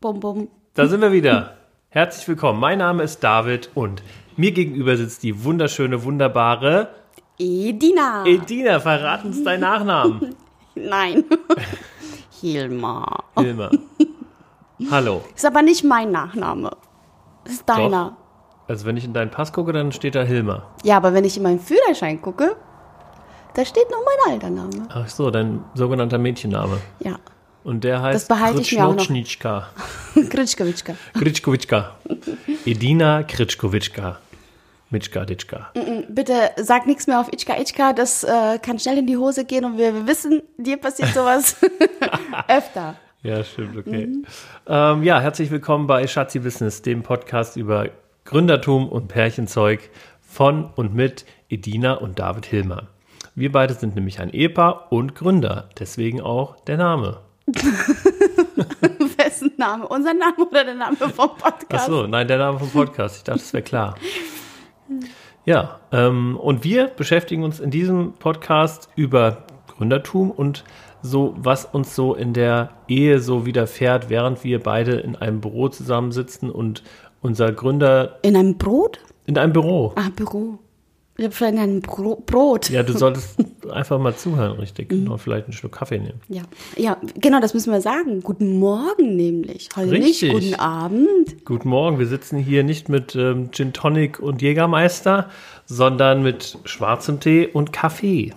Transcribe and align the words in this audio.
Bum, 0.00 0.20
bum. 0.20 0.48
Da 0.74 0.86
sind 0.86 1.00
wir 1.00 1.12
wieder. 1.12 1.56
Herzlich 1.88 2.28
willkommen. 2.28 2.60
Mein 2.60 2.78
Name 2.78 3.02
ist 3.02 3.24
David 3.24 3.70
und 3.74 4.02
mir 4.36 4.52
gegenüber 4.52 4.96
sitzt 4.96 5.22
die 5.22 5.44
wunderschöne, 5.44 6.04
wunderbare 6.04 6.90
Edina. 7.38 8.24
Edina. 8.26 8.80
Verrat 8.80 9.24
uns 9.24 9.42
deinen 9.42 9.60
Nachnamen. 9.60 10.34
Nein. 10.74 11.24
Hilma. 12.40 13.24
Hilma. 13.38 13.70
Hallo. 14.90 15.22
Ist 15.34 15.46
aber 15.46 15.62
nicht 15.62 15.84
mein 15.84 16.10
Nachname. 16.10 16.72
Ist 17.44 17.66
deiner. 17.66 18.16
Also 18.68 18.84
wenn 18.84 18.96
ich 18.98 19.04
in 19.04 19.14
deinen 19.14 19.30
Pass 19.30 19.52
gucke, 19.54 19.72
dann 19.72 19.92
steht 19.92 20.14
da 20.14 20.22
Hilma. 20.22 20.64
Ja, 20.82 20.98
aber 20.98 21.14
wenn 21.14 21.24
ich 21.24 21.36
in 21.38 21.42
meinen 21.44 21.60
Führerschein 21.60 22.20
gucke, 22.20 22.56
da 23.54 23.64
steht 23.64 23.90
noch 23.90 24.00
mein 24.04 24.34
alter 24.34 24.50
Name. 24.50 24.88
Ach 24.90 25.08
so, 25.08 25.30
dein 25.30 25.64
sogenannter 25.74 26.18
Mädchenname. 26.18 26.78
Ja. 27.00 27.16
Und 27.64 27.82
der 27.82 28.02
heißt. 28.02 28.28
Kritschnotschnitschka. 28.28 29.68
Kritschkowitschka. 30.30 30.94
Kritschkowitschka. 31.14 31.96
Edina 32.66 33.22
Kritschkowitschka. 33.22 34.18
Mitschka, 34.90 35.24
Ditschka. 35.24 35.72
Bitte 36.08 36.50
sag 36.56 36.86
nichts 36.86 37.08
mehr 37.08 37.18
auf 37.18 37.32
Itchka 37.32 37.58
Itchka, 37.58 37.92
das 37.92 38.22
äh, 38.22 38.58
kann 38.62 38.78
schnell 38.78 38.98
in 38.98 39.08
die 39.08 39.16
Hose 39.16 39.44
gehen 39.44 39.64
und 39.64 39.76
wir, 39.76 39.92
wir 39.92 40.06
wissen, 40.06 40.42
dir 40.56 40.76
passiert 40.76 41.12
sowas 41.12 41.56
öfter. 42.48 42.94
Ja, 43.24 43.42
stimmt, 43.42 43.76
okay. 43.76 44.08
Ähm, 44.68 45.02
ja, 45.02 45.20
herzlich 45.20 45.50
willkommen 45.50 45.88
bei 45.88 46.06
Schatzi 46.06 46.38
Business, 46.38 46.80
dem 46.82 47.02
Podcast 47.02 47.56
über 47.56 47.88
Gründertum 48.24 48.88
und 48.88 49.08
Pärchenzeug 49.08 49.90
von 50.22 50.70
und 50.76 50.94
mit 50.94 51.24
Edina 51.48 51.94
und 51.94 52.20
David 52.20 52.46
Hilmer. 52.46 52.88
Wir 53.34 53.50
beide 53.50 53.74
sind 53.74 53.96
nämlich 53.96 54.20
ein 54.20 54.30
Ehepaar 54.30 54.92
und 54.92 55.16
Gründer, 55.16 55.70
deswegen 55.78 56.20
auch 56.20 56.60
der 56.66 56.76
Name. 56.76 57.23
Wessen 59.16 59.52
Name? 59.56 59.86
Unser 59.88 60.14
Name 60.14 60.36
oder 60.38 60.64
der 60.64 60.74
Name 60.74 60.96
vom 60.96 61.30
Podcast? 61.36 61.66
Ach 61.72 61.86
so, 61.86 62.06
nein, 62.06 62.26
der 62.26 62.38
Name 62.38 62.58
vom 62.58 62.70
Podcast. 62.70 63.18
Ich 63.18 63.24
dachte, 63.24 63.38
das 63.40 63.52
wäre 63.52 63.62
klar. 63.62 63.94
Ja, 65.44 65.80
ähm, 65.92 66.36
und 66.38 66.64
wir 66.64 66.86
beschäftigen 66.88 67.44
uns 67.44 67.60
in 67.60 67.70
diesem 67.70 68.14
Podcast 68.14 68.88
über 68.96 69.44
Gründertum 69.66 70.30
und 70.30 70.64
so, 71.02 71.34
was 71.36 71.66
uns 71.66 71.94
so 71.94 72.14
in 72.14 72.32
der 72.32 72.70
Ehe 72.88 73.20
so 73.20 73.44
widerfährt, 73.44 74.08
während 74.08 74.42
wir 74.42 74.62
beide 74.62 74.92
in 74.92 75.16
einem 75.16 75.40
Büro 75.42 75.68
zusammensitzen 75.68 76.50
und 76.50 76.82
unser 77.20 77.52
Gründer 77.52 78.18
In 78.22 78.36
einem 78.36 78.56
Brot? 78.56 79.00
in 79.26 79.36
einem 79.38 79.52
Büro. 79.52 79.92
Ah, 79.96 80.08
Büro. 80.14 80.58
Ich 81.16 81.24
habe 81.24 81.34
schon 81.34 81.58
ein 81.58 81.80
Bro 81.80 82.24
Brot. 82.26 82.70
Ja, 82.70 82.82
du 82.82 82.92
solltest 82.98 83.36
einfach 83.70 83.98
mal 83.98 84.16
zuhören, 84.16 84.58
richtig. 84.58 84.90
Und 84.92 85.18
vielleicht 85.18 85.46
einen 85.46 85.52
Schluck 85.52 85.72
Kaffee 85.72 85.98
nehmen. 85.98 86.20
Ja. 86.28 86.42
ja, 86.76 86.96
genau, 87.14 87.40
das 87.40 87.54
müssen 87.54 87.72
wir 87.72 87.80
sagen. 87.80 88.20
Guten 88.20 88.58
Morgen 88.58 89.16
nämlich. 89.16 89.68
Heute 89.76 89.92
Richtig. 89.92 90.22
nicht 90.22 90.32
guten 90.32 90.54
Abend. 90.54 91.44
Guten 91.44 91.68
Morgen, 91.68 91.98
wir 91.98 92.06
sitzen 92.06 92.38
hier 92.38 92.64
nicht 92.64 92.88
mit 92.88 93.14
ähm, 93.14 93.50
Gin 93.52 93.72
Tonic 93.72 94.18
und 94.18 94.42
Jägermeister, 94.42 95.30
sondern 95.66 96.22
mit 96.22 96.58
schwarzem 96.64 97.20
Tee 97.20 97.46
und 97.46 97.72
Kaffee. 97.72 98.32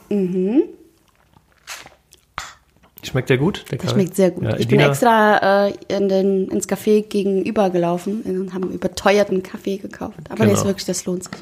Schmeckt 3.08 3.30
der 3.30 3.38
gut? 3.38 3.66
Der 3.72 3.78
Kaffee? 3.78 3.94
schmeckt 3.94 4.16
sehr 4.16 4.32
gut. 4.32 4.44
Ja, 4.44 4.58
ich 4.58 4.68
bin 4.68 4.80
Edina- 4.80 4.90
extra 4.90 5.68
äh, 5.68 5.74
in 5.88 6.10
den, 6.10 6.48
ins 6.50 6.68
Café 6.68 7.02
gegenüber 7.08 7.70
gelaufen 7.70 8.22
und 8.22 8.54
haben 8.54 8.70
überteuerten 8.72 9.42
Kaffee 9.44 9.78
gekauft. 9.78 10.18
Aber 10.30 10.38
der 10.38 10.48
Genau. 10.48 10.60
ist 10.60 10.66
wirklich, 10.66 10.86
das 10.86 11.06
lohnt 11.06 11.24
sich. 11.24 11.34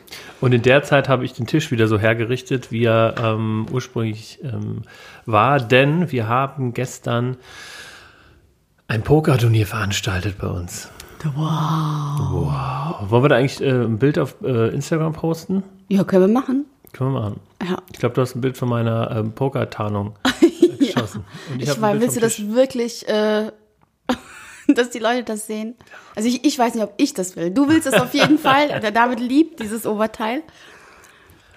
Und 0.42 0.54
in 0.54 0.62
der 0.62 0.84
Zeit 0.84 1.10
habe 1.10 1.26
ich 1.26 1.34
den 1.34 1.48
Tisch 1.48 1.72
wieder 1.72 1.88
so 1.88 1.98
hergerichtet, 2.00 2.72
wie 2.72 2.86
er 2.86 3.16
ähm, 3.22 3.66
ursprünglich 3.72 4.40
ähm, 4.44 4.84
war, 5.26 5.60
denn 5.60 6.12
wir 6.12 6.28
haben 6.28 6.74
gestern 6.74 7.38
ein 8.88 9.02
Pokerturnier 9.02 9.66
veranstaltet 9.66 10.38
bei 10.40 10.48
uns. 10.48 10.90
Wow. 11.24 11.40
Wow. 12.32 13.10
Wollen 13.10 13.24
wir 13.24 13.30
da 13.30 13.36
eigentlich 13.38 13.60
äh, 13.62 13.72
ein 13.72 13.98
Bild 13.98 14.20
auf 14.20 14.36
äh, 14.44 14.70
Instagram 14.70 15.14
posten? 15.14 15.64
Ja, 15.88 16.04
können 16.04 16.22
wir 16.28 16.34
machen. 16.42 16.66
Können 16.94 17.14
wir 17.14 17.20
machen. 17.20 17.40
Ja. 17.68 17.78
Ich 17.92 17.98
glaube, 18.00 18.14
du 18.16 18.22
hast 18.22 18.36
ein 18.36 18.42
Bild 18.42 18.58
von 18.58 18.70
meiner 18.70 19.10
ähm, 19.12 19.32
Pokertarnung 19.32 20.14
Und 21.52 21.62
Ich, 21.62 21.70
ein 21.70 21.82
weiß, 21.82 22.00
willst 22.00 22.16
du 22.16 22.20
das 22.20 22.48
wirklich, 22.50 23.08
äh, 23.08 23.52
dass 24.68 24.90
die 24.90 25.00
Leute 25.00 25.24
das 25.24 25.48
sehen? 25.48 25.76
Also 26.16 26.30
ich, 26.30 26.46
ich 26.46 26.58
weiß 26.58 26.76
nicht, 26.76 26.84
ob 26.84 26.94
ich 26.98 27.14
das 27.14 27.36
will. 27.36 27.52
Du 27.52 27.68
willst 27.68 27.88
es 27.88 27.94
auf 27.94 28.14
jeden 28.14 28.38
Fall. 28.48 28.80
Der 28.80 28.92
David 28.92 29.20
liebt 29.20 29.60
dieses 29.60 29.86
Oberteil. 29.86 30.44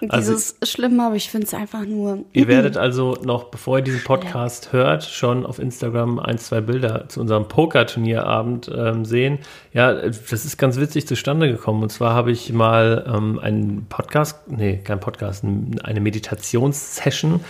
Also- 0.07 0.33
dieses 0.33 0.55
Schlimme, 0.63 1.05
aber 1.05 1.15
ich 1.15 1.29
finde 1.29 1.47
es 1.47 1.53
einfach 1.53 1.85
nur. 1.85 2.19
Ihr 2.33 2.47
werdet 2.47 2.77
also 2.77 3.17
noch, 3.23 3.45
bevor 3.45 3.79
ihr 3.79 3.83
diesen 3.83 4.03
Podcast 4.03 4.71
hört, 4.71 5.03
schon 5.03 5.45
auf 5.45 5.59
Instagram 5.59 6.19
ein, 6.19 6.37
zwei 6.37 6.61
Bilder 6.61 7.09
zu 7.09 7.19
unserem 7.19 7.47
Pokerturnierabend 7.47 8.71
ähm, 8.73 9.05
sehen. 9.05 9.39
Ja, 9.73 9.93
das 9.93 10.45
ist 10.45 10.57
ganz 10.57 10.77
witzig 10.79 11.07
zustande 11.07 11.51
gekommen. 11.51 11.83
Und 11.83 11.89
zwar 11.91 12.13
habe 12.13 12.31
ich 12.31 12.51
mal 12.53 13.05
ähm, 13.13 13.39
einen 13.39 13.85
Podcast, 13.89 14.47
nee, 14.47 14.77
kein 14.77 14.99
Podcast, 14.99 15.43
eine 15.43 15.99
Meditationssession 15.99 17.41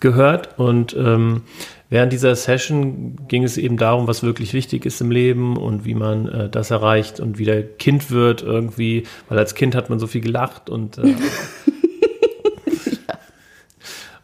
gehört. 0.00 0.58
Und 0.58 0.94
ähm, 0.96 1.42
während 1.88 2.12
dieser 2.12 2.34
Session 2.36 3.16
ging 3.28 3.44
es 3.44 3.56
eben 3.56 3.76
darum, 3.76 4.06
was 4.06 4.22
wirklich 4.22 4.52
wichtig 4.52 4.86
ist 4.86 5.00
im 5.00 5.10
Leben 5.10 5.56
und 5.56 5.84
wie 5.84 5.94
man 5.94 6.28
äh, 6.28 6.48
das 6.48 6.70
erreicht 6.70 7.20
und 7.20 7.38
wieder 7.38 7.62
Kind 7.62 8.10
wird 8.10 8.42
irgendwie, 8.42 9.04
weil 9.28 9.38
als 9.38 9.54
Kind 9.54 9.74
hat 9.74 9.90
man 9.90 9.98
so 9.98 10.06
viel 10.06 10.20
gelacht 10.20 10.70
und 10.70 10.98
äh, 10.98 11.14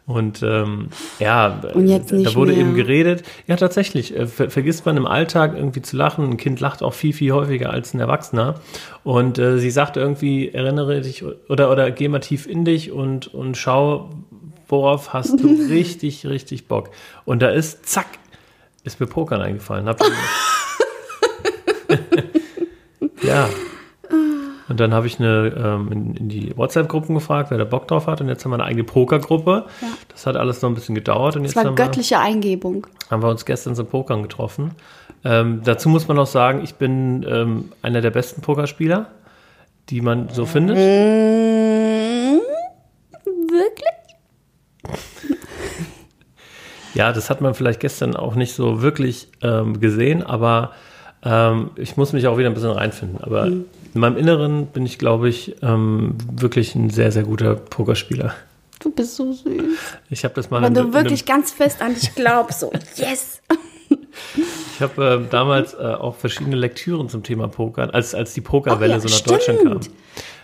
Und 0.05 0.43
ähm, 0.43 0.89
ja, 1.19 1.61
Und 1.73 1.87
da 1.87 2.35
wurde 2.35 2.51
mehr. 2.51 2.59
eben 2.59 2.75
geredet. 2.75 3.23
Ja, 3.47 3.55
tatsächlich, 3.55 4.13
äh, 4.13 4.27
ver 4.27 4.49
vergisst 4.49 4.85
man 4.85 4.97
im 4.97 5.05
Alltag 5.05 5.55
irgendwie 5.55 5.81
zu 5.81 5.95
lachen. 5.95 6.31
Ein 6.31 6.37
Kind 6.37 6.59
lacht 6.59 6.83
auch 6.83 6.93
viel, 6.93 7.13
viel 7.13 7.31
häufiger 7.31 7.69
als 7.69 7.93
ein 7.93 8.01
Erwachsener. 8.01 8.55
Und 9.05 9.39
äh, 9.39 9.59
sie 9.59 9.71
sagte 9.71 10.01
irgendwie, 10.01 10.49
erinnere 10.49 10.99
dich 10.99 11.23
oder, 11.49 11.71
oder 11.71 11.89
geh 11.91 12.09
mal 12.09 12.19
tief 12.19 12.47
in 12.47 12.65
dich 12.65 12.91
und, 12.91 13.33
und 13.33 13.55
schau, 13.55 14.09
worauf 14.67 15.13
hast 15.13 15.39
du 15.39 15.47
richtig, 15.69 16.25
richtig 16.25 16.67
Bock. 16.67 16.89
Und 17.23 17.41
da 17.41 17.49
ist, 17.49 17.87
zack, 17.87 18.07
ist 18.83 18.99
mir 18.99 19.07
Pokern 19.07 19.41
eingefallen. 19.41 19.87
Hab 19.87 20.01
ja. 23.21 23.47
Und 24.69 24.79
dann 24.79 24.93
habe 24.93 25.07
ich 25.07 25.19
eine, 25.19 25.53
ähm, 25.57 25.91
in, 25.91 26.15
in 26.15 26.29
die 26.29 26.55
WhatsApp-Gruppen 26.57 27.15
gefragt, 27.15 27.51
wer 27.51 27.57
da 27.57 27.65
Bock 27.65 27.87
drauf 27.87 28.07
hat. 28.07 28.21
Und 28.21 28.29
jetzt 28.29 28.45
haben 28.45 28.51
wir 28.51 28.55
eine 28.55 28.63
eigene 28.65 28.83
Pokergruppe. 28.85 29.65
Ja. 29.81 29.87
Das 30.09 30.25
hat 30.25 30.35
alles 30.37 30.61
noch 30.61 30.69
ein 30.69 30.75
bisschen 30.75 30.95
gedauert. 30.95 31.35
Und 31.35 31.43
Es 31.43 31.51
jetzt 31.51 31.55
war 31.57 31.65
haben 31.65 31.77
wir, 31.77 31.85
göttliche 31.85 32.19
Eingebung. 32.19 32.87
haben 33.11 33.21
wir 33.21 33.29
uns 33.29 33.45
gestern 33.45 33.75
zum 33.75 33.87
Pokern 33.87 34.21
getroffen. 34.23 34.71
Ähm, 35.25 35.61
dazu 35.63 35.89
muss 35.89 36.07
man 36.07 36.15
noch 36.17 36.27
sagen, 36.27 36.61
ich 36.63 36.75
bin 36.75 37.25
ähm, 37.29 37.71
einer 37.81 38.01
der 38.01 38.11
besten 38.11 38.41
Pokerspieler, 38.41 39.07
die 39.89 40.01
man 40.01 40.29
so 40.29 40.45
findet. 40.45 40.77
Mm, 40.77 42.39
wirklich? 43.49 43.93
Ja, 46.95 47.11
das 47.11 47.31
hat 47.31 47.41
man 47.41 47.55
vielleicht 47.55 47.79
gestern 47.79 48.15
auch 48.15 48.35
nicht 48.35 48.53
so 48.53 48.83
wirklich 48.83 49.27
ähm, 49.41 49.79
gesehen, 49.79 50.21
aber 50.21 50.73
ähm, 51.23 51.71
ich 51.75 51.97
muss 51.97 52.13
mich 52.13 52.27
auch 52.27 52.37
wieder 52.37 52.49
ein 52.49 52.53
bisschen 52.53 52.69
reinfinden. 52.69 53.19
Aber 53.23 53.47
Mhm. 53.47 53.65
In 53.93 54.01
meinem 54.01 54.17
Inneren 54.17 54.67
bin 54.67 54.85
ich, 54.85 54.97
glaube 54.97 55.29
ich, 55.29 55.55
ähm, 55.61 56.17
wirklich 56.31 56.75
ein 56.75 56.89
sehr, 56.89 57.11
sehr 57.11 57.23
guter 57.23 57.55
Pokerspieler. 57.55 58.33
Du 58.79 58.91
bist 58.91 59.15
so 59.15 59.31
süß. 59.31 59.63
Ich 60.09 60.23
habe 60.23 60.33
das 60.33 60.49
mal 60.49 60.61
Wenn 60.61 60.73
du 60.73 60.93
wirklich 60.93 61.25
ganz 61.25 61.51
fest 61.51 61.81
an 61.81 61.93
dich 61.93 62.13
glaubst, 62.15 62.59
so, 62.59 62.71
yes. 62.95 63.41
Ich 64.75 64.81
habe 64.81 65.05
ähm, 65.05 65.27
damals 65.29 65.73
äh, 65.73 65.77
auch 65.77 66.15
verschiedene 66.15 66.55
Lektüren 66.55 67.07
zum 67.07 67.23
Thema 67.23 67.47
Pokern, 67.47 67.91
als, 67.91 68.13
als 68.13 68.33
die 68.33 68.41
Pokerwelle 68.41 68.95
Ach 68.95 69.03
ja, 69.03 69.07
so 69.07 69.15
nach 69.15 69.21
Deutschland 69.21 69.59
kam, 69.59 69.81
stimmt. 69.81 69.97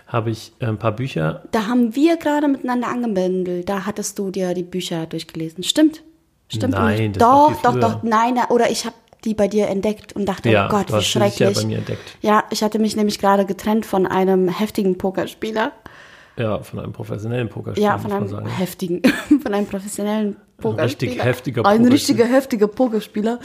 habe 0.08 0.30
ich 0.30 0.54
äh, 0.60 0.68
ein 0.68 0.78
paar 0.78 0.94
Bücher. 0.94 1.44
Da 1.52 1.68
haben 1.68 1.96
wir 1.96 2.18
gerade 2.18 2.48
miteinander 2.48 2.88
angebändelt. 2.88 3.68
Da 3.68 3.86
hattest 3.86 4.18
du 4.20 4.32
dir 4.32 4.54
die 4.54 4.64
Bücher 4.64 5.06
durchgelesen. 5.06 5.64
Stimmt. 5.64 6.04
Stimmt. 6.52 6.74
Nein, 6.74 7.14
das 7.14 7.20
doch, 7.20 7.62
doch, 7.62 7.80
doch. 7.80 8.04
Nein, 8.04 8.40
oder 8.50 8.72
ich 8.72 8.86
habe 8.86 8.96
die 9.26 9.34
bei 9.34 9.48
dir 9.48 9.68
entdeckt 9.68 10.14
und 10.14 10.26
dachte, 10.26 10.50
Ja, 10.50 10.68
oh 10.68 10.70
Gott, 10.70 10.92
wie 10.94 11.02
schrecklich. 11.04 11.56
bei 11.58 11.66
mir 11.66 11.78
entdeckt. 11.80 12.18
Ja, 12.22 12.44
ich 12.52 12.64
hatte 12.64 12.80
mich 12.80 12.96
nämlich 12.96 13.20
gerade 13.20 13.46
getrennt 13.46 13.86
von 13.86 14.06
einem 14.08 14.48
heftigen 14.48 14.98
Pokerspieler. 14.98 15.72
Ja, 16.38 16.60
von 16.64 16.80
einem 16.80 16.94
professionellen 16.94 17.50
Pokerspieler, 17.50 17.86
Ja, 17.88 17.98
von 17.98 18.12
einem 18.14 18.46
heftigen, 18.48 19.02
von 19.44 19.54
einem 19.54 19.66
professionellen 19.66 20.38
Pokerspieler. 20.58 21.12
richtig 21.12 21.24
heftiger 21.24 21.62
Ein 21.66 21.84
Pokerspieler. 21.84 21.94
richtiger 21.94 22.26
heftiger 22.26 22.68
Pokerspieler. 22.68 23.40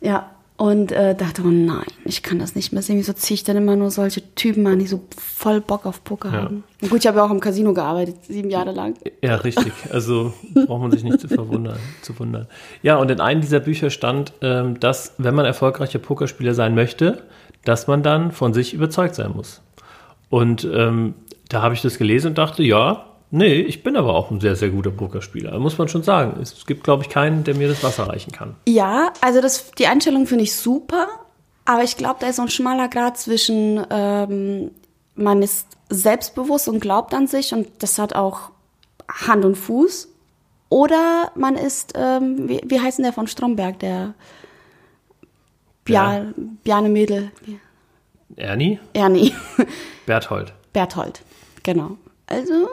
Ja, 0.00 0.30
und 0.62 0.92
äh, 0.92 1.16
dachte, 1.16 1.42
oh 1.44 1.48
nein, 1.50 1.82
ich 2.04 2.22
kann 2.22 2.38
das 2.38 2.54
nicht 2.54 2.72
mehr 2.72 2.82
sehen. 2.82 2.96
Wieso 2.96 3.12
ziehe 3.14 3.34
ich 3.34 3.42
dann 3.42 3.56
immer 3.56 3.74
nur 3.74 3.90
solche 3.90 4.22
Typen 4.36 4.64
an, 4.68 4.78
die 4.78 4.86
so 4.86 5.02
voll 5.18 5.60
Bock 5.60 5.86
auf 5.86 6.04
Poker 6.04 6.28
Ja. 6.28 6.42
haben? 6.42 6.62
Und 6.80 6.88
gut, 6.88 7.00
ich 7.00 7.06
habe 7.08 7.18
ja 7.18 7.24
auch 7.24 7.32
im 7.32 7.40
Casino 7.40 7.74
gearbeitet, 7.74 8.14
sieben 8.28 8.48
Jahre 8.48 8.70
lang. 8.70 8.94
Ja, 9.22 9.34
richtig. 9.34 9.72
Also 9.90 10.32
braucht 10.54 10.80
man 10.82 10.92
sich 10.92 11.02
nicht 11.02 11.18
zu 11.18 11.26
verwundern, 11.26 11.78
zu 12.02 12.16
wundern. 12.16 12.46
Ja, 12.80 12.94
und 12.98 13.10
in 13.10 13.18
einem 13.18 13.40
dieser 13.40 13.58
Bücher 13.58 13.90
stand, 13.90 14.34
ähm, 14.40 14.78
dass, 14.78 15.14
wenn 15.18 15.34
man 15.34 15.46
erfolgreicher 15.46 15.98
Pokerspieler 15.98 16.54
sein 16.54 16.76
möchte, 16.76 17.24
dass 17.64 17.88
man 17.88 18.04
dann 18.04 18.30
von 18.30 18.54
sich 18.54 18.72
überzeugt 18.72 19.16
sein 19.16 19.32
muss. 19.34 19.62
Und 20.30 20.62
ähm, 20.72 21.14
da 21.48 21.62
habe 21.62 21.74
ich 21.74 21.82
das 21.82 21.98
gelesen 21.98 22.28
und 22.28 22.38
dachte, 22.38 22.62
ja, 22.62 23.06
Nee, 23.34 23.62
ich 23.62 23.82
bin 23.82 23.96
aber 23.96 24.14
auch 24.14 24.30
ein 24.30 24.40
sehr, 24.40 24.56
sehr 24.56 24.68
guter 24.68 24.90
Pokerspieler. 24.90 25.58
Muss 25.58 25.78
man 25.78 25.88
schon 25.88 26.02
sagen. 26.02 26.38
Es 26.42 26.66
gibt, 26.66 26.84
glaube 26.84 27.02
ich, 27.02 27.08
keinen, 27.08 27.44
der 27.44 27.54
mir 27.54 27.66
das 27.66 27.82
Wasser 27.82 28.06
reichen 28.06 28.30
kann. 28.30 28.56
Ja, 28.68 29.10
also 29.22 29.40
das, 29.40 29.70
die 29.72 29.86
Einstellung 29.86 30.26
finde 30.26 30.44
ich 30.44 30.54
super, 30.54 31.08
aber 31.64 31.82
ich 31.82 31.96
glaube, 31.96 32.16
da 32.20 32.26
ist 32.26 32.36
so 32.36 32.42
ein 32.42 32.50
schmaler 32.50 32.88
Grad 32.88 33.16
zwischen, 33.16 33.86
ähm, 33.88 34.70
man 35.14 35.42
ist 35.42 35.66
selbstbewusst 35.88 36.68
und 36.68 36.80
glaubt 36.80 37.14
an 37.14 37.26
sich 37.26 37.54
und 37.54 37.68
das 37.78 37.98
hat 37.98 38.14
auch 38.14 38.50
Hand 39.10 39.46
und 39.46 39.56
Fuß. 39.56 40.08
Oder 40.68 41.32
man 41.34 41.56
ist, 41.56 41.94
ähm, 41.96 42.50
wie, 42.50 42.60
wie 42.66 42.80
heißt 42.80 42.98
denn 42.98 43.04
der 43.04 43.14
von 43.14 43.28
Stromberg, 43.28 43.78
der 43.78 44.12
Bja, 45.84 46.26
Bjarne 46.64 46.90
Mädel? 46.90 47.30
Ernie? 48.36 48.78
Ernie. 48.92 49.32
Berthold. 50.04 50.52
Berthold, 50.74 51.22
genau. 51.62 51.96
Also, 52.26 52.68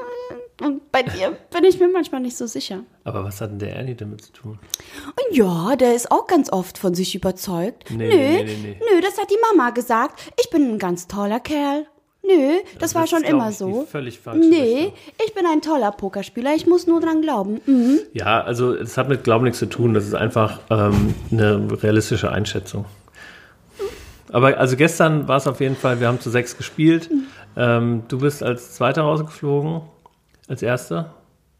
und 0.61 0.91
bei 0.91 1.03
dir 1.03 1.37
bin 1.51 1.63
ich 1.63 1.79
mir 1.79 1.89
manchmal 1.89 2.21
nicht 2.21 2.37
so 2.37 2.47
sicher. 2.47 2.83
Aber 3.03 3.23
was 3.23 3.41
hat 3.41 3.51
denn 3.51 3.59
der 3.59 3.75
Ernie 3.75 3.95
damit 3.95 4.21
zu 4.21 4.31
tun? 4.33 4.59
Und 5.07 5.35
ja, 5.35 5.75
der 5.75 5.95
ist 5.95 6.11
auch 6.11 6.27
ganz 6.27 6.51
oft 6.51 6.77
von 6.77 6.93
sich 6.93 7.15
überzeugt. 7.15 7.89
Nee, 7.89 8.07
nö, 8.07 8.15
nee, 8.15 8.43
nee, 8.43 8.57
nee. 8.61 8.79
nö, 8.79 9.01
das 9.01 9.17
hat 9.17 9.29
die 9.29 9.37
Mama 9.49 9.71
gesagt. 9.71 10.19
Ich 10.39 10.49
bin 10.49 10.73
ein 10.73 10.79
ganz 10.79 11.07
toller 11.07 11.39
Kerl. 11.39 11.85
Nö, 12.21 12.59
das, 12.77 12.93
war 12.95 13.05
ist, 13.05 13.09
schon 13.09 13.23
immer 13.23 13.51
so. 13.51 13.87
völlig 13.89 14.19
falsche 14.19 14.47
nee, 14.47 14.93
ich 15.25 15.33
bin 15.33 15.45
ein 15.45 15.61
toller 15.61 15.91
Pokerspieler. 15.91 16.53
Ich 16.53 16.67
muss 16.67 16.85
nur 16.85 16.99
dran 16.99 17.21
glauben. 17.21 17.61
Mhm. 17.65 17.99
Ja, 18.13 18.41
also 18.41 18.75
es 18.75 18.97
hat 18.97 19.07
mit 19.07 19.23
Glauben 19.23 19.45
nichts 19.45 19.59
zu 19.59 19.67
tun. 19.67 19.93
Das 19.93 20.05
ist 20.05 20.13
einfach 20.13 20.59
ähm, 20.69 21.15
eine 21.31 21.67
realistische 21.81 22.31
Einschätzung. 22.31 22.85
Aber 24.31 24.57
also 24.57 24.75
gestern 24.75 25.27
war 25.27 25.37
es 25.37 25.47
auf 25.47 25.59
jeden 25.59 25.75
Fall, 25.75 25.99
wir 25.99 26.07
haben 26.07 26.19
zu 26.19 26.29
sechs 26.29 26.55
gespielt. 26.57 27.09
Ähm, 27.55 28.03
du 28.09 28.19
bist 28.19 28.43
als 28.43 28.75
Zweiter 28.75 29.01
rausgeflogen, 29.01 29.81
als 30.49 30.61
Erster. 30.61 31.13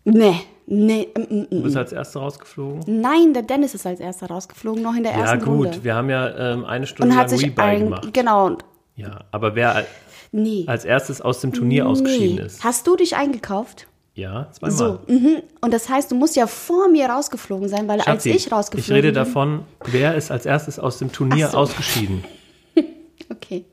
Nee, 0.04 0.36
nee. 0.66 1.08
mm, 1.16 1.22
mm, 1.22 1.48
Du 1.50 1.56
mm. 1.60 1.64
bist 1.64 1.78
als 1.78 1.92
Erster 1.94 2.20
rausgeflogen. 2.22 3.02
Nein, 3.02 3.34
der 3.34 3.44
Dennis 3.44 3.74
ist 3.76 3.86
als 3.86 4.00
erster 4.00 4.28
rausgeflogen, 4.28 4.82
noch 4.82 4.96
in 4.96 5.04
der 5.04 5.14
Ja 5.14 5.20
ersten 5.20 5.46
gut, 5.46 5.68
Runde. 5.68 5.84
wir 5.84 5.96
haben 5.96 6.10
ja 6.10 6.54
ähm, 6.54 6.66
eine 6.66 6.88
Stunde 6.88 7.04
Und 7.04 7.10
lang 7.10 7.20
hat 7.20 7.30
sich 7.30 7.44
Rebuy 7.44 7.64
ein, 7.64 7.84
gemacht. 7.86 8.14
genau, 8.14 8.58
Ja, 8.96 9.22
aber 9.32 9.56
wer 9.56 9.86
nee. 10.32 10.64
als 10.68 10.86
erstes 10.86 11.22
aus 11.22 11.42
dem 11.42 11.54
Turnier 11.54 11.88
ausgeschieden 11.88 12.38
nee. 12.38 12.42
ist. 12.42 12.64
Hast 12.64 12.88
du 12.88 12.96
dich 12.96 13.16
eingekauft? 13.16 13.88
Ja, 14.16 14.50
zweimal. 14.52 14.78
So, 14.78 15.00
mhm. 15.08 15.44
und 15.62 15.74
das 15.74 15.88
heißt, 15.88 16.12
du 16.12 16.16
musst 16.16 16.36
ja 16.36 16.46
vor 16.48 16.90
mir 16.90 17.08
rausgeflogen 17.08 17.70
sein, 17.70 17.88
weil 17.88 18.00
als 18.02 18.06
Schatzi, 18.06 18.32
ich 18.32 18.52
rausgeflogen 18.52 18.84
ich 18.84 18.92
rede 18.92 19.08
bin. 19.10 19.16
davon, 19.16 19.62
wer 19.86 20.16
ist 20.16 20.30
als 20.32 20.46
erstes 20.46 20.78
aus 20.80 20.98
dem 20.98 21.12
Turnier 21.12 21.50
so. 21.50 21.58
ausgeschieden. 21.58 22.24
Okay. 23.32 23.64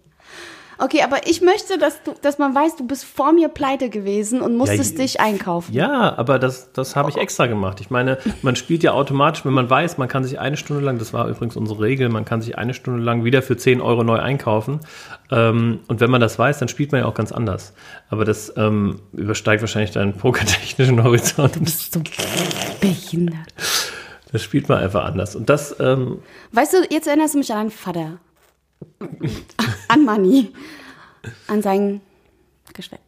Okay, 0.79 1.03
aber 1.03 1.27
ich 1.27 1.41
möchte, 1.41 1.79
dass 1.79 2.03
du, 2.03 2.15
dass 2.21 2.39
man 2.39 2.55
weiß, 2.55 2.77
du 2.77 2.87
bist 2.87 3.05
vor 3.05 3.33
mir 3.33 3.49
pleite 3.49 3.89
gewesen 3.89 4.41
und 4.43 4.57
musstest 4.57 4.99
Ja, 4.99 5.05
dich 5.05 5.21
einkaufen. 5.21 5.73
Ja, 5.73 6.17
aber 6.19 6.39
das, 6.39 6.73
das 6.73 6.97
habe 6.97 7.11
ich 7.11 7.17
extra 7.17 7.47
gemacht. 7.47 7.81
Ich 7.81 7.91
meine, 7.91 8.19
man 8.43 8.57
spielt 8.57 8.83
ja 8.83 8.93
automatisch, 8.93 9.45
wenn 9.45 9.53
man 9.53 9.71
weiß, 9.71 9.97
man 9.99 10.09
kann 10.09 10.25
sich 10.25 10.39
eine 10.39 10.57
Stunde 10.57 10.85
lang, 10.85 10.99
das 10.99 11.13
war 11.13 11.29
übrigens 11.29 11.57
unsere 11.57 11.81
Regel, 11.81 12.09
man 12.09 12.25
kann 12.25 12.43
sich 12.43 12.59
eine 12.59 12.75
Stunde 12.75 13.03
lang 13.03 13.25
wieder 13.25 13.43
für 13.43 13.57
10 13.57 13.81
Euro 13.81 14.05
neu 14.05 14.19
einkaufen. 14.19 14.81
Ähm, 15.31 15.81
und 15.89 16.01
wenn 16.01 16.11
man 16.11 16.21
das 16.21 16.39
weiß, 16.39 16.59
dann 16.59 16.69
spielt 16.69 16.93
man 16.93 17.03
ja 17.03 17.07
auch 17.07 17.15
ganz 17.15 17.33
anders. 17.33 17.73
Aber 18.11 18.25
das 18.25 18.53
ähm, 18.57 19.01
übersteigt 19.13 19.63
wahrscheinlich 19.63 19.93
deinen 19.93 20.13
pokertechnischen 20.15 21.03
Horizont. 21.05 21.69
So 21.69 22.01
behindert. 22.81 23.37
Das 24.33 24.43
spielt 24.43 24.69
man 24.69 24.79
einfach 24.79 25.05
anders. 25.05 25.37
Und 25.37 25.49
das, 25.49 25.77
ähm, 25.81 26.19
Weißt 26.53 26.75
du, 26.75 26.79
jetzt 26.91 27.07
erinnerst 27.07 27.35
du 27.35 27.39
mich 27.39 27.53
an 27.53 27.59
deinen 27.59 27.71
Vater. 27.71 28.19
an 29.89 30.05
Manni. 30.05 30.53
An 31.49 31.63
sein 31.63 32.01
Geschwätz. 32.73 33.01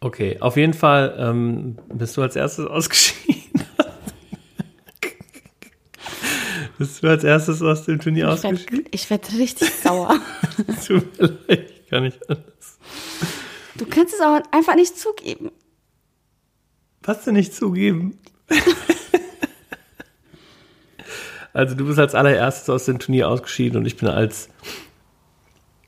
okay, 0.00 0.38
auf 0.40 0.56
jeden 0.56 0.74
Fall 0.74 1.14
ähm, 1.18 1.78
bist 1.92 2.16
du 2.16 2.22
als 2.22 2.36
erstes 2.36 2.66
ausgeschieden. 2.66 3.64
bist 6.78 7.02
du 7.02 7.08
als 7.08 7.24
erstes 7.24 7.62
aus 7.62 7.84
dem 7.84 8.00
Turnier 8.00 8.32
Ich 8.34 8.42
werd- 8.42 8.54
ausgeschieden? 8.54 8.84
Ich 8.90 9.10
werde 9.10 9.32
richtig 9.38 9.70
sauer. 9.70 10.20
Tut 10.86 11.18
mir 11.20 11.38
leid, 11.48 11.70
ich 11.82 11.86
kann 11.88 12.02
nicht 12.04 12.28
anders. 12.28 12.78
Du 13.76 13.86
kannst 13.86 14.14
es 14.14 14.20
auch 14.20 14.40
einfach 14.50 14.74
nicht 14.74 14.98
zugeben. 14.98 15.50
Was 17.02 17.24
denn 17.24 17.34
nicht 17.34 17.54
zugeben? 17.54 18.18
Also 21.52 21.74
du 21.74 21.86
bist 21.86 21.98
als 21.98 22.14
allererstes 22.14 22.68
aus 22.70 22.84
dem 22.84 22.98
Turnier 22.98 23.28
ausgeschieden 23.28 23.78
und 23.78 23.86
ich 23.86 23.96
bin 23.96 24.08
als 24.08 24.48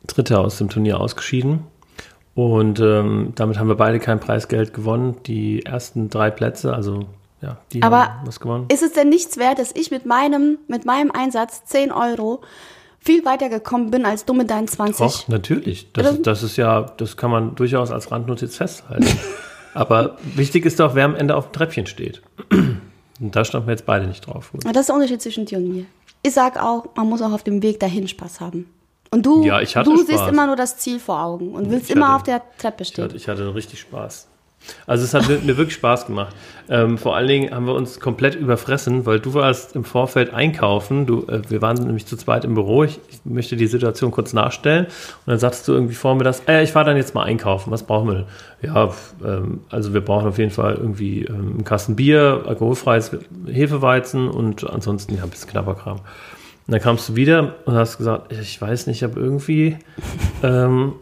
Dritter 0.07 0.41
aus 0.41 0.59
dem 0.59 0.69
Turnier 0.69 1.01
ausgeschieden. 1.01 1.61
Und 2.35 2.81
ähm, 2.81 3.33
damit 3.35 3.59
haben 3.59 3.69
wir 3.69 3.75
beide 3.77 3.99
kein 4.01 4.19
Preisgeld 4.19 4.73
gewonnen. 4.73 5.17
Die 5.27 5.65
ersten 5.67 6.09
drei 6.09 6.31
Plätze, 6.31 6.75
also 6.75 7.05
ja, 7.43 7.59
die 7.73 7.83
Aber 7.83 8.05
haben 8.09 8.27
was 8.27 8.41
gewonnen. 8.41 8.67
Ist 8.73 8.83
es 8.83 8.93
denn 8.93 9.09
nichts 9.11 9.37
wert, 9.37 9.59
dass 9.59 9.73
ich 9.75 9.91
mit 9.91 10.07
meinem, 10.07 10.59
mit 10.67 10.87
meinem 10.87 11.11
Einsatz 11.11 11.65
10 11.67 11.93
Euro 11.93 12.41
viel 12.99 13.25
weiter 13.25 13.49
gekommen 13.49 13.91
bin 13.91 14.07
als 14.07 14.25
du 14.25 14.33
mit 14.33 14.49
deinen 14.51 14.67
20? 14.69 14.99
Doch, 14.99 15.29
natürlich. 15.29 15.93
Das, 15.93 16.11
ist- 16.13 16.27
das 16.27 16.43
ist 16.43 16.57
ja, 16.57 16.83
das 16.83 17.17
kann 17.17 17.31
man 17.31 17.55
durchaus 17.55 17.91
als 17.91 18.11
Randnotiz 18.11 18.57
festhalten. 18.57 19.07
Aber 19.75 20.17
wichtig 20.23 20.65
ist 20.67 20.81
doch, 20.81 20.95
wer 20.95 21.05
am 21.05 21.15
Ende 21.15 21.35
auf 21.37 21.49
dem 21.51 21.53
Treppchen 21.53 21.87
steht. 21.87 22.23
Und 23.23 23.35
da 23.37 23.45
standen 23.45 23.69
wir 23.69 23.73
jetzt 23.73 23.87
beide 23.87 24.07
nicht 24.07 24.27
drauf. 24.27 24.51
Gut. 24.53 24.65
Das 24.65 24.77
ist 24.77 24.87
der 24.89 24.97
Unterschied 24.97 25.23
zwischen 25.23 25.47
dir 25.47 25.59
und 25.59 25.69
mir. 25.73 25.87
Ich 26.23 26.35
sag 26.35 26.63
auch, 26.63 26.87
man 26.97 27.09
muss 27.09 27.23
auch 27.23 27.33
auf 27.33 27.43
dem 27.45 27.63
Weg 27.63 27.81
dahin 27.81 28.07
Spaß 28.09 28.41
haben. 28.41 28.69
Und 29.11 29.25
du, 29.27 29.43
Ja, 29.45 29.61
ich 29.61 29.77
hatte 29.77 29.91
du 29.91 29.97
Spaß. 29.97 30.07
siehst 30.09 30.29
immer 30.29 30.47
nur 30.47 30.57
das 30.57 30.77
Ziel 30.79 30.99
vor 30.99 31.23
Augen 31.23 31.55
und 31.55 31.71
willst 31.71 31.91
Ich 31.91 31.97
immer 31.97 32.09
hatte- 32.09 32.17
auf 32.17 32.23
der 32.25 32.43
Treppe 32.59 32.83
Ich 32.83 32.89
stehen. 32.89 33.05
hatte, 33.05 33.17
ich 33.17 33.29
hatte 33.29 33.55
richtig 33.55 33.81
Spaß. 33.81 34.29
Also 34.87 35.05
es 35.05 35.15
hat 35.15 35.29
mir 35.29 35.57
wirklich 35.57 35.75
Spaß 35.75 36.07
gemacht. 36.07 36.35
Ähm, 36.69 36.99
vor 36.99 37.17
allen 37.17 37.29
Dingen 37.29 37.55
haben 37.55 37.67
wir 37.67 37.75
uns 37.75 38.01
komplett 38.01 38.35
überfressen, 38.35 39.07
weil 39.07 39.21
du 39.21 39.35
warst 39.35 39.75
im 39.75 39.85
Vorfeld 39.85 40.33
einkaufen. 40.33 41.07
Du, 41.07 41.27
äh, 41.27 41.43
wir 41.49 41.63
waren 41.63 41.77
nämlich 41.77 42.07
zu 42.07 42.17
zweit 42.17 42.45
im 42.45 42.55
Büro. 42.55 42.85
Ich, 42.85 43.01
ich 43.11 43.21
möchte 43.25 43.57
die 43.57 43.67
Situation 43.67 44.11
kurz 44.11 44.33
nachstellen. 44.33 44.87
Und 44.87 45.27
dann 45.27 45.39
sagst 45.39 45.67
du 45.69 45.73
irgendwie 45.73 45.95
vor 45.95 46.15
mir 46.15 46.25
das, 46.25 46.43
äh, 46.49 46.63
ich 46.63 46.73
fahre 46.73 46.87
dann 46.87 46.97
jetzt 46.97 47.15
mal 47.15 47.25
einkaufen. 47.25 47.71
Was 47.71 47.83
brauchen 47.83 48.09
wir 48.09 48.15
denn? 48.15 48.27
Ja, 48.63 48.91
ähm, 49.25 49.61
also 49.71 49.93
wir 49.93 50.01
brauchen 50.01 50.29
auf 50.29 50.39
jeden 50.39 50.53
Fall 50.53 50.75
irgendwie 50.75 51.25
ähm, 51.25 51.53
einen 51.55 51.65
Kasten 51.65 51.97
Bier, 51.97 52.45
alkoholfreies 52.47 53.11
Hefeweizen 53.47 54.29
und 54.29 54.69
ansonsten 54.69 55.17
ja, 55.17 55.25
ein 55.25 55.31
bisschen 55.31 55.51
Knabberkram. 55.51 55.99
Und 55.99 56.73
dann 56.73 56.81
kamst 56.81 57.09
du 57.09 57.17
wieder 57.17 57.57
und 57.65 57.75
hast 57.75 57.99
gesagt, 57.99 58.33
ich 58.33 58.61
weiß 58.61 58.87
nicht, 58.87 58.99
ich 58.99 59.03
habe 59.03 59.19
irgendwie 59.19 59.79
ähm, 60.45 60.93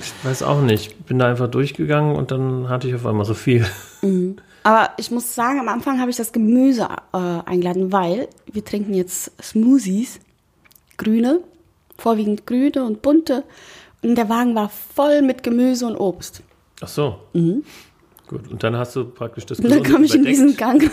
ich 0.00 0.12
weiß 0.24 0.42
auch 0.42 0.60
nicht. 0.62 1.06
Bin 1.06 1.18
da 1.18 1.28
einfach 1.28 1.48
durchgegangen 1.48 2.16
und 2.16 2.30
dann 2.30 2.68
hatte 2.68 2.88
ich 2.88 2.94
auf 2.94 3.06
einmal 3.06 3.24
so 3.24 3.34
viel. 3.34 3.66
Aber 4.64 4.90
ich 4.96 5.10
muss 5.10 5.34
sagen, 5.34 5.60
am 5.60 5.68
Anfang 5.68 6.00
habe 6.00 6.10
ich 6.10 6.16
das 6.16 6.32
Gemüse 6.32 6.88
äh, 7.12 7.16
eingeladen, 7.18 7.92
weil 7.92 8.28
wir 8.52 8.64
trinken 8.64 8.94
jetzt 8.94 9.32
Smoothies, 9.42 10.20
grüne, 10.96 11.40
vorwiegend 11.98 12.46
grüne 12.46 12.84
und 12.84 13.02
bunte. 13.02 13.44
Und 14.02 14.16
der 14.16 14.28
Wagen 14.28 14.54
war 14.54 14.68
voll 14.68 15.22
mit 15.22 15.42
Gemüse 15.42 15.86
und 15.86 15.96
Obst. 15.96 16.42
Ach 16.80 16.88
so. 16.88 17.16
Gut. 17.32 18.50
Und 18.50 18.62
dann 18.62 18.76
hast 18.76 18.96
du 18.96 19.04
praktisch 19.04 19.46
das 19.46 19.58
Und 19.58 19.64
dann 19.70 19.82
Gesunde 19.82 19.92
komme 19.92 20.04
ich 20.06 20.14
in 20.14 20.24
diesen 20.24 20.56
Gang. 20.56 20.90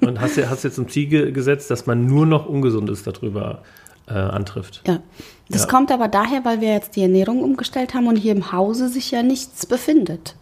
und 0.00 0.20
hast 0.20 0.36
hast 0.38 0.64
dir 0.64 0.70
zum 0.72 0.88
Ziel 0.88 1.08
ge- 1.08 1.32
gesetzt, 1.32 1.70
dass 1.70 1.86
man 1.86 2.06
nur 2.06 2.24
noch 2.26 2.46
Ungesundes 2.46 3.02
darüber 3.02 3.62
äh, 4.14 4.18
antrifft. 4.18 4.82
Ja. 4.86 5.00
Das 5.48 5.62
Ja. 5.62 5.68
kommt 5.68 5.90
aber 5.92 6.08
daher, 6.08 6.44
weil 6.44 6.60
wir 6.60 6.72
jetzt 6.72 6.96
die 6.96 7.02
Ernährung 7.02 7.42
umgestellt 7.42 7.94
haben 7.94 8.06
und 8.06 8.16
hier 8.16 8.32
im 8.32 8.52
Hause 8.52 8.88
sich 8.88 9.10
ja 9.10 9.22
nichts 9.22 9.66
befindet. 9.66 10.34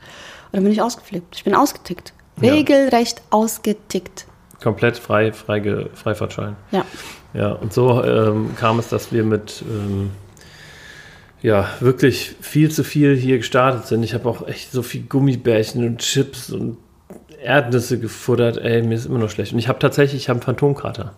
Dann 0.52 0.62
bin 0.62 0.72
ich 0.72 0.82
ausgeflippt. 0.82 1.36
Ich 1.36 1.44
bin 1.44 1.54
ausgetickt. 1.54 2.12
Ja. 2.40 2.52
Regelrecht 2.52 3.22
ausgetickt. 3.30 4.26
Komplett 4.62 4.98
frei, 4.98 5.32
frei 5.32 5.86
Freifahrtschein. 5.94 6.56
Ja. 6.70 6.84
Ja, 7.32 7.52
und 7.52 7.72
so 7.72 8.02
ähm, 8.02 8.50
kam 8.56 8.78
es, 8.78 8.88
dass 8.88 9.12
wir 9.12 9.22
mit 9.24 9.62
ähm, 9.68 10.10
ja, 11.42 11.68
wirklich 11.80 12.34
viel 12.40 12.70
zu 12.70 12.84
viel 12.84 13.16
hier 13.16 13.38
gestartet 13.38 13.86
sind. 13.86 14.02
Ich 14.02 14.14
habe 14.14 14.28
auch 14.28 14.46
echt 14.46 14.72
so 14.72 14.82
viel 14.82 15.02
Gummibärchen 15.02 15.86
und 15.86 15.98
Chips 15.98 16.50
und 16.50 16.76
Erdnüsse 17.42 17.98
gefuttert. 17.98 18.58
Ey, 18.58 18.82
mir 18.82 18.94
ist 18.94 19.06
immer 19.06 19.18
noch 19.18 19.30
schlecht. 19.30 19.52
Und 19.52 19.58
ich 19.58 19.68
habe 19.68 19.78
tatsächlich, 19.78 20.22
ich 20.22 20.28
habe 20.28 20.38
einen 20.38 20.44
Phantomkater. 20.44 21.14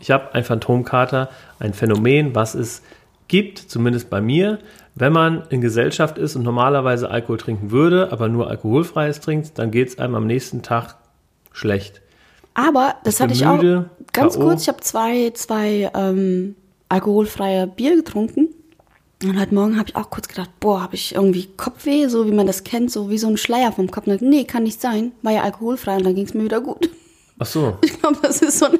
Ich 0.00 0.10
habe 0.10 0.34
einen 0.34 0.44
Phantomkater, 0.44 1.30
ein 1.58 1.74
Phänomen, 1.74 2.34
was 2.34 2.54
es 2.54 2.82
gibt, 3.28 3.58
zumindest 3.58 4.10
bei 4.10 4.20
mir, 4.20 4.58
wenn 4.94 5.12
man 5.12 5.44
in 5.50 5.60
Gesellschaft 5.60 6.18
ist 6.18 6.36
und 6.36 6.42
normalerweise 6.42 7.10
Alkohol 7.10 7.38
trinken 7.38 7.70
würde, 7.70 8.12
aber 8.12 8.28
nur 8.28 8.48
alkoholfreies 8.48 9.20
trinkt, 9.20 9.58
dann 9.58 9.70
geht 9.70 9.88
es 9.88 9.98
einem 9.98 10.14
am 10.14 10.26
nächsten 10.26 10.62
Tag 10.62 10.96
schlecht. 11.52 12.00
Aber 12.54 12.94
das 13.02 13.14
Ich 13.14 13.20
hatte 13.20 13.32
ich 13.34 13.46
auch 13.46 13.56
müde, 13.56 13.90
ganz 14.12 14.38
kurz. 14.38 14.62
Ich 14.62 14.68
habe 14.68 14.80
zwei, 14.80 15.30
zwei 15.34 15.90
ähm, 15.94 16.54
alkoholfreie 16.88 17.66
Bier 17.66 17.96
getrunken. 17.96 18.48
Und 19.24 19.40
heute 19.40 19.54
Morgen 19.54 19.78
habe 19.78 19.88
ich 19.88 19.96
auch 19.96 20.10
kurz 20.10 20.28
gedacht, 20.28 20.50
boah, 20.60 20.82
habe 20.82 20.94
ich 20.94 21.14
irgendwie 21.14 21.48
Kopfweh, 21.56 22.08
so 22.08 22.26
wie 22.26 22.32
man 22.32 22.46
das 22.46 22.62
kennt, 22.62 22.90
so 22.90 23.10
wie 23.10 23.18
so 23.18 23.26
ein 23.26 23.36
Schleier 23.36 23.72
vom 23.72 23.90
Kopf. 23.90 24.06
Und 24.06 24.22
nee, 24.22 24.44
kann 24.44 24.64
nicht 24.64 24.80
sein. 24.80 25.12
War 25.22 25.32
ja 25.32 25.42
alkoholfrei 25.42 25.96
und 25.96 26.04
dann 26.04 26.14
ging 26.14 26.26
es 26.26 26.34
mir 26.34 26.44
wieder 26.44 26.60
gut. 26.60 26.90
Ach 27.38 27.46
so. 27.46 27.78
Ich 27.84 27.98
glaube, 28.00 28.18
das 28.22 28.42
ist 28.42 28.58
so 28.58 28.66
eine 28.66 28.78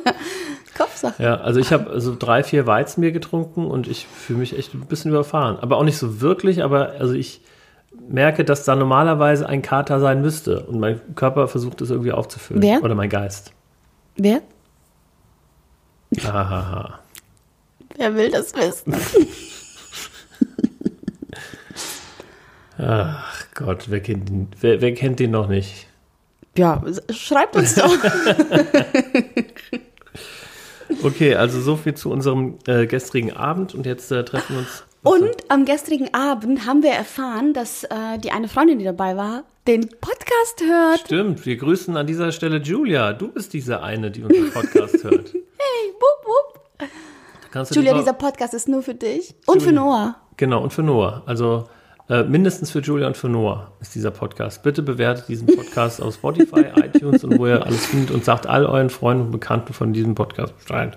Kopfsache. 0.77 1.23
Ja, 1.23 1.37
also 1.37 1.61
ich 1.61 1.73
habe 1.73 1.91
also 1.91 2.17
drei, 2.19 2.43
vier 2.43 2.67
Weizenbier 2.67 3.13
getrunken 3.13 3.67
und 3.67 3.89
ich 3.89 4.07
fühle 4.07 4.41
mich 4.41 4.57
echt 4.59 4.75
ein 4.75 4.87
bisschen 4.87 5.11
überfahren. 5.11 5.59
Aber 5.61 5.77
auch 5.77 5.85
nicht 5.85 5.99
so 5.99 6.21
wirklich, 6.21 6.63
aber 6.63 6.93
also 6.99 7.15
ich 7.15 7.41
merke, 8.09 8.45
dass 8.45 8.65
da 8.65 8.75
normalerweise 8.75 9.49
ein 9.49 9.63
Kater 9.63 10.01
sein 10.01 10.21
müsste. 10.21 10.65
Und 10.67 10.81
mein 10.81 11.01
Körper 11.15 11.49
versucht 11.49 11.81
es 11.81 11.91
irgendwie 11.91 12.13
aufzufüllen. 12.13 12.63
Wer? 12.63 12.83
Oder 12.83 12.95
mein 12.95 13.09
Geist. 13.09 13.53
Wer? 14.17 14.43
Ahaha. 16.25 17.01
Wer 17.97 18.15
will 18.15 18.31
das 18.31 18.55
wissen? 18.55 18.95
Ach 22.77 23.47
Gott, 23.55 23.85
wer 23.89 24.01
kennt 24.01 24.29
den, 24.29 24.49
wer, 24.61 24.81
wer 24.81 24.95
kennt 24.95 25.21
den 25.21 25.31
noch 25.31 25.49
nicht? 25.49 25.87
Ja, 26.57 26.83
schreibt 27.11 27.57
uns 27.57 27.75
doch. 27.75 27.91
Okay, 31.05 31.35
also 31.35 31.61
so 31.61 31.77
viel 31.77 31.95
zu 31.95 32.11
unserem 32.11 32.59
äh, 32.67 32.87
gestrigen 32.87 33.37
Abend 33.37 33.75
und 33.75 33.85
jetzt 33.85 34.11
äh, 34.11 34.25
treffen 34.25 34.55
wir 34.55 34.59
uns. 34.61 34.85
Und 35.03 35.51
am 35.51 35.67
gestrigen 35.67 36.15
Abend 36.15 36.67
haben 36.67 36.83
wir 36.83 36.93
erfahren, 36.93 37.53
dass 37.53 37.85
äh, 37.85 38.19
die 38.19 38.31
eine 38.31 38.49
Freundin, 38.49 38.79
die 38.79 38.87
dabei 38.87 39.15
war, 39.19 39.45
den 39.67 39.87
Podcast 40.01 40.63
hört. 40.67 41.01
Stimmt, 41.01 41.45
wir 41.45 41.57
grüßen 41.57 41.95
an 41.99 42.07
dieser 42.07 42.33
Stelle 42.33 42.57
Julia. 42.57 43.13
Du 43.13 43.29
bist 43.29 43.53
diese 43.53 43.83
eine, 43.83 44.11
die 44.11 44.23
unseren 44.23 44.51
Podcast 44.51 45.05
hört. 45.05 45.35
Hey, 45.67 45.93
wupp, 45.95 46.27
wupp. 46.27 46.89
Kannst 47.51 47.71
du 47.71 47.81
Julia, 47.81 47.95
dieser 47.95 48.13
Podcast 48.13 48.53
ist 48.53 48.69
nur 48.69 48.83
für 48.83 48.95
dich 48.95 49.35
und 49.47 49.63
für 49.63 49.71
Julia. 49.71 49.81
Noah. 49.81 50.17
Genau, 50.37 50.63
und 50.63 50.73
für 50.73 50.83
Noah. 50.83 51.23
Also 51.25 51.69
äh, 52.09 52.23
mindestens 52.23 52.71
für 52.71 52.81
Julia 52.81 53.07
und 53.07 53.17
für 53.17 53.29
Noah 53.29 53.73
ist 53.81 53.95
dieser 53.95 54.11
Podcast. 54.11 54.63
Bitte 54.63 54.83
bewertet 54.83 55.29
diesen 55.29 55.47
Podcast 55.47 56.03
auf 56.03 56.15
Spotify, 56.15 56.67
iTunes 56.77 57.25
und 57.25 57.39
wo 57.39 57.47
ihr 57.47 57.65
alles 57.65 57.87
findet 57.87 58.11
und 58.11 58.25
sagt 58.25 58.47
all 58.47 58.67
euren 58.67 58.91
Freunden 58.91 59.27
und 59.27 59.31
Bekannten 59.31 59.73
von 59.73 59.93
diesem 59.93 60.15
Podcast 60.15 60.57
Bescheid. 60.59 60.95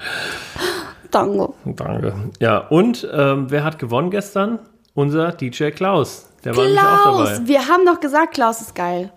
Danke. 1.12 1.50
Danke. 1.66 2.14
Ja, 2.40 2.58
und 2.58 3.08
ähm, 3.14 3.50
wer 3.50 3.64
hat 3.64 3.80
gewonnen 3.80 4.12
gestern? 4.12 4.60
Unser 4.94 5.32
DJ 5.32 5.70
Klaus. 5.70 6.28
Der 6.44 6.58
war 6.58 6.64
nämlich 6.64 6.82
auch 6.82 7.04
dabei. 7.04 7.24
Klaus, 7.24 7.48
wir 7.48 7.68
haben 7.68 7.86
doch 7.86 8.00
gesagt, 8.00 8.34
Klaus 8.34 8.62
ist 8.62 8.76
geil. 8.76 9.12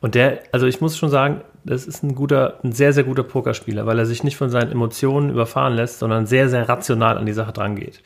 Und 0.00 0.14
der, 0.14 0.40
also 0.52 0.66
ich 0.66 0.80
muss 0.80 0.96
schon 0.96 1.10
sagen, 1.10 1.42
das 1.64 1.86
ist 1.86 2.02
ein 2.02 2.14
guter, 2.14 2.58
ein 2.62 2.72
sehr, 2.72 2.92
sehr 2.92 3.04
guter 3.04 3.22
Pokerspieler, 3.22 3.86
weil 3.86 3.98
er 3.98 4.06
sich 4.06 4.24
nicht 4.24 4.36
von 4.36 4.50
seinen 4.50 4.70
Emotionen 4.70 5.30
überfahren 5.30 5.74
lässt, 5.74 5.98
sondern 5.98 6.26
sehr, 6.26 6.48
sehr 6.48 6.68
rational 6.68 7.18
an 7.18 7.26
die 7.26 7.32
Sache 7.32 7.52
drangeht. 7.52 8.02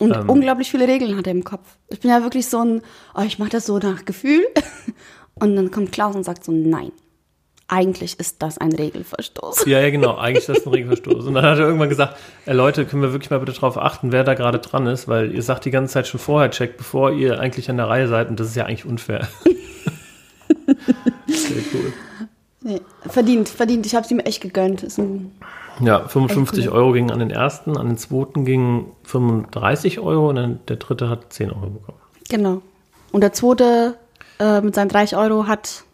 Und 0.00 0.14
Ähm. 0.14 0.28
unglaublich 0.28 0.70
viele 0.70 0.88
Regeln 0.88 1.16
hat 1.16 1.26
er 1.26 1.32
im 1.32 1.44
Kopf. 1.44 1.76
Ich 1.88 2.00
bin 2.00 2.10
ja 2.10 2.22
wirklich 2.22 2.46
so 2.48 2.60
ein, 2.64 2.82
oh, 3.14 3.22
ich 3.22 3.38
mache 3.38 3.50
das 3.50 3.66
so 3.66 3.78
nach 3.78 4.04
Gefühl. 4.04 4.44
Und 5.34 5.56
dann 5.56 5.70
kommt 5.70 5.90
Klaus 5.90 6.14
und 6.14 6.22
sagt 6.22 6.44
so, 6.44 6.52
nein, 6.52 6.92
eigentlich 7.66 8.20
ist 8.20 8.40
das 8.40 8.56
ein 8.58 8.70
Regelverstoß. 8.72 9.66
Ja, 9.66 9.80
ja, 9.80 9.90
genau. 9.90 10.14
Eigentlich 10.18 10.48
ist 10.48 10.58
das 10.58 10.66
ein 10.66 10.72
Regelverstoß. 10.72 11.26
Und 11.26 11.34
dann 11.34 11.44
hat 11.44 11.58
er 11.58 11.66
irgendwann 11.66 11.88
gesagt, 11.88 12.16
äh, 12.46 12.52
Leute, 12.52 12.84
können 12.86 13.02
wir 13.02 13.10
wirklich 13.12 13.30
mal 13.30 13.40
bitte 13.40 13.52
darauf 13.52 13.76
achten, 13.76 14.12
wer 14.12 14.22
da 14.22 14.34
gerade 14.34 14.60
dran 14.60 14.86
ist, 14.86 15.08
weil 15.08 15.34
ihr 15.34 15.42
sagt 15.42 15.64
die 15.64 15.72
ganze 15.72 15.94
Zeit 15.94 16.06
schon 16.06 16.20
vorher, 16.20 16.52
checkt, 16.52 16.76
bevor 16.76 17.10
ihr 17.12 17.40
eigentlich 17.40 17.68
an 17.68 17.78
der 17.78 17.88
Reihe 17.88 18.06
seid. 18.06 18.28
Und 18.28 18.38
das 18.38 18.46
ist 18.48 18.54
ja 18.54 18.66
eigentlich 18.66 18.84
unfair. 18.86 19.26
Sehr 21.26 21.62
cool. 21.72 21.92
Nee, 22.60 22.80
verdient, 23.08 23.48
verdient. 23.48 23.86
Ich 23.86 23.94
habe 23.94 24.04
es 24.04 24.10
ihm 24.10 24.20
echt 24.20 24.40
gegönnt. 24.40 24.82
Ist 24.82 24.98
ein, 24.98 25.32
Ja, 25.80 26.06
55 26.06 26.64
Echt 26.64 26.72
cool. 26.72 26.78
Euro 26.78 26.92
gingen 26.92 27.10
an 27.10 27.18
den 27.18 27.30
ersten, 27.30 27.76
an 27.76 27.86
den 27.88 27.96
zweiten 27.96 28.44
gingen 28.44 28.86
35 29.04 29.98
Euro 30.00 30.28
und 30.30 30.36
dann 30.36 30.60
der 30.68 30.76
dritte 30.76 31.08
hat 31.08 31.32
10 31.32 31.50
Euro 31.50 31.66
bekommen. 31.70 31.98
genau. 32.28 32.62
Und 33.12 33.20
der 33.20 33.32
zweite 33.32 33.96
äh, 34.40 34.60
mit 34.60 34.74
seinen 34.74 34.88
30 34.88 35.16
Euro 35.16 35.46
hat 35.46 35.84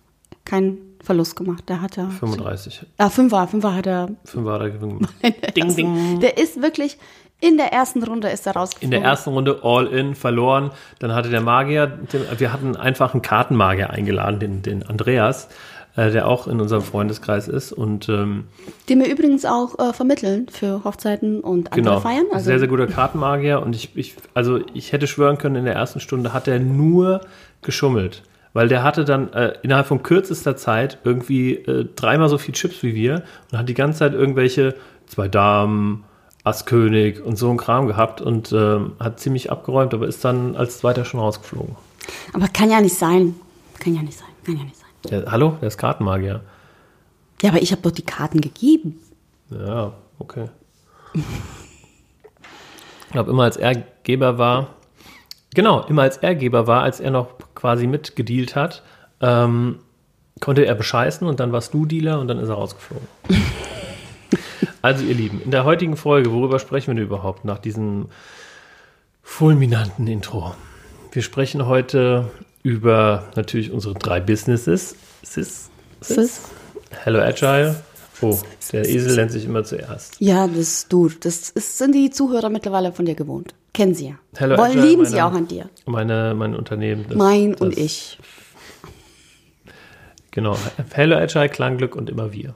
keinen 0.47 0.79
Verlust 1.03 1.37
gemacht. 1.37 1.69
Der 1.69 1.81
hat 1.83 1.97
ja. 1.97 2.07
35. 2.09 2.87
Ah, 2.99 3.11
Fünfer, 3.11 3.47
Fünfer 3.47 3.75
hat 3.75 3.87
er. 3.87 4.09
Fünf 4.25 4.45
war 4.47 4.59
der 4.61 4.71
Gewinn 4.71 4.99
gemacht. 4.99 5.15
Ding, 5.57 5.75
ding. 5.77 6.21
Der 6.21 6.39
ist 6.39 6.63
wirklich, 6.63 6.97
in 7.41 7.57
der 7.59 7.73
ersten 7.73 8.03
Runde 8.03 8.29
ist 8.29 8.47
er 8.47 8.53
In 8.55 8.59
rausgeflogen. 8.59 8.91
der 8.91 9.03
ersten 9.03 9.31
Runde 9.31 9.61
All-In 9.63 10.15
verloren. 10.15 10.71
Dann 10.99 11.13
hatte 11.15 11.29
der 11.31 11.41
Magier, 11.43 11.99
wir 12.39 12.53
hatten 12.53 12.77
einfach 12.77 13.13
einen 13.13 13.23
Kartenmagier 13.23 13.91
eingeladen, 13.91 14.41
den, 14.41 14.63
den 14.63 14.83
Andreas, 14.83 15.49
äh, 16.01 16.11
der 16.11 16.27
auch 16.27 16.47
in 16.47 16.61
unserem 16.61 16.83
Freundeskreis 16.83 17.47
ist. 17.47 17.73
Und 17.73 18.09
ähm, 18.09 18.45
Den 18.89 19.01
wir 19.01 19.11
übrigens 19.11 19.45
auch 19.45 19.79
äh, 19.79 19.93
vermitteln 19.93 20.47
für 20.49 20.83
Hochzeiten 20.83 21.41
und 21.41 21.73
andere 21.73 21.83
genau, 21.83 22.01
Feiern. 22.01 22.25
Also 22.33 22.47
sehr, 22.47 22.59
sehr 22.59 22.69
guter 22.69 22.87
Kartenmagier. 22.87 23.61
Und 23.61 23.77
ich, 23.77 23.95
ich, 23.97 24.15
also 24.33 24.61
ich 24.73 24.93
hätte 24.93 25.07
schwören 25.07 25.37
können, 25.37 25.57
in 25.57 25.65
der 25.67 25.75
ersten 25.75 26.01
Stunde 26.01 26.33
hat 26.33 26.49
er 26.49 26.59
nur 26.59 27.21
geschummelt. 27.61 28.23
Weil 28.55 28.69
der 28.69 28.83
hatte 28.83 29.05
dann 29.05 29.33
äh, 29.35 29.53
innerhalb 29.63 29.87
von 29.87 30.03
kürzester 30.03 30.57
Zeit 30.57 30.99
irgendwie 31.05 31.57
äh, 31.57 31.87
dreimal 31.95 32.31
so 32.31 32.39
viel 32.39 32.55
Chips 32.55 32.83
wie 32.83 32.95
wir 32.95 33.23
und 33.53 33.59
hat 33.59 33.69
die 33.69 33.75
ganze 33.75 33.99
Zeit 33.99 34.15
irgendwelche 34.15 34.75
zwei 35.07 35.29
Damen, 35.29 36.05
Ass 36.45 36.65
König 36.65 37.23
und 37.23 37.37
so 37.37 37.51
ein 37.51 37.59
Kram 37.59 37.87
gehabt 37.87 38.23
und 38.23 38.53
ähm, 38.53 38.93
hat 38.99 39.21
ziemlich 39.21 39.53
abgeräumt, 39.53 39.93
aber 39.93 40.09
ist 40.09 40.25
dann 40.25 40.57
als 40.57 40.79
Zweiter 40.79 41.05
schon 41.05 41.21
rausgeflogen. 41.21 41.77
Aber 42.33 42.49
kann 42.49 42.71
ja 42.71 42.81
nicht 42.81 42.97
sein. 42.97 43.35
Kann 43.79 43.95
ja 43.95 44.03
nicht 44.03 44.19
sein. 44.19 44.29
Kann 44.45 44.57
ja 44.57 44.63
nicht 44.63 44.77
sein. 44.77 44.80
Der, 45.09 45.31
hallo, 45.31 45.57
der 45.61 45.69
ist 45.69 45.79
Kartenmagier. 45.79 46.43
Ja, 47.43 47.51
aber 47.51 47.63
ich 47.63 47.73
habe 47.73 47.83
doch 47.83 47.91
die 47.91 48.05
Karten 48.05 48.41
gegeben. 48.41 49.01
Ja, 49.51 49.93
okay. 50.19 50.49
Ich 51.15 51.23
glaube, 53.13 53.31
immer 53.31 53.45
als 53.45 53.57
er 53.57 53.75
Geber 54.03 54.39
war, 54.39 54.75
genau, 55.55 55.85
immer 55.85 56.03
als 56.03 56.19
er 56.19 56.35
Geber 56.35 56.67
war, 56.67 56.83
als 56.83 57.01
er 57.01 57.11
noch 57.11 57.35
quasi 57.55 57.87
mitgedealt 57.87 58.55
hat, 58.55 58.83
ähm, 59.21 59.79
konnte 60.41 60.65
er 60.65 60.75
bescheißen 60.75 61.27
und 61.27 61.41
dann 61.41 61.53
warst 61.53 61.75
du 61.75 61.87
Dealer 61.87 62.21
und 62.21 62.29
dann 62.29 62.39
ist 62.39 62.49
er 62.49 62.55
rausgeflogen. 62.55 63.07
also, 64.83 65.05
ihr 65.05 65.15
Lieben, 65.15 65.41
in 65.43 65.51
der 65.51 65.65
heutigen 65.65 65.97
Folge, 65.97 66.33
worüber 66.33 66.59
sprechen 66.59 66.89
wir 66.89 66.95
denn 66.95 67.05
überhaupt 67.05 67.45
nach 67.45 67.59
diesem 67.59 68.07
fulminanten 69.23 70.07
Intro? 70.07 70.55
Wir 71.13 71.23
sprechen 71.23 71.67
heute 71.67 72.31
über 72.63 73.29
natürlich 73.37 73.71
unsere 73.71 73.95
drei 73.95 74.21
Businesses. 74.21 74.95
Sis, 75.23 75.71
Sis. 76.01 76.41
Hello 77.05 77.21
Agile. 77.21 77.83
Oh, 78.23 78.39
der 78.73 78.87
Esel 78.87 79.17
nennt 79.17 79.33
sich 79.33 79.47
immer 79.47 79.65
zuerst. 79.65 80.17
Ja, 80.21 80.47
das 80.47 80.89
du. 80.89 81.09
Das 81.09 81.49
ist, 81.51 81.79
sind 81.79 81.95
die 81.95 82.11
Zuhörer 82.11 82.51
mittlerweile 82.51 82.93
von 82.93 83.07
dir 83.07 83.15
gewohnt. 83.15 83.55
Kennen 83.73 83.95
sie 83.95 84.09
ja. 84.09 84.15
Hello 84.37 84.59
Wollen, 84.59 84.73
Agile, 84.73 84.85
lieben 84.87 85.03
meine- 85.03 85.11
sie 85.15 85.23
auch 85.23 85.33
an 85.33 85.47
dir. 85.49 85.71
Meine, 85.87 86.35
mein 86.35 86.55
Unternehmen. 86.55 87.07
das- 87.09 87.17
mein 87.17 87.53
das, 87.53 87.61
und 87.63 87.79
ich. 87.79 88.19
Genau. 90.33 90.57
Hello 90.93 91.17
Agile, 91.17 91.49
Klangglück 91.49 91.97
und 91.97 92.11
immer 92.11 92.33
wir. 92.33 92.55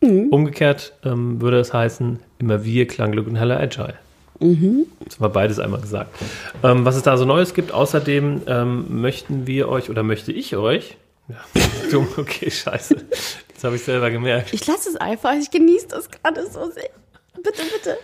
Mhm. 0.00 0.28
Umgekehrt 0.30 0.94
ähm, 1.04 1.40
würde 1.40 1.60
es 1.60 1.72
heißen, 1.72 2.18
immer 2.38 2.64
wir, 2.64 2.86
Klangglück 2.86 3.26
und 3.26 3.36
Hello 3.36 3.54
Agile. 3.54 3.94
Mhm. 4.42 4.86
Das 5.04 5.20
war 5.20 5.28
beides 5.28 5.58
einmal 5.58 5.80
gesagt. 5.80 6.14
Ähm, 6.62 6.84
was 6.84 6.96
es 6.96 7.02
da 7.02 7.16
so 7.16 7.24
Neues 7.24 7.54
gibt, 7.54 7.72
außerdem 7.72 8.42
ähm, 8.46 9.00
möchten 9.00 9.46
wir 9.46 9.68
euch 9.68 9.88
oder 9.88 10.02
möchte 10.02 10.32
ich 10.32 10.56
euch. 10.56 10.96
Ja, 11.28 11.36
dumm, 11.90 12.08
okay, 12.16 12.50
scheiße. 12.50 12.96
Das 13.54 13.64
habe 13.64 13.76
ich 13.76 13.82
selber 13.82 14.10
gemerkt. 14.10 14.52
Ich 14.52 14.66
lasse 14.66 14.90
es 14.90 14.96
einfach. 14.96 15.34
Ich 15.34 15.50
genieße 15.50 15.88
das 15.88 16.10
gerade 16.10 16.44
so 16.50 16.70
sehr. 16.70 16.90
Bitte, 17.36 17.62
bitte. 17.72 17.96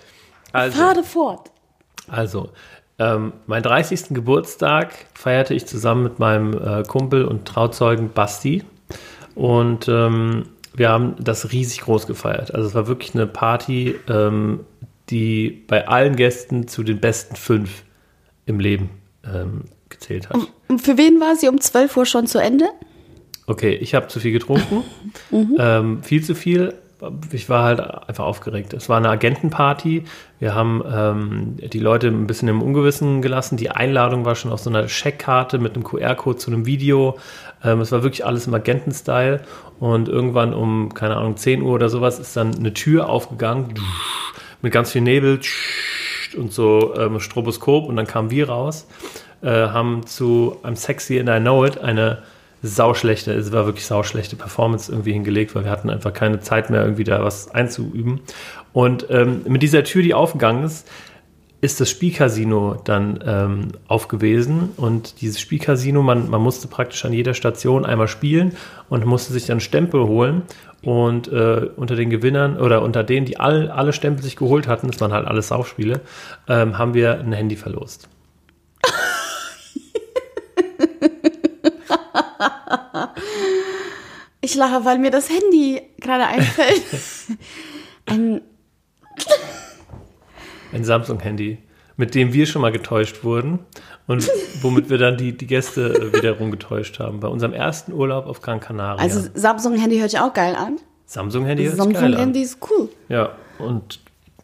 Also, 0.53 0.79
Fahre 0.79 1.03
fort. 1.03 1.51
Also, 2.07 2.51
ähm, 2.99 3.33
meinen 3.47 3.63
30. 3.63 4.11
Geburtstag 4.11 4.95
feierte 5.15 5.55
ich 5.55 5.67
zusammen 5.67 6.05
mit 6.05 6.19
meinem 6.19 6.55
äh, 6.55 6.83
Kumpel 6.85 7.25
und 7.25 7.47
Trauzeugen 7.47 8.13
Basti. 8.13 8.65
Und 9.35 9.89
ähm, 9.89 10.47
wir 10.75 10.89
haben 10.91 11.17
das 11.19 11.53
riesig 11.53 11.83
groß 11.83 12.07
gefeiert. 12.07 12.55
Also 12.55 12.69
es 12.69 12.75
war 12.75 12.87
wirklich 12.87 13.15
eine 13.15 13.27
Party, 13.27 13.97
ähm, 14.09 14.61
die 15.11 15.65
bei 15.67 15.89
allen 15.89 16.17
Gästen 16.17 16.69
zu 16.69 16.83
den 16.83 17.01
besten 17.01 17.37
fünf 17.37 17.83
im 18.47 18.61
Leben 18.61 18.91
ähm, 19.25 19.65
gezählt 19.89 20.29
hat. 20.29 20.37
Und 20.69 20.81
für 20.81 20.97
wen 20.99 21.21
war 21.21 21.37
sie 21.37 21.49
um 21.49 21.61
12 21.61 21.97
Uhr 21.97 22.07
schon 22.07 22.27
zu 22.27 22.39
Ende? 22.39 22.67
Okay, 23.47 23.75
ich 23.75 23.95
habe 23.95 24.09
zu 24.09 24.21
viel 24.21 24.33
getrunken, 24.33 24.85
ähm, 25.59 26.03
viel 26.03 26.23
zu 26.23 26.35
viel. 26.35 26.75
Ich 27.31 27.49
war 27.49 27.63
halt 27.63 27.81
einfach 27.81 28.25
aufgeregt. 28.25 28.73
Es 28.73 28.89
war 28.89 28.97
eine 28.97 29.09
Agentenparty. 29.09 30.03
Wir 30.41 30.55
haben 30.55 30.83
ähm, 30.93 31.57
die 31.57 31.79
Leute 31.79 32.09
ein 32.09 32.27
bisschen 32.27 32.49
im 32.49 32.61
Ungewissen 32.61 33.23
gelassen. 33.23 33.57
Die 33.57 33.71
Einladung 33.71 34.25
war 34.25 34.35
schon 34.35 34.51
auf 34.51 34.59
so 34.59 34.69
einer 34.69 34.87
Checkkarte 34.89 35.61
mit 35.61 35.77
einem 35.77 35.85
QR-Code 35.85 36.39
zu 36.39 36.51
einem 36.51 36.67
Video. 36.67 37.17
Ähm, 37.63 37.81
es 37.81 37.93
war 37.93 38.03
wirklich 38.03 38.27
alles 38.27 38.49
im 38.49 38.55
Agenten-Style. 38.55 39.43
Und 39.79 40.09
irgendwann 40.09 40.53
um, 40.53 40.93
keine 40.93 41.17
Ahnung, 41.17 41.37
10 41.37 41.63
Uhr 41.63 41.73
oder 41.73 41.89
sowas 41.89 42.19
ist 42.19 42.37
dann 42.37 42.57
eine 42.57 42.75
Tür 42.75 43.09
aufgegangen 43.09 43.75
mit 44.63 44.73
ganz 44.73 44.93
viel 44.93 45.03
Nebel 45.03 45.41
und 46.37 46.53
so 46.53 46.95
ähm, 46.97 47.21
Stroboskop. 47.21 47.87
Und 47.87 47.97
dann 47.97 48.07
kamen 48.07 48.31
wir 48.31 48.49
raus, 48.49 48.87
äh, 49.43 49.49
haben 49.49 50.07
zu 50.07 50.57
I'm 50.63 50.77
Sexy 50.77 51.19
and 51.19 51.29
I 51.29 51.41
Know 51.41 51.65
It 51.65 51.79
eine 51.79 52.23
sauschlechte, 52.63 53.33
es 53.33 53.53
war 53.53 53.67
wirklich 53.67 53.87
sauschlechte 53.87 54.37
Performance 54.37 54.91
irgendwie 54.91 55.13
hingelegt, 55.13 55.55
weil 55.55 55.65
wir 55.65 55.71
hatten 55.71 55.91
einfach 55.91 56.13
keine 56.13 56.41
Zeit 56.41 56.71
mehr, 56.71 56.83
irgendwie 56.83 57.05
da 57.05 57.23
was 57.23 57.51
einzuüben. 57.53 58.21
Und 58.73 59.07
ähm, 59.11 59.43
mit 59.47 59.63
dieser 59.63 59.85
Tür, 59.85 60.03
die 60.03 60.15
aufgegangen 60.15 60.65
ist, 60.65 60.89
ist 61.61 61.81
das 61.81 61.91
Spielcasino 61.91 62.81
dann 62.85 63.19
ähm, 63.27 63.69
aufgewesen. 63.89 64.71
Und 64.77 65.21
dieses 65.21 65.41
Spielcasino, 65.41 66.03
man, 66.03 66.31
man 66.31 66.41
musste 66.41 66.69
praktisch 66.69 67.05
an 67.05 67.13
jeder 67.13 67.35
Station 67.35 67.85
einmal 67.85 68.07
spielen 68.07 68.57
und 68.89 69.05
musste 69.05 69.33
sich 69.33 69.47
dann 69.47 69.59
Stempel 69.59 70.07
holen. 70.07 70.43
Und 70.83 71.27
äh, 71.29 71.71
unter 71.77 71.97
den 71.97 72.09
Gewinnern 72.09 72.57
oder 72.57 72.83
unter 72.83 73.03
denen, 73.03 73.27
die 73.27 73.41
all, 73.41 73.71
alle 73.71 73.93
Stempel 73.93 74.23
sich 74.23 74.37
geholt 74.37 74.69
hatten, 74.69 74.87
das 74.89 75.01
waren 75.01 75.13
halt 75.13 75.27
alles 75.27 75.49
Saufspiele, 75.49 76.01
ähm, 76.49 76.79
haben 76.79 76.95
wir 76.95 77.19
ein 77.19 77.33
Handy 77.33 77.57
verlost. 77.57 78.09
Ich 84.41 84.55
lache, 84.55 84.85
weil 84.87 84.99
mir 84.99 85.11
das 85.11 85.29
Handy 85.29 85.83
gerade 86.01 86.27
einfällt. 86.27 86.83
Ein, 88.07 88.41
Ein 90.73 90.85
Samsung-Handy, 90.85 91.59
mit 91.99 92.15
dem 92.15 92.33
wir 92.33 92.47
schon 92.47 92.63
mal 92.63 92.73
getäuscht 92.73 93.25
wurden 93.25 93.59
und 94.07 94.31
womit 94.63 94.89
wir 94.89 94.97
dann 94.97 95.19
die, 95.19 95.37
die 95.37 95.47
Gäste 95.47 95.93
äh, 95.93 96.17
wiederum 96.17 96.51
getäuscht 96.51 96.99
haben. 97.01 97.21
Bei 97.21 97.29
unserem 97.29 97.53
ersten 97.53 97.93
Urlaub 97.93 98.27
auf 98.27 98.41
Gran 98.41 98.61
Canaria. 98.61 99.03
also 99.03 99.29
Samsung-Handy 99.35 99.99
hört 99.99 100.11
sich 100.11 100.21
auch 100.21 100.33
geil 100.33 100.57
an. 100.57 100.79
Samsung-Handy 101.05 101.65
hört 101.65 101.75
sich 101.77 101.85
geil 101.85 101.97
an. 101.97 102.01
Samsung-Handy 102.03 102.41
ist 102.41 102.59
cool. 102.71 102.89
Ja, 103.09 103.33
und 103.59 104.01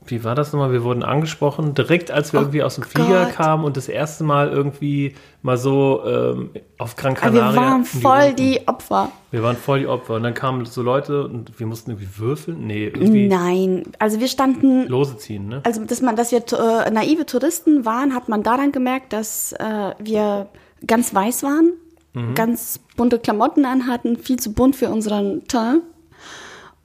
wie 0.06 0.22
war 0.24 0.34
das 0.34 0.52
nochmal? 0.52 0.72
Wir 0.72 0.82
wurden 0.84 1.02
angesprochen, 1.02 1.74
direkt 1.74 2.10
als 2.10 2.32
wir 2.32 2.40
irgendwie 2.40 2.62
aus 2.62 2.74
dem 2.74 2.84
Flieger 2.84 3.24
Gott. 3.26 3.34
kamen 3.34 3.64
und 3.64 3.76
das 3.76 3.88
erste 3.88 4.24
Mal 4.24 4.50
irgendwie 4.50 5.14
mal 5.42 5.56
so 5.56 6.02
ähm, 6.06 6.50
auf 6.78 6.96
Gran 6.96 7.16
Aber 7.16 7.32
wir 7.32 7.40
Canaria. 7.40 7.60
waren 7.60 7.84
voll 7.84 8.18
Runden. 8.20 8.36
die 8.36 8.60
Opfer. 8.68 9.12
Wir 9.30 9.42
waren 9.42 9.56
voll 9.56 9.80
die 9.80 9.86
Opfer. 9.86 10.14
Und 10.14 10.22
dann 10.22 10.34
kamen 10.34 10.64
so 10.66 10.82
Leute 10.82 11.24
und 11.24 11.58
wir 11.58 11.66
mussten 11.66 11.90
irgendwie 11.92 12.08
würfeln. 12.18 12.66
Nee, 12.66 12.86
irgendwie 12.86 13.28
Nein, 13.28 13.84
also 13.98 14.20
wir 14.20 14.28
standen 14.28 14.86
Lose 14.88 15.16
ziehen, 15.16 15.48
ne? 15.48 15.60
Also, 15.64 15.84
dass 15.84 16.00
man, 16.02 16.16
dass 16.16 16.32
wir 16.32 16.38
äh, 16.52 16.90
naive 16.90 17.26
Touristen 17.26 17.84
waren, 17.84 18.14
hat 18.14 18.28
man 18.28 18.42
daran 18.42 18.72
gemerkt, 18.72 19.12
dass 19.12 19.52
äh, 19.52 19.92
wir 19.98 20.48
ganz 20.86 21.14
weiß 21.14 21.42
waren, 21.42 21.72
Mhm. 22.16 22.34
ganz 22.36 22.78
bunte 22.96 23.18
Klamotten 23.18 23.64
anhatten, 23.64 24.16
viel 24.18 24.38
zu 24.38 24.52
bunt 24.52 24.76
für 24.76 24.88
unseren 24.88 25.48
Teint. 25.48 25.82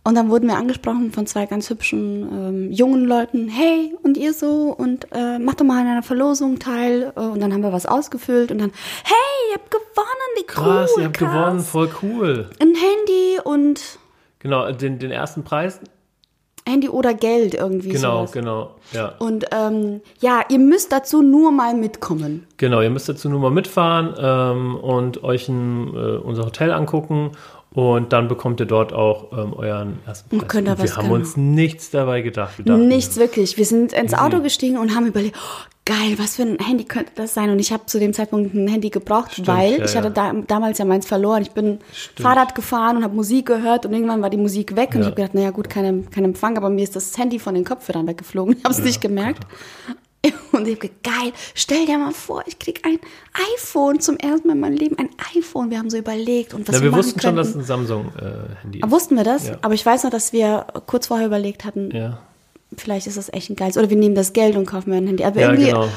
Und 0.09 0.15
dann 0.15 0.31
wurden 0.31 0.47
wir 0.47 0.57
angesprochen 0.57 1.11
von 1.11 1.27
zwei 1.27 1.45
ganz 1.45 1.69
hübschen 1.69 2.27
ähm, 2.31 2.71
jungen 2.71 3.05
Leuten. 3.05 3.47
Hey, 3.47 3.95
und 4.01 4.17
ihr 4.17 4.33
so? 4.33 4.73
Und 4.75 5.05
äh, 5.11 5.37
macht 5.37 5.61
doch 5.61 5.65
mal 5.65 5.79
an 5.81 5.85
einer 5.87 6.01
Verlosung 6.01 6.57
teil. 6.57 7.13
Äh, 7.15 7.19
Und 7.19 7.39
dann 7.41 7.53
haben 7.53 7.61
wir 7.61 7.71
was 7.71 7.85
ausgefüllt. 7.85 8.51
Und 8.51 8.57
dann, 8.57 8.71
hey, 9.03 9.51
ihr 9.51 9.55
habt 9.55 9.69
gewonnen, 9.69 10.31
wie 10.35 10.41
cool, 10.41 10.45
Krass, 10.47 10.91
ihr 10.97 11.03
habt 11.05 11.17
krass. 11.17 11.31
gewonnen, 11.31 11.59
voll 11.59 11.89
cool. 12.01 12.49
Ein 12.59 12.73
Handy 12.73 13.39
und 13.43 13.99
Genau, 14.39 14.71
den, 14.71 14.97
den 14.97 15.11
ersten 15.11 15.43
Preis. 15.43 15.79
Handy 16.67 16.89
oder 16.89 17.13
Geld 17.13 17.53
irgendwie 17.53 17.89
Genau, 17.89 18.17
sowas. 18.21 18.31
genau. 18.31 18.75
Ja. 18.93 19.13
Und 19.19 19.45
ähm, 19.51 20.01
ja, 20.21 20.41
ihr 20.49 20.59
müsst 20.59 20.91
dazu 20.91 21.21
nur 21.21 21.51
mal 21.51 21.75
mitkommen. 21.75 22.47
Genau, 22.57 22.81
ihr 22.81 22.89
müsst 22.89 23.09
dazu 23.09 23.29
nur 23.29 23.39
mal 23.39 23.51
mitfahren 23.51 24.15
ähm, 24.19 24.75
und 24.75 25.23
euch 25.23 25.49
ein, 25.49 25.93
äh, 25.95 26.17
unser 26.17 26.45
Hotel 26.45 26.71
angucken 26.71 27.31
und 27.73 28.11
dann 28.13 28.27
bekommt 28.27 28.59
ihr 28.59 28.65
dort 28.65 28.93
auch 28.93 29.31
ähm, 29.31 29.53
euren 29.53 29.99
ersten 30.05 30.35
Und 30.35 30.47
Preis. 30.47 30.55
ihr 30.55 30.71
Und 30.71 30.83
wir 30.83 30.95
haben 30.95 31.03
genau. 31.03 31.15
uns 31.15 31.37
nichts 31.37 31.91
dabei 31.91 32.21
gedacht. 32.21 32.57
Wir 32.57 32.65
dachten, 32.65 32.87
Nichts 32.87 33.17
wirklich. 33.17 33.57
Wir 33.57 33.65
sind 33.65 33.93
ins 33.93 34.13
Auto 34.13 34.41
gestiegen 34.41 34.77
und 34.77 34.95
haben 34.95 35.05
überlegt, 35.05 35.35
oh, 35.37 35.65
geil, 35.85 36.15
was 36.17 36.35
für 36.35 36.43
ein 36.43 36.57
Handy 36.59 36.83
könnte 36.83 37.11
das 37.15 37.33
sein? 37.33 37.49
Und 37.51 37.59
ich 37.59 37.71
habe 37.71 37.85
zu 37.85 37.99
dem 37.99 38.13
Zeitpunkt 38.13 38.53
ein 38.53 38.67
Handy 38.67 38.89
gebraucht, 38.89 39.45
weil 39.47 39.79
ja, 39.79 39.85
ich 39.85 39.95
hatte 39.95 40.07
ja. 40.15 40.33
da, 40.33 40.33
damals 40.47 40.79
ja 40.79 40.85
meins 40.85 41.05
verloren. 41.07 41.41
Ich 41.43 41.51
bin 41.51 41.79
Fahrrad 42.19 42.55
gefahren 42.55 42.97
und 42.97 43.03
habe 43.03 43.15
Musik 43.15 43.45
gehört 43.45 43.85
und 43.85 43.93
irgendwann 43.93 44.21
war 44.21 44.29
die 44.31 44.37
Musik 44.37 44.75
weg 44.75 44.89
und 44.89 44.95
Ja. 44.95 45.01
ich 45.01 45.05
habe 45.07 45.15
gedacht, 45.15 45.33
naja 45.35 45.51
gut, 45.51 45.69
kein, 45.69 46.09
kein 46.09 46.25
Empfang, 46.25 46.57
aber 46.57 46.69
mir 46.69 46.83
ist 46.83 46.95
das 46.95 47.17
Handy 47.17 47.37
von 47.39 47.53
den 47.55 47.65
Kopfhörern 47.65 48.07
weggeflogen. 48.07 48.57
Ich 48.57 48.63
habe 48.63 48.73
es 48.73 48.83
nicht 48.83 48.99
gemerkt. 49.01 49.45
Und 50.51 50.67
ich 50.67 50.75
habe 50.77 50.89
geil, 51.03 51.31
stell 51.55 51.85
dir 51.85 51.97
mal 51.97 52.11
vor, 52.11 52.43
ich 52.45 52.59
krieg 52.59 52.81
ein 52.85 52.99
iPhone 53.55 53.99
zum 54.01 54.17
ersten 54.17 54.47
Mal 54.47 54.53
in 54.55 54.59
meinem 54.59 54.75
Leben, 54.77 54.97
ein 54.97 55.09
iPhone. 55.35 55.71
Wir 55.71 55.77
haben 55.79 55.89
so 55.89 55.97
überlegt 55.97 56.53
und 56.53 56.67
was 56.67 56.75
Na, 56.75 56.81
wir 56.81 56.91
wir 56.91 56.97
wussten 56.97 57.19
schon, 57.21 57.35
dass 57.37 57.47
es 57.47 57.53
könnten. 57.53 57.65
ein 57.65 57.67
Samsung-Handy 57.67 58.81
Ah, 58.81 58.85
ist. 58.87 58.91
Wussten 58.91 59.15
wir 59.15 59.23
das? 59.23 59.47
Ja. 59.47 59.57
Aber 59.61 59.73
ich 59.73 59.85
weiß 59.85 60.03
noch, 60.03 60.11
dass 60.11 60.33
wir 60.33 60.65
kurz 60.87 61.07
vorher 61.07 61.27
überlegt 61.27 61.63
hatten, 61.63 61.91
Ja, 61.95 62.19
vielleicht 62.75 63.07
ist 63.07 63.17
das 63.17 63.31
echt 63.31 63.49
ein 63.49 63.55
geiles. 63.55 63.77
Oder 63.77 63.89
wir 63.89 63.97
nehmen 63.97 64.15
das 64.15 64.33
Geld 64.33 64.55
und 64.57 64.65
kaufen 64.65 64.89
mir 64.89 64.97
ein 64.97 65.07
Handy. 65.07 65.23
Aber 65.23 65.39
ja 65.39 65.47
irgendwie 65.51 65.69
genau. 65.71 65.87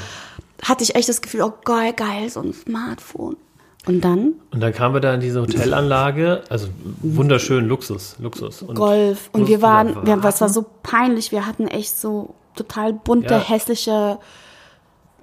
hatte 0.62 0.84
ich 0.84 0.94
echt 0.94 1.08
das 1.08 1.20
Gefühl, 1.20 1.42
oh 1.42 1.52
geil, 1.64 1.92
geil, 1.92 2.28
so 2.30 2.40
ein 2.40 2.52
Smartphone. 2.52 3.36
Und 3.86 4.04
dann 4.04 4.34
Und 4.52 4.60
dann 4.60 4.72
kamen 4.72 4.94
wir 4.94 5.00
da 5.00 5.12
in 5.14 5.20
diese 5.20 5.40
Hotelanlage, 5.42 6.42
also 6.48 6.68
wunderschön, 7.00 7.66
Luxus, 7.66 8.14
Luxus. 8.20 8.62
Und 8.62 8.76
Golf. 8.76 9.28
Und 9.32 9.48
wir 9.48 9.60
waren, 9.60 10.06
wir, 10.06 10.22
was 10.22 10.40
war 10.40 10.48
so 10.48 10.64
peinlich, 10.84 11.32
wir 11.32 11.44
hatten 11.46 11.66
echt 11.66 11.98
so 11.98 12.34
total 12.54 12.92
bunte, 12.92 13.34
Ja. 13.34 13.40
hässliche. 13.40 14.18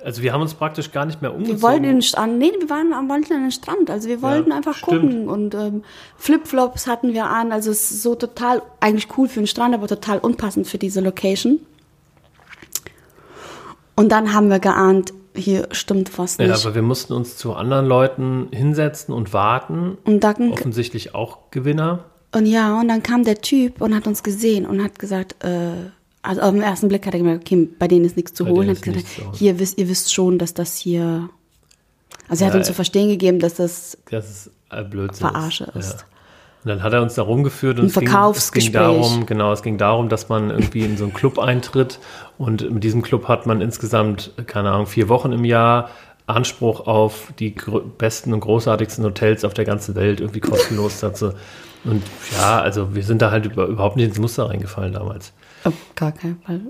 Also 0.03 0.21
wir 0.21 0.31
haben 0.31 0.41
uns 0.41 0.53
praktisch 0.53 0.91
gar 0.93 1.05
nicht 1.05 1.21
mehr 1.21 1.33
umgezogen. 1.33 1.57
Wir 1.57 1.61
wollten 1.61 1.83
in 1.83 1.91
den 1.95 2.01
Strand, 2.01 2.37
nee, 2.37 2.51
wir 2.57 2.69
waren 2.69 2.93
am 2.93 3.09
wollten 3.09 3.33
an 3.33 3.41
den 3.41 3.51
Strand, 3.51 3.89
also 3.89 4.07
wir 4.07 4.21
wollten 4.21 4.53
einfach 4.53 4.75
stimmt. 4.75 5.01
gucken 5.01 5.27
und 5.27 5.53
ähm, 5.55 5.83
Flipflops 6.17 6.87
hatten 6.87 7.13
wir 7.13 7.25
an, 7.25 7.51
also 7.51 7.69
es 7.69 7.91
ist 7.91 8.01
so 8.03 8.15
total 8.15 8.61
eigentlich 8.79 9.07
cool 9.17 9.27
für 9.27 9.41
den 9.41 9.47
Strand, 9.47 9.73
aber 9.75 9.87
total 9.87 10.19
unpassend 10.19 10.67
für 10.67 10.77
diese 10.77 11.01
Location. 11.01 11.59
Und 13.95 14.13
dann 14.13 14.33
haben 14.33 14.49
wir 14.49 14.59
geahnt, 14.59 15.13
hier 15.35 15.67
stimmt 15.71 16.17
was 16.17 16.37
ja, 16.37 16.47
nicht. 16.47 16.65
aber 16.65 16.75
wir 16.75 16.81
mussten 16.81 17.11
uns 17.13 17.35
zu 17.35 17.53
anderen 17.53 17.85
Leuten 17.85 18.47
hinsetzen 18.51 19.13
und 19.13 19.33
warten. 19.33 19.97
und 20.05 20.23
dann 20.23 20.53
Offensichtlich 20.53 21.13
auch 21.13 21.51
Gewinner. 21.51 22.05
Und 22.33 22.45
ja, 22.45 22.79
und 22.79 22.87
dann 22.87 23.03
kam 23.03 23.23
der 23.23 23.41
Typ 23.41 23.81
und 23.81 23.93
hat 23.95 24.07
uns 24.07 24.23
gesehen 24.23 24.65
und 24.65 24.83
hat 24.83 24.99
gesagt, 24.99 25.43
äh, 25.43 25.89
also 26.21 26.41
auf 26.41 26.51
den 26.51 26.61
ersten 26.61 26.87
Blick 26.87 27.05
hat 27.05 27.13
er 27.13 27.19
gemerkt, 27.19 27.41
okay, 27.41 27.67
bei 27.77 27.87
denen 27.87 28.05
ist 28.05 28.17
nichts 28.17 28.33
zu 28.33 28.45
Bei 28.45 28.51
holen. 28.51 28.69
Hat 28.69 28.77
ist 28.77 28.83
gesagt, 28.83 29.05
hier 29.35 29.59
wisst, 29.59 29.77
ihr 29.77 29.89
wisst 29.89 30.13
schon, 30.13 30.37
dass 30.37 30.53
das 30.53 30.75
hier. 30.75 31.29
Also 32.27 32.43
er 32.43 32.47
hat 32.47 32.53
Ja, 32.53 32.59
uns 32.59 32.67
zu 32.67 32.73
verstehen 32.73 33.09
gegeben, 33.09 33.39
dass 33.39 33.55
das 33.55 33.97
Das 34.11 34.29
ist 34.29 34.51
äh, 34.69 34.83
Blödsinn. 34.83 35.27
Verarsche 35.27 35.71
ist. 35.75 35.99
Ja. 35.99 36.05
Und 36.63 36.69
dann 36.69 36.83
hat 36.83 36.91
er 36.91 37.01
uns 37.01 37.15
da 37.15 37.21
rumgeführt 37.21 37.79
und 37.79 37.85
Ein 37.85 38.31
es 38.31 38.51
ging, 38.51 38.61
es 38.61 38.65
ging 38.65 38.73
darum, 38.73 39.25
genau, 39.25 39.53
es 39.53 39.63
ging 39.63 39.77
darum, 39.77 40.09
dass 40.09 40.27
man 40.27 40.49
irgendwie 40.49 40.81
in 40.81 40.97
so 40.97 41.05
einen 41.05 41.13
Club 41.13 41.39
eintritt 41.39 41.99
und 42.37 42.69
mit 42.69 42.83
diesem 42.83 43.01
Club 43.01 43.29
hat 43.29 43.45
man 43.45 43.61
insgesamt, 43.61 44.33
keine 44.45 44.71
Ahnung, 44.71 44.85
vier 44.85 45.07
Wochen 45.07 45.31
im 45.31 45.45
Jahr 45.45 45.89
Anspruch 46.29 46.85
auf 46.85 47.33
die 47.39 47.55
besten 47.97 48.33
und 48.33 48.41
großartigsten 48.41 49.03
Hotels 49.03 49.43
auf 49.45 49.53
der 49.53 49.65
ganzen 49.65 49.95
Welt, 49.95 50.19
irgendwie 50.19 50.41
kostenlos 50.41 50.99
dazu. 50.99 51.31
Und 51.85 52.03
ja, 52.37 52.59
also 52.59 52.93
wir 52.93 53.03
sind 53.03 53.21
da 53.21 53.31
halt 53.31 53.45
über, 53.45 53.65
überhaupt 53.65 53.95
nicht 53.95 54.09
ins 54.09 54.19
Muster 54.19 54.49
reingefallen 54.49 54.93
damals. 54.93 55.33
Auf 55.69 55.95
gar 55.95 56.11
keinen 56.11 56.39
Fall. 56.45 56.61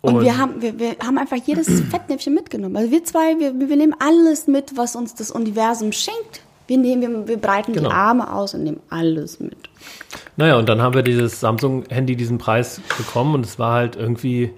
Und, 0.00 0.16
Und- 0.16 0.22
wir 0.22 0.36
haben, 0.38 0.60
wir, 0.62 0.78
wir 0.78 0.96
haben 1.04 1.18
einfach 1.18 1.36
jedes 1.44 1.66
Fettnäpfchen 1.90 2.34
mitgenommen. 2.34 2.76
Also 2.76 2.90
wir 2.90 3.04
zwei, 3.04 3.38
wir, 3.38 3.58
wir 3.58 3.76
nehmen 3.76 3.94
alles 3.98 4.46
mit, 4.46 4.76
was 4.76 4.96
uns 4.96 5.14
das 5.14 5.30
Universum 5.30 5.92
schenkt. 5.92 6.42
Wir 6.66 6.78
nehmen, 6.78 7.02
wir, 7.02 7.28
wir 7.28 7.36
breiten 7.36 7.72
Genau. 7.74 7.88
die 7.90 7.94
Arme 7.94 8.32
aus 8.32 8.54
und 8.54 8.64
nehmen 8.64 8.80
alles 8.90 9.38
mit. 9.40 9.56
Naja, 10.36 10.56
und 10.58 10.68
dann 10.68 10.80
haben 10.80 10.94
wir 10.94 11.02
dieses 11.02 11.40
Samsung-Handy 11.40 12.16
diesen 12.16 12.38
Preis 12.38 12.80
bekommen 12.96 13.34
und 13.34 13.44
es 13.44 13.58
war 13.58 13.74
halt 13.74 13.96
irgendwie 13.96 14.50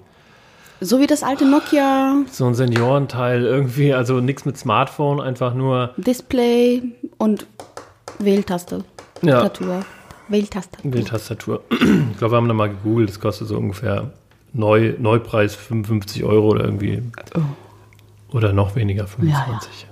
So 0.79 0.99
wie 1.01 1.07
das 1.07 1.21
alte 1.23 1.45
Nokia 1.45 2.15
so 2.31 2.45
ein 2.45 2.55
Seniorenteil, 2.55 3.43
irgendwie, 3.43 3.93
also 3.93 4.19
nichts 4.21 4.45
mit 4.45 4.57
Smartphone, 4.57 5.19
einfach 5.19 5.53
nur 5.53 5.91
Display 5.97 6.81
und 7.17 7.45
Wähltaste. 8.19 8.83
Ja. 9.21 9.41
Tastatur. 9.41 9.85
Wähltaste. 10.29 10.77
Wähltastatur. 10.83 11.61
Ich 11.71 12.17
glaube, 12.17 12.33
wir 12.33 12.37
haben 12.37 12.47
da 12.47 12.53
mal 12.53 12.69
gegoogelt, 12.69 13.09
das 13.09 13.19
kostet 13.19 13.47
so 13.47 13.57
ungefähr 13.57 14.11
Neu, 14.53 14.93
Neupreis 14.97 15.55
55 15.55 16.23
Euro 16.23 16.47
oder 16.49 16.65
irgendwie. 16.65 17.01
Oder 18.33 18.53
noch 18.53 18.75
weniger, 18.75 19.07
25. 19.07 19.87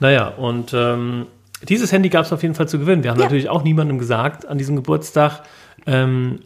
Naja, 0.00 0.28
und 0.28 0.72
ähm, 0.74 1.26
dieses 1.68 1.92
Handy 1.92 2.08
gab 2.08 2.24
es 2.24 2.32
auf 2.32 2.42
jeden 2.42 2.54
Fall 2.54 2.68
zu 2.68 2.78
gewinnen. 2.78 3.04
Wir 3.04 3.10
haben 3.10 3.18
Ja. 3.18 3.24
natürlich 3.26 3.48
auch 3.48 3.62
niemandem 3.62 3.98
gesagt 3.98 4.46
an 4.48 4.58
diesem 4.58 4.74
Geburtstag, 4.76 5.42
ähm, 5.86 6.40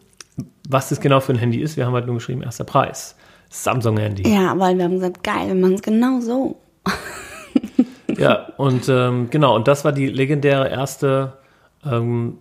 was 0.69 0.89
das 0.91 1.01
genau 1.01 1.21
für 1.21 1.33
ein 1.33 1.39
Handy 1.39 1.61
ist. 1.61 1.77
Wir 1.77 1.87
haben 1.87 1.95
halt 1.95 2.07
nur 2.07 2.17
geschrieben, 2.17 2.43
erster 2.43 2.65
Preis. 2.65 3.17
Samsung-Handy. 3.49 4.29
Ja, 4.29 4.59
weil 4.59 4.77
wir 4.77 4.85
haben 4.85 4.95
gesagt, 4.95 5.23
geil, 5.23 5.47
wir 5.49 5.55
machen 5.55 5.75
es 5.75 5.83
genau 5.83 6.21
so. 6.21 6.61
Ja, 8.19 8.47
und 8.57 8.89
ähm, 8.89 9.29
genau, 9.31 9.55
und 9.57 9.69
das 9.69 9.85
war 9.85 9.93
die 9.93 10.07
legendäre 10.07 10.69
erste 10.69 11.35
ähm, 11.85 12.39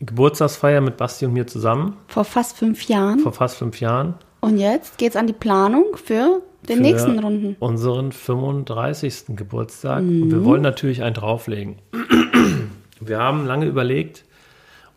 Geburtstagsfeier 0.00 0.80
mit 0.80 0.96
Basti 0.96 1.26
und 1.26 1.32
mir 1.32 1.46
zusammen, 1.46 1.96
Vor 2.06 2.24
fast 2.24 2.56
fünf 2.56 2.82
Jahren. 2.88 3.18
vor 3.18 3.32
fast 3.32 3.56
fünf 3.56 3.80
Jahren. 3.80 4.14
Und 4.40 4.58
jetzt 4.58 4.98
geht's 4.98 5.16
an 5.16 5.26
die 5.26 5.32
Planung 5.32 5.96
für 5.96 6.42
den 6.68 6.76
für 6.76 6.82
nächsten 6.82 7.18
Runden. 7.18 7.56
Unseren 7.58 8.12
35. 8.12 9.36
Geburtstag. 9.36 10.02
Mhm. 10.04 10.22
Und 10.22 10.30
wir 10.30 10.44
wollen 10.44 10.62
natürlich 10.62 11.02
einen 11.02 11.14
drauflegen. 11.14 11.76
Wir 13.00 13.18
haben 13.20 13.46
lange 13.46 13.66
überlegt 13.66 14.24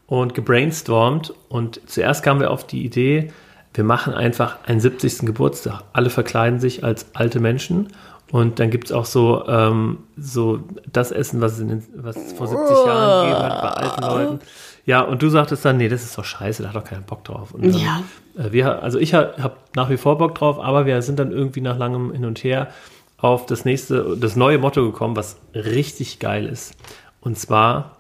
und 0.08 0.34
gebrainstormt. 0.34 1.34
Und 1.50 1.80
zuerst 1.86 2.24
kamen 2.24 2.40
wir 2.40 2.50
auf 2.50 2.66
die 2.66 2.84
Idee, 2.84 3.32
wir 3.74 3.84
machen 3.84 4.14
einfach 4.14 4.58
einen 4.66 4.80
70. 4.80 5.20
Geburtstag. 5.20 5.84
Alle 5.94 6.10
verkleiden 6.10 6.60
sich 6.60 6.84
als 6.84 7.06
alte 7.14 7.40
Menschen. 7.40 7.90
Und 8.32 8.60
dann 8.60 8.70
gibt 8.70 8.86
es 8.86 8.92
auch 8.92 9.06
so, 9.06 9.46
ähm, 9.48 10.00
so 10.18 10.60
das 10.92 11.12
Essen, 11.12 11.42
was 11.42 11.60
in 11.60 11.68
den, 11.68 11.84
was 11.96 12.16
es 12.16 12.34
vor 12.34 12.48
70 12.48 12.70
Jahren 12.86 13.28
gegeben 13.28 13.44
hat 13.44 13.62
bei 13.62 13.70
alten 13.70 14.02
Leuten. 14.02 14.40
Ja, 14.86 15.02
und 15.02 15.22
du 15.22 15.30
sagtest 15.30 15.63
dann, 15.63 15.78
nee, 15.78 15.89
das 15.89 16.04
ist 16.04 16.17
doch 16.17 16.26
scheiße, 16.26 16.63
da 16.63 16.70
hat 16.70 16.76
doch 16.76 16.84
keiner 16.84 17.02
Bock 17.02 17.24
drauf. 17.24 17.54
Und 17.54 17.63
Ja. 17.63 18.04
äh, 18.38 18.52
wir, 18.52 18.82
also 18.82 18.98
ich 19.00 19.13
habe 19.13 19.56
nach 19.76 19.89
wie 19.89 19.98
vor 19.98 20.17
Bock 20.17 20.36
drauf, 20.36 20.60
aber 20.60 20.86
wir 20.86 21.02
sind 21.02 21.20
dann 21.20 21.32
irgendwie 21.32 21.62
nach 21.62 21.78
langem 21.78 22.12
Hin 22.12 22.26
und 22.26 22.44
Her 22.44 22.70
auf 23.17 23.46
das 23.46 23.65
nächste, 23.65 24.17
das 24.20 24.36
neue 24.36 24.58
Motto 24.58 24.84
gekommen, 24.84 25.15
was 25.15 25.38
richtig 25.54 26.20
geil 26.20 26.48
ist. 26.48 26.74
Und 27.20 27.38
zwar 27.38 27.98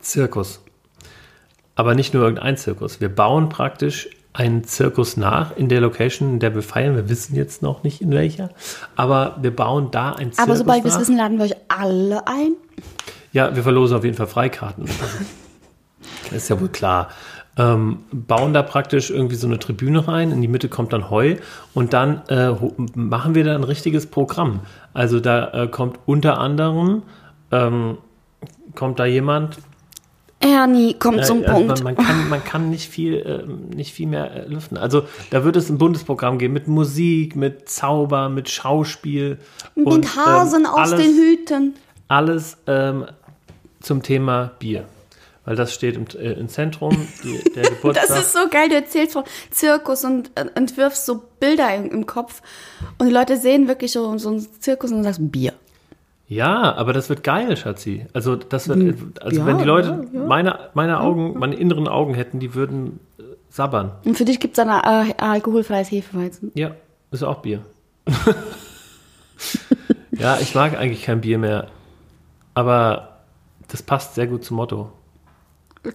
Zirkus. 0.00 0.60
Aber 1.74 1.96
nicht 1.96 2.14
nur 2.14 2.22
irgendein 2.22 2.56
Zirkus. 2.56 3.00
Wir 3.00 3.08
bauen 3.08 3.48
praktisch 3.48 4.08
einen 4.32 4.62
Zirkus 4.64 5.16
nach 5.16 5.56
in 5.56 5.68
der 5.68 5.80
Location, 5.80 6.34
in 6.34 6.38
der 6.38 6.54
wir 6.54 6.62
feiern. 6.62 6.94
Wir 6.94 7.08
wissen 7.08 7.34
jetzt 7.34 7.62
noch 7.62 7.82
nicht 7.82 8.00
in 8.00 8.10
welcher, 8.12 8.50
aber 8.94 9.36
wir 9.40 9.54
bauen 9.54 9.90
da 9.90 10.12
einen 10.12 10.32
Zirkus 10.32 10.48
Aber 10.48 10.56
sobald 10.56 10.84
wir 10.84 10.90
es 10.92 10.98
wissen, 11.00 11.16
laden 11.16 11.38
wir 11.38 11.46
euch 11.46 11.56
alle 11.68 12.26
ein. 12.26 12.52
Ja, 13.32 13.54
wir 13.56 13.64
verlosen 13.64 13.96
auf 13.96 14.04
jeden 14.04 14.16
Fall 14.16 14.28
Freikarten. 14.28 14.84
ist 16.32 16.48
ja 16.48 16.60
wohl 16.60 16.68
klar. 16.68 17.08
Ähm, 17.56 18.00
bauen 18.10 18.52
da 18.52 18.62
praktisch 18.62 19.10
irgendwie 19.10 19.36
so 19.36 19.46
eine 19.46 19.60
Tribüne 19.60 20.08
rein, 20.08 20.32
in 20.32 20.40
die 20.40 20.48
Mitte 20.48 20.68
kommt 20.68 20.92
dann 20.92 21.08
Heu 21.08 21.36
und 21.72 21.92
dann 21.92 22.22
äh, 22.28 22.52
machen 22.94 23.36
wir 23.36 23.44
da 23.44 23.54
ein 23.54 23.62
richtiges 23.62 24.06
Programm. 24.06 24.60
Also 24.92 25.20
da 25.20 25.52
äh, 25.52 25.68
kommt 25.68 26.00
unter 26.04 26.38
anderem, 26.38 27.02
ähm, 27.52 27.98
kommt 28.74 28.98
da 28.98 29.04
jemand, 29.04 29.58
Ernie 30.44 30.94
kommt 30.94 31.20
äh, 31.20 31.22
zum 31.22 31.42
also 31.42 31.52
Punkt. 31.52 31.84
Man, 31.84 31.94
man, 31.94 32.06
kann, 32.06 32.28
man 32.28 32.44
kann 32.44 32.70
nicht 32.70 32.90
viel, 32.90 33.14
ähm, 33.26 33.70
nicht 33.74 33.94
viel 33.94 34.06
mehr 34.06 34.30
äh, 34.34 34.46
lüften. 34.46 34.76
Also 34.76 35.04
da 35.30 35.44
wird 35.44 35.56
es 35.56 35.70
ein 35.70 35.78
Bundesprogramm 35.78 36.38
geben 36.38 36.52
mit 36.54 36.68
Musik, 36.68 37.34
mit 37.34 37.68
Zauber, 37.68 38.28
mit 38.28 38.50
Schauspiel. 38.50 39.38
und, 39.74 39.84
Mit 39.84 40.16
Hasen 40.16 40.64
ähm, 40.64 40.66
aus 40.66 40.92
alles, 40.92 41.00
den 41.00 41.16
Hüten. 41.16 41.74
Alles 42.08 42.58
ähm, 42.66 43.06
zum 43.80 44.02
Thema 44.02 44.50
Bier. 44.58 44.84
Weil 45.44 45.56
das 45.56 45.74
steht 45.74 45.96
im, 45.96 46.06
äh, 46.18 46.32
im 46.32 46.48
Zentrum, 46.48 47.06
die, 47.22 47.42
der 47.52 47.62
Geburtstag. 47.70 48.08
Das 48.08 48.18
ist 48.18 48.32
so 48.32 48.48
geil, 48.50 48.68
du 48.68 48.76
erzählst 48.76 49.12
von 49.12 49.24
Zirkus 49.50 50.04
und 50.04 50.30
äh, 50.36 50.46
entwirfst 50.54 51.04
so 51.04 51.22
Bilder 51.38 51.74
im, 51.74 51.90
im 51.90 52.06
Kopf. 52.06 52.40
Und 52.98 53.08
die 53.08 53.12
Leute 53.12 53.36
sehen 53.36 53.68
wirklich 53.68 53.92
so, 53.92 54.16
so 54.18 54.30
einen 54.30 54.40
Zirkus 54.60 54.90
und 54.90 54.98
du 54.98 55.04
sagst 55.04 55.20
Bier. 55.30 55.52
Ja, 56.26 56.74
aber 56.74 56.94
das 56.94 57.10
wird 57.10 57.22
geil, 57.22 57.56
Schatzi. 57.56 58.06
Also 58.14 58.36
das 58.36 58.68
wird, 58.68 59.22
also 59.22 59.40
Hm. 59.40 59.46
Ja, 59.46 59.46
wenn 59.46 59.58
die 59.58 59.64
Leute 59.64 60.08
ja, 60.12 60.20
ja. 60.20 60.26
meine, 60.26 60.58
meine 60.72 61.00
Augen, 61.00 61.38
meine 61.38 61.54
inneren 61.56 61.86
Augen 61.86 62.14
hätten, 62.14 62.40
die 62.40 62.54
würden 62.54 63.00
äh, 63.18 63.22
sabbern. 63.50 63.92
Und 64.04 64.16
für 64.16 64.24
dich 64.24 64.40
gibt 64.40 64.56
es 64.56 64.64
dann 64.64 64.68
äh, 64.68 65.12
alkoholfreies 65.18 65.90
Hefeweizen. 65.90 66.50
Ja, 66.54 66.70
ist 67.10 67.22
auch 67.22 67.42
Bier. 67.42 67.60
ja, 70.12 70.38
ich 70.40 70.54
mag 70.54 70.78
eigentlich 70.78 71.02
kein 71.02 71.20
Bier 71.20 71.38
mehr. 71.38 71.68
Aber 72.54 73.18
das 73.68 73.82
passt 73.82 74.14
sehr 74.14 74.26
gut 74.26 74.44
zum 74.44 74.56
Motto. 74.56 74.90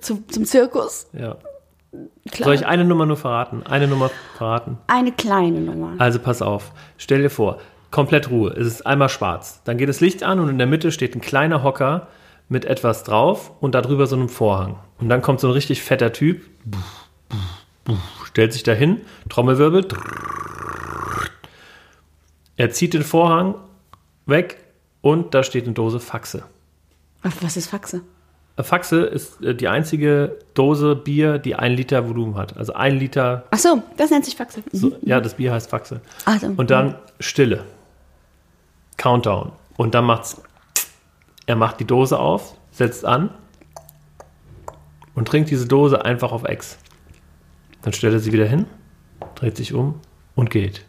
Zum, 0.02 0.28
zum 0.30 0.45
Zirkus. 0.45 1.08
Ja. 1.13 1.38
Klar. 2.32 2.45
Soll 2.45 2.56
ich 2.56 2.65
eine 2.67 2.86
Nummer 2.86 3.06
nur 3.06 3.17
verraten? 3.17 3.63
Eine 3.65 3.88
Nummer 3.88 4.12
verraten? 4.38 4.78
Eine 4.88 5.12
kleine 5.12 5.60
Nummer. 5.60 5.95
Also 5.97 6.19
pass 6.19 6.41
auf. 6.41 6.71
Stell 6.97 7.23
dir 7.23 7.32
vor, 7.32 7.60
komplett 7.89 8.30
Ruhe. 8.30 8.52
Es 8.52 8.67
ist 8.67 8.86
einmal 8.86 9.10
schwarz. 9.10 9.62
Dann 9.63 9.78
geht 9.78 9.89
das 9.89 9.99
Licht 9.99 10.23
an 10.23 10.39
und 10.39 10.49
in 10.49 10.60
der 10.60 10.67
Mitte 10.67 10.91
steht 10.91 11.15
ein 11.15 11.21
kleiner 11.21 11.63
Hocker 11.63 12.08
mit 12.47 12.65
etwas 12.65 13.04
drauf 13.04 13.52
und 13.60 13.73
darüber 13.73 14.06
so 14.06 14.15
einem 14.15 14.30
Vorhang. 14.30 14.80
Und 14.99 15.10
dann 15.10 15.21
kommt 15.21 15.39
so 15.39 15.47
ein 15.47 15.54
richtig 15.54 15.82
fetter 15.82 16.13
Typ, 16.13 16.41
stellt 18.25 18.54
sich 18.54 18.63
dahin, 18.63 19.02
Trommelwirbel. 19.30 19.88
Er 22.58 22.69
zieht 22.71 22.93
den 22.93 23.04
Vorhang 23.04 23.56
weg 24.25 24.63
und 25.02 25.34
da 25.34 25.43
steht 25.43 25.65
eine 25.65 25.73
Dose 25.73 25.99
Faxe. 25.99 26.43
Was 27.21 27.58
ist 27.58 27.67
Faxe? 27.69 28.02
Faxe 28.63 29.01
ist 29.01 29.41
äh, 29.43 29.55
die 29.55 29.67
einzige 29.67 30.37
Dose 30.53 30.95
Bier, 30.95 31.37
die 31.37 31.55
ein 31.55 31.73
Liter 31.73 32.07
Volumen 32.07 32.35
hat. 32.35 32.57
Also 32.57 32.73
ein 32.73 32.97
Liter, 32.99 33.45
Ach 33.51 33.57
so, 33.57 33.81
das 33.97 34.09
nennt 34.11 34.25
sich 34.25 34.35
Faxe. 34.35 34.59
Mhm. 34.59 34.77
so, 34.77 34.97
ja, 35.01 35.19
das 35.21 35.35
Bier 35.35 35.53
heißt 35.53 35.69
Faxe. 35.69 36.01
Also, 36.25 36.47
Und 36.47 36.69
dann 36.69 36.95
Stille. 37.19 37.65
Countdown. 38.97 39.51
Und 39.77 39.95
dann 39.95 40.05
macht's. 40.05 40.41
Er 41.45 41.55
macht 41.55 41.79
die 41.79 41.85
Dose 41.85 42.19
auf, 42.19 42.55
setzt 42.71 43.05
an 43.05 43.31
und 45.15 45.27
trinkt 45.27 45.49
diese 45.49 45.67
Dose 45.67 46.05
einfach 46.05 46.31
auf 46.31 46.43
Ex. 46.43 46.77
Dann 47.81 47.93
stellt 47.93 48.13
er 48.13 48.19
sie 48.19 48.33
wieder 48.33 48.45
hin, 48.45 48.65
dreht 49.35 49.57
sich 49.57 49.73
um 49.73 49.99
und 50.35 50.49
geht. 50.51 50.85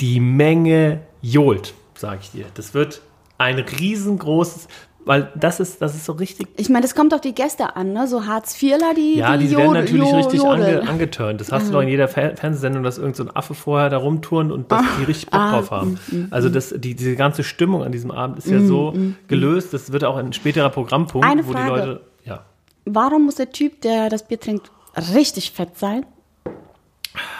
Die 0.00 0.20
Menge 0.20 1.00
johlt, 1.20 1.74
sag 1.94 2.20
ich 2.20 2.30
dir. 2.30 2.46
Das 2.54 2.74
wird 2.74 3.00
ein 3.38 3.58
riesengroßes, 3.58 4.68
weil 5.04 5.32
das 5.34 5.60
ist, 5.60 5.82
das 5.82 5.94
ist 5.94 6.04
so 6.04 6.12
richtig 6.12 6.46
ich 6.56 6.68
meine, 6.68 6.82
das 6.82 6.94
kommt 6.94 7.12
auf 7.14 7.20
die 7.20 7.34
Gäste 7.34 7.76
an, 7.76 7.92
ne? 7.92 8.06
So 8.06 8.26
Hartz-IVler, 8.26 8.94
die 8.94 9.16
ja, 9.16 9.36
die, 9.36 9.48
die 9.48 9.56
werden 9.56 9.72
natürlich 9.72 10.08
jo- 10.08 10.16
richtig 10.16 10.44
ange, 10.44 10.88
angeturnt. 10.88 11.40
Das 11.40 11.50
hast 11.50 11.68
du 11.68 11.72
doch 11.72 11.82
in 11.82 11.88
jeder 11.88 12.08
Fer 12.08 12.36
Fernsehsendung, 12.36 12.82
dass 12.82 12.98
irgend 12.98 13.16
so 13.16 13.24
ein 13.24 13.34
Affe 13.34 13.54
vorher 13.54 13.90
da 13.90 13.96
rumturnt 13.96 14.52
und 14.52 14.70
dass 14.70 14.84
die 14.98 15.04
richtig 15.04 15.30
Bock 15.30 15.40
ah, 15.40 15.50
drauf 15.52 15.70
haben. 15.70 15.98
Also 16.30 16.48
das, 16.48 16.74
die, 16.76 16.94
diese 16.94 17.16
ganze 17.16 17.42
Stimmung 17.44 17.82
an 17.82 17.92
diesem 17.92 18.10
Abend 18.10 18.38
ist 18.38 18.48
ja 18.48 18.60
so 18.60 18.94
gelöst. 19.28 19.72
Das 19.74 19.92
wird 19.92 20.04
auch 20.04 20.16
ein 20.16 20.32
späterer 20.32 20.70
Programmpunkt, 20.70 21.26
Eine 21.26 21.46
wo 21.46 21.52
Frage. 21.52 21.64
die 21.64 21.70
Leute. 21.88 22.00
Ja. 22.24 22.44
Warum 22.84 23.26
muss 23.26 23.36
der 23.36 23.50
Typ, 23.50 23.80
der 23.82 24.08
das 24.08 24.26
Bier 24.26 24.38
trinkt, 24.40 24.70
richtig 25.14 25.52
fett 25.52 25.78
sein? 25.78 26.04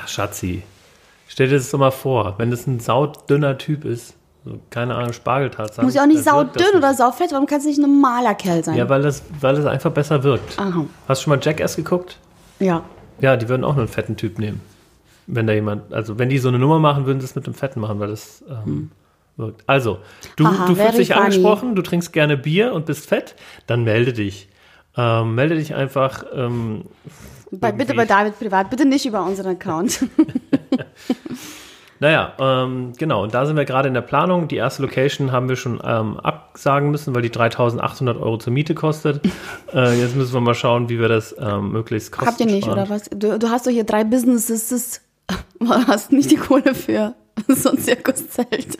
Schatzi, 0.06 0.62
stell 1.28 1.48
dir 1.48 1.56
das 1.56 1.70
doch 1.70 1.78
mal 1.78 1.90
vor, 1.90 2.34
wenn 2.38 2.50
das 2.50 2.66
ein 2.66 2.80
saudünner 2.80 3.58
Typ 3.58 3.84
ist, 3.84 4.14
so, 4.44 4.58
keine 4.70 4.96
Ahnung, 4.96 5.12
Spargeltatsache. 5.12 5.84
Muss 5.84 5.94
ja 5.94 6.02
auch 6.02 6.06
nicht 6.06 6.24
saudünn 6.24 6.74
oder 6.76 6.94
saufett, 6.94 7.30
warum 7.32 7.46
kann 7.46 7.58
es 7.58 7.64
nicht 7.64 7.78
ein 7.78 7.82
normaler 7.82 8.34
Kerl 8.34 8.64
sein? 8.64 8.76
Ja, 8.76 8.88
weil 8.88 9.02
das, 9.02 9.22
weil 9.40 9.54
das 9.54 9.66
einfach 9.66 9.92
besser 9.92 10.22
wirkt. 10.24 10.58
Aha. 10.58 10.84
Hast 11.06 11.20
du 11.20 11.24
schon 11.24 11.30
mal 11.36 11.40
Jackass 11.40 11.76
geguckt? 11.76 12.18
Ja. 12.58 12.82
Ja, 13.20 13.36
die 13.36 13.48
würden 13.48 13.62
auch 13.62 13.76
einen 13.76 13.86
fetten 13.86 14.16
Typ 14.16 14.38
nehmen. 14.38 14.60
Wenn 15.28 15.46
da 15.46 15.52
jemand, 15.52 15.92
also 15.92 16.18
wenn 16.18 16.28
die 16.28 16.38
so 16.38 16.48
eine 16.48 16.58
Nummer 16.58 16.80
machen, 16.80 17.06
würden 17.06 17.20
sie 17.20 17.26
es 17.26 17.36
mit 17.36 17.46
dem 17.46 17.54
Fetten 17.54 17.78
machen, 17.78 18.00
weil 18.00 18.08
das 18.08 18.42
ähm, 18.48 18.90
wirkt. 19.36 19.62
Also, 19.68 19.98
du, 20.34 20.44
Aha, 20.44 20.66
du 20.66 20.74
fühlst 20.74 20.98
dich 20.98 21.08
funny. 21.08 21.20
angesprochen, 21.20 21.76
du 21.76 21.82
trinkst 21.82 22.12
gerne 22.12 22.36
Bier 22.36 22.72
und 22.72 22.86
bist 22.86 23.06
fett, 23.06 23.36
dann 23.68 23.84
melde 23.84 24.12
dich. 24.12 24.48
Ähm, 24.96 25.36
melde 25.36 25.54
dich 25.54 25.74
einfach. 25.74 26.24
Ähm, 26.34 26.86
Bei, 27.52 27.70
bitte 27.70 27.94
bei 27.94 28.06
David 28.06 28.36
privat, 28.38 28.70
bitte 28.70 28.84
nicht 28.84 29.06
über 29.06 29.24
unseren 29.24 29.52
Account. 29.52 30.04
Naja, 32.02 32.34
ähm, 32.40 32.94
genau, 32.98 33.22
und 33.22 33.32
da 33.32 33.46
sind 33.46 33.54
wir 33.54 33.64
gerade 33.64 33.86
in 33.86 33.94
der 33.94 34.00
Planung. 34.00 34.48
Die 34.48 34.56
erste 34.56 34.82
Location 34.82 35.30
haben 35.30 35.48
wir 35.48 35.54
schon 35.54 35.80
ähm, 35.84 36.18
absagen 36.18 36.90
müssen, 36.90 37.14
weil 37.14 37.22
die 37.22 37.30
3800 37.30 38.16
Euro 38.16 38.38
zur 38.38 38.52
Miete 38.52 38.74
kostet. 38.74 39.24
äh, 39.72 40.00
jetzt 40.00 40.16
müssen 40.16 40.34
wir 40.34 40.40
mal 40.40 40.56
schauen, 40.56 40.88
wie 40.88 40.98
wir 40.98 41.06
das 41.06 41.32
ähm, 41.38 41.70
möglichst 41.70 42.10
kosten. 42.10 42.26
Habt 42.26 42.40
ihr 42.40 42.46
nicht, 42.46 42.66
oder 42.66 42.88
was? 42.88 43.08
Du, 43.08 43.38
du 43.38 43.50
hast 43.50 43.68
doch 43.68 43.70
hier 43.70 43.84
drei 43.84 44.02
Businesses, 44.02 45.00
aber 45.60 45.86
hast 45.86 46.10
nicht 46.10 46.32
die 46.32 46.36
Kohle 46.38 46.74
für 46.74 47.14
so 47.46 47.70
ein 47.70 47.78
Zirkuszelt. 47.78 48.78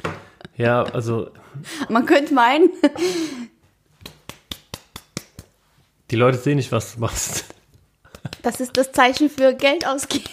Ja, 0.56 0.82
also 0.82 1.30
Man 1.88 2.06
könnte 2.06 2.34
meinen, 2.34 2.70
die 6.10 6.16
Leute 6.16 6.38
sehen 6.38 6.56
nicht, 6.56 6.72
was 6.72 6.94
du 6.94 7.00
machst. 7.00 7.44
das 8.42 8.58
ist 8.58 8.76
das 8.76 8.90
Zeichen 8.90 9.30
für 9.30 9.54
Geld 9.54 9.86
ausgeben. 9.86 10.24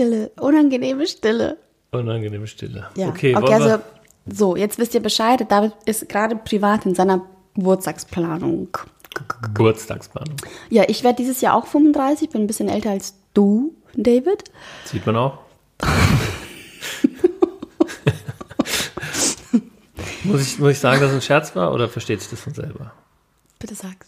Stille, 0.00 0.30
unangenehme 0.40 1.06
Stille. 1.06 1.58
Unangenehme 1.90 2.46
Stille. 2.46 2.86
Ja. 2.96 3.08
Okay, 3.08 3.36
okay, 3.36 3.52
also 3.52 3.82
so, 4.26 4.56
jetzt 4.56 4.78
wisst 4.78 4.94
ihr 4.94 5.02
Bescheid. 5.02 5.44
David 5.50 5.74
ist 5.84 6.08
gerade 6.08 6.36
privat 6.36 6.86
in 6.86 6.94
seiner 6.94 7.20
Geburtstagsplanung. 7.54 8.68
Geburtstagsplanung. 9.42 10.36
Ja, 10.70 10.84
ich 10.88 11.04
werde 11.04 11.16
dieses 11.16 11.42
Jahr 11.42 11.54
auch 11.54 11.66
35, 11.66 12.30
bin 12.30 12.40
ein 12.42 12.46
bisschen 12.46 12.70
älter 12.70 12.92
als 12.92 13.12
du, 13.34 13.74
David. 13.94 14.44
Sieht 14.86 15.04
man 15.04 15.16
auch. 15.16 15.36
muss, 20.24 20.40
ich, 20.40 20.58
muss 20.58 20.70
ich 20.72 20.78
sagen, 20.78 21.02
dass 21.02 21.10
es 21.10 21.16
ein 21.16 21.22
Scherz 21.22 21.54
war 21.54 21.74
oder 21.74 21.90
versteht 21.90 22.22
sich 22.22 22.30
das 22.30 22.40
von 22.40 22.54
selber? 22.54 22.92
Bitte 23.58 23.74
sag's. 23.74 24.06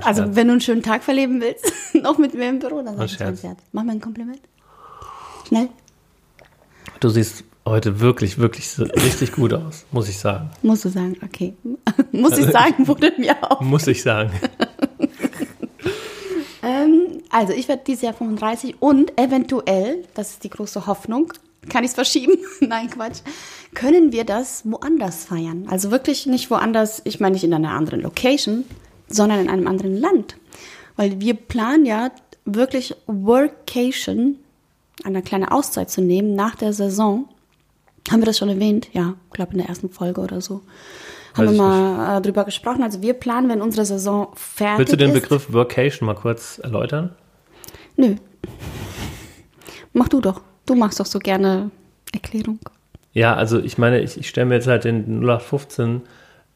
Also, 0.00 0.34
wenn 0.34 0.48
du 0.48 0.54
einen 0.54 0.60
schönen 0.60 0.82
Tag 0.82 1.04
verleben 1.04 1.40
willst, 1.40 1.72
noch 1.94 2.18
mit 2.18 2.34
mir 2.34 2.48
im 2.48 2.58
Büro, 2.58 2.82
dann 2.82 2.96
sag 2.96 3.06
ich 3.06 3.14
es 3.14 3.20
ein 3.20 3.26
Scherz. 3.26 3.40
Scherz. 3.42 3.60
Mach 3.70 3.84
mir 3.84 3.92
ein 3.92 4.00
Kompliment. 4.00 4.40
Schnell. 5.48 5.70
Du 7.00 7.08
siehst 7.08 7.44
heute 7.64 8.00
wirklich, 8.00 8.38
wirklich 8.38 8.78
richtig 8.78 9.32
gut 9.32 9.54
aus, 9.54 9.86
muss 9.90 10.08
ich 10.08 10.18
sagen. 10.18 10.50
Musst 10.62 10.84
du 10.84 10.90
sagen, 10.90 11.16
okay. 11.24 11.54
Muss 12.12 12.36
ich 12.38 12.46
sagen, 12.50 12.86
wurde 12.86 13.12
mir 13.18 13.36
auch. 13.42 13.60
Muss 13.60 13.86
ich 13.86 14.02
sagen. 14.02 14.30
Ähm, 16.60 17.22
also, 17.30 17.52
ich 17.52 17.68
werde 17.68 17.82
dieses 17.86 18.02
Jahr 18.02 18.14
35 18.14 18.82
und 18.82 19.16
eventuell, 19.16 20.04
das 20.14 20.32
ist 20.32 20.44
die 20.44 20.50
große 20.50 20.88
Hoffnung, 20.88 21.32
kann 21.68 21.84
ich 21.84 21.90
es 21.90 21.94
verschieben? 21.94 22.36
Nein, 22.60 22.90
Quatsch. 22.90 23.20
Können 23.74 24.12
wir 24.12 24.24
das 24.24 24.62
woanders 24.64 25.24
feiern? 25.24 25.66
Also 25.70 25.92
wirklich 25.92 26.26
nicht 26.26 26.50
woanders, 26.50 27.00
ich 27.04 27.20
meine 27.20 27.34
nicht 27.34 27.44
in 27.44 27.54
einer 27.54 27.70
anderen 27.70 28.00
Location, 28.00 28.64
sondern 29.06 29.40
in 29.40 29.48
einem 29.48 29.68
anderen 29.68 29.96
Land. 29.96 30.36
Weil 30.96 31.20
wir 31.20 31.34
planen 31.34 31.86
ja 31.86 32.10
wirklich 32.44 32.96
Workation, 33.06 34.36
eine 35.04 35.22
kleine 35.22 35.52
Auszeit 35.52 35.90
zu 35.90 36.00
nehmen 36.00 36.34
nach 36.34 36.54
der 36.54 36.72
Saison. 36.72 37.28
Haben 38.10 38.20
wir 38.20 38.26
das 38.26 38.38
schon 38.38 38.48
erwähnt? 38.48 38.88
Ja, 38.92 39.14
ich 39.26 39.32
glaube 39.32 39.52
in 39.52 39.58
der 39.58 39.68
ersten 39.68 39.90
Folge 39.90 40.20
oder 40.20 40.40
so. 40.40 40.62
Haben 41.34 41.48
Weiß 41.48 41.54
wir 41.54 41.62
mal 41.62 42.18
äh, 42.18 42.22
drüber 42.22 42.44
gesprochen. 42.44 42.82
Also 42.82 43.02
wir 43.02 43.14
planen, 43.14 43.48
wenn 43.48 43.60
unsere 43.60 43.84
Saison 43.84 44.28
fertig 44.34 44.78
Willst 44.78 44.92
du 44.92 44.96
den 44.96 45.10
ist. 45.10 45.22
Begriff 45.22 45.52
Workation 45.52 46.06
mal 46.06 46.14
kurz 46.14 46.58
erläutern? 46.58 47.14
Nö. 47.96 48.16
Mach 49.92 50.08
du 50.08 50.20
doch. 50.20 50.40
Du 50.66 50.74
machst 50.74 51.00
doch 51.00 51.06
so 51.06 51.18
gerne 51.18 51.70
Erklärung. 52.12 52.58
Ja, 53.12 53.34
also 53.34 53.58
ich 53.58 53.78
meine, 53.78 54.00
ich, 54.00 54.18
ich 54.18 54.28
stelle 54.28 54.46
mir 54.46 54.54
jetzt 54.54 54.66
halt 54.66 54.84
den 54.84 55.22
0815 55.22 56.02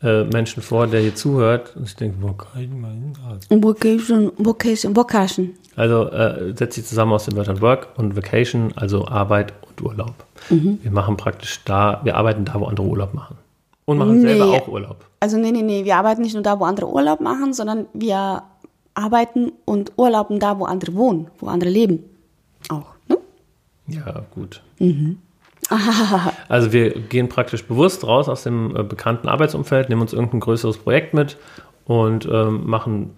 äh, 0.03 0.25
Menschen 0.25 0.63
vor, 0.63 0.87
der 0.87 1.01
hier 1.01 1.15
zuhört 1.15 1.75
und 1.77 1.85
ich 1.87 1.97
denke, 1.97 2.21
Workation. 2.23 3.63
Vocation, 3.63 4.33
Vocation, 4.39 4.97
Vocation. 4.97 5.51
Also 5.77 6.09
äh, 6.11 6.55
setzt 6.57 6.75
sich 6.75 6.85
zusammen 6.87 7.13
aus 7.13 7.25
den 7.25 7.37
Wörtern 7.37 7.61
Work 7.61 7.89
und 7.97 8.15
Vacation, 8.17 8.73
also 8.77 9.07
Arbeit 9.07 9.53
und 9.69 9.81
Urlaub. 9.83 10.15
Wir 10.51 10.91
machen 10.91 11.17
praktisch 11.17 11.61
da, 11.65 12.01
wir 12.05 12.17
arbeiten 12.17 12.45
da, 12.45 12.59
wo 12.61 12.65
andere 12.67 12.87
Urlaub 12.87 13.15
machen. 13.15 13.37
Und 13.85 13.99
machen 13.99 14.21
selber 14.21 14.47
Nee. 14.47 14.57
auch 14.59 14.69
Urlaub. 14.69 15.05
Also 15.21 15.37
nee, 15.39 15.51
nee, 15.53 15.63
nee, 15.63 15.85
wir 15.85 15.97
arbeiten 15.97 16.23
nicht 16.23 16.35
nur 16.35 16.43
da, 16.43 16.59
wo 16.59 16.65
andere 16.65 16.89
Urlaub 16.89 17.21
machen, 17.21 17.53
sondern 17.53 17.87
wir 17.95 18.43
arbeiten 18.95 19.53
und 19.65 19.93
urlauben 19.97 20.39
da, 20.41 20.59
wo 20.59 20.65
andere 20.65 20.95
wohnen, 20.95 21.29
wo 21.39 21.47
andere 21.47 21.71
leben. 21.71 22.01
Auch, 22.69 22.95
ne? 23.09 23.19
Ja, 23.87 24.25
gut. 24.35 24.63
Also 26.49 26.73
wir 26.73 26.91
gehen 26.91 27.29
praktisch 27.29 27.65
bewusst 27.65 28.07
raus 28.07 28.29
aus 28.29 28.43
dem 28.43 28.77
äh, 28.77 28.83
bekannten 28.83 29.29
Arbeitsumfeld, 29.29 29.89
nehmen 29.89 30.03
uns 30.03 30.13
irgendein 30.13 30.41
größeres 30.41 30.79
Projekt 30.79 31.15
mit 31.15 31.37
und 31.87 32.27
ähm, 32.27 32.67
machen 32.67 33.15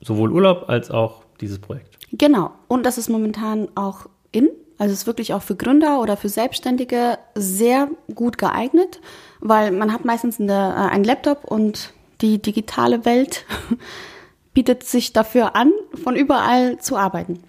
sowohl 0.00 0.32
Urlaub 0.32 0.68
als 0.68 0.90
auch 0.90 1.22
dieses 1.40 1.58
Projekt. 1.58 1.98
Genau. 2.12 2.52
Und 2.68 2.86
das 2.86 2.98
ist 2.98 3.08
momentan 3.08 3.68
auch 3.74 4.06
in. 4.32 4.48
Also 4.78 4.92
es 4.92 5.00
ist 5.00 5.06
wirklich 5.06 5.34
auch 5.34 5.42
für 5.42 5.56
Gründer 5.56 6.00
oder 6.00 6.16
für 6.16 6.28
Selbstständige 6.28 7.18
sehr 7.34 7.88
gut 8.14 8.38
geeignet, 8.38 9.00
weil 9.40 9.72
man 9.72 9.92
hat 9.92 10.04
meistens 10.04 10.40
eine, 10.40 10.52
äh, 10.52 10.92
einen 10.92 11.04
Laptop 11.04 11.44
und 11.44 11.92
die 12.20 12.40
digitale 12.40 13.04
Welt 13.04 13.44
bietet 14.54 14.84
sich 14.84 15.12
dafür 15.12 15.56
an, 15.56 15.72
von 16.02 16.16
überall 16.16 16.78
zu 16.78 16.96
arbeiten. 16.96 17.42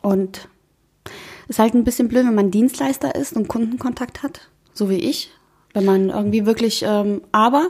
Und 0.00 0.48
ist 1.48 1.58
halt 1.58 1.74
ein 1.74 1.84
bisschen 1.84 2.08
blöd, 2.08 2.26
wenn 2.26 2.34
man 2.34 2.50
Dienstleister 2.50 3.14
ist 3.14 3.34
und 3.34 3.48
Kundenkontakt 3.48 4.22
hat, 4.22 4.48
so 4.74 4.90
wie 4.90 4.96
ich. 4.98 5.30
Wenn 5.74 5.84
man 5.84 6.08
irgendwie 6.08 6.46
wirklich, 6.46 6.82
ähm, 6.88 7.20
aber 7.32 7.68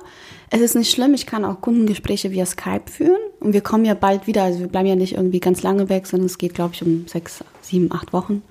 es 0.51 0.61
ist 0.61 0.77
nicht 0.77 0.93
schlimm, 0.93 1.13
ich 1.15 1.27
kann 1.27 1.45
auch 1.45 1.61
Kundengespräche 1.61 2.31
via 2.31 2.47
Skype 2.47 2.85
führen 2.89 3.19
und 3.41 3.53
wir 3.53 3.63
kommen 3.63 3.85
ja 3.85 3.95
bald 3.95 4.29
wieder, 4.29 4.45
also 4.45 4.61
wir 4.61 4.69
bleiben 4.69 4.87
ja 4.89 4.95
nicht 4.95 5.15
irgendwie 5.15 5.41
ganz 5.41 5.63
lange 5.65 5.89
weg, 5.89 6.07
sondern 6.07 6.27
es 6.27 6.39
geht, 6.39 6.55
glaube 6.55 6.75
ich, 6.75 6.83
um 6.85 7.09
sechs, 7.09 7.43
sieben, 7.63 7.91
acht 7.93 8.13
Wochen, 8.13 8.43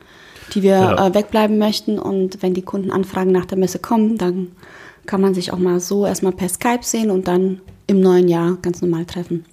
die 0.53 0.61
wir 0.61 0.71
Ja. 0.71 1.07
äh, 1.07 1.13
wegbleiben 1.15 1.57
möchten 1.57 1.97
und 1.99 2.43
wenn 2.43 2.53
die 2.53 2.63
Kundenanfragen 2.63 3.31
nach 3.31 3.45
der 3.45 3.57
Messe 3.57 3.79
kommen, 3.79 4.17
dann 4.17 4.51
kann 5.05 5.21
man 5.21 5.33
sich 5.33 5.53
auch 5.53 5.57
mal 5.59 5.79
so 5.79 6.05
erstmal 6.05 6.33
per 6.33 6.49
Skype 6.49 6.83
sehen 6.83 7.09
und 7.09 7.27
dann 7.29 7.61
im 7.87 8.01
neuen 8.01 8.27
Jahr 8.27 8.57
ganz 8.61 8.81
normal 8.81 9.05
treffen. 9.05 9.45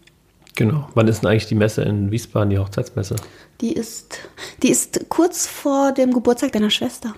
Genau. 0.55 0.89
Wann 0.95 1.09
ist 1.09 1.23
denn 1.23 1.31
eigentlich 1.31 1.47
die 1.47 1.55
Messe 1.55 1.83
in 1.83 2.11
Wiesbaden, 2.11 2.51
die 2.51 2.59
Hochzeitsmesse? 2.59 3.17
Die 3.61 3.73
ist, 3.73 4.19
die 4.63 4.71
ist 4.71 5.09
kurz 5.09 5.47
vor 5.47 5.93
dem 5.93 6.13
Geburtstag 6.13 6.53
deiner 6.53 6.71
Schwester. 6.71 7.15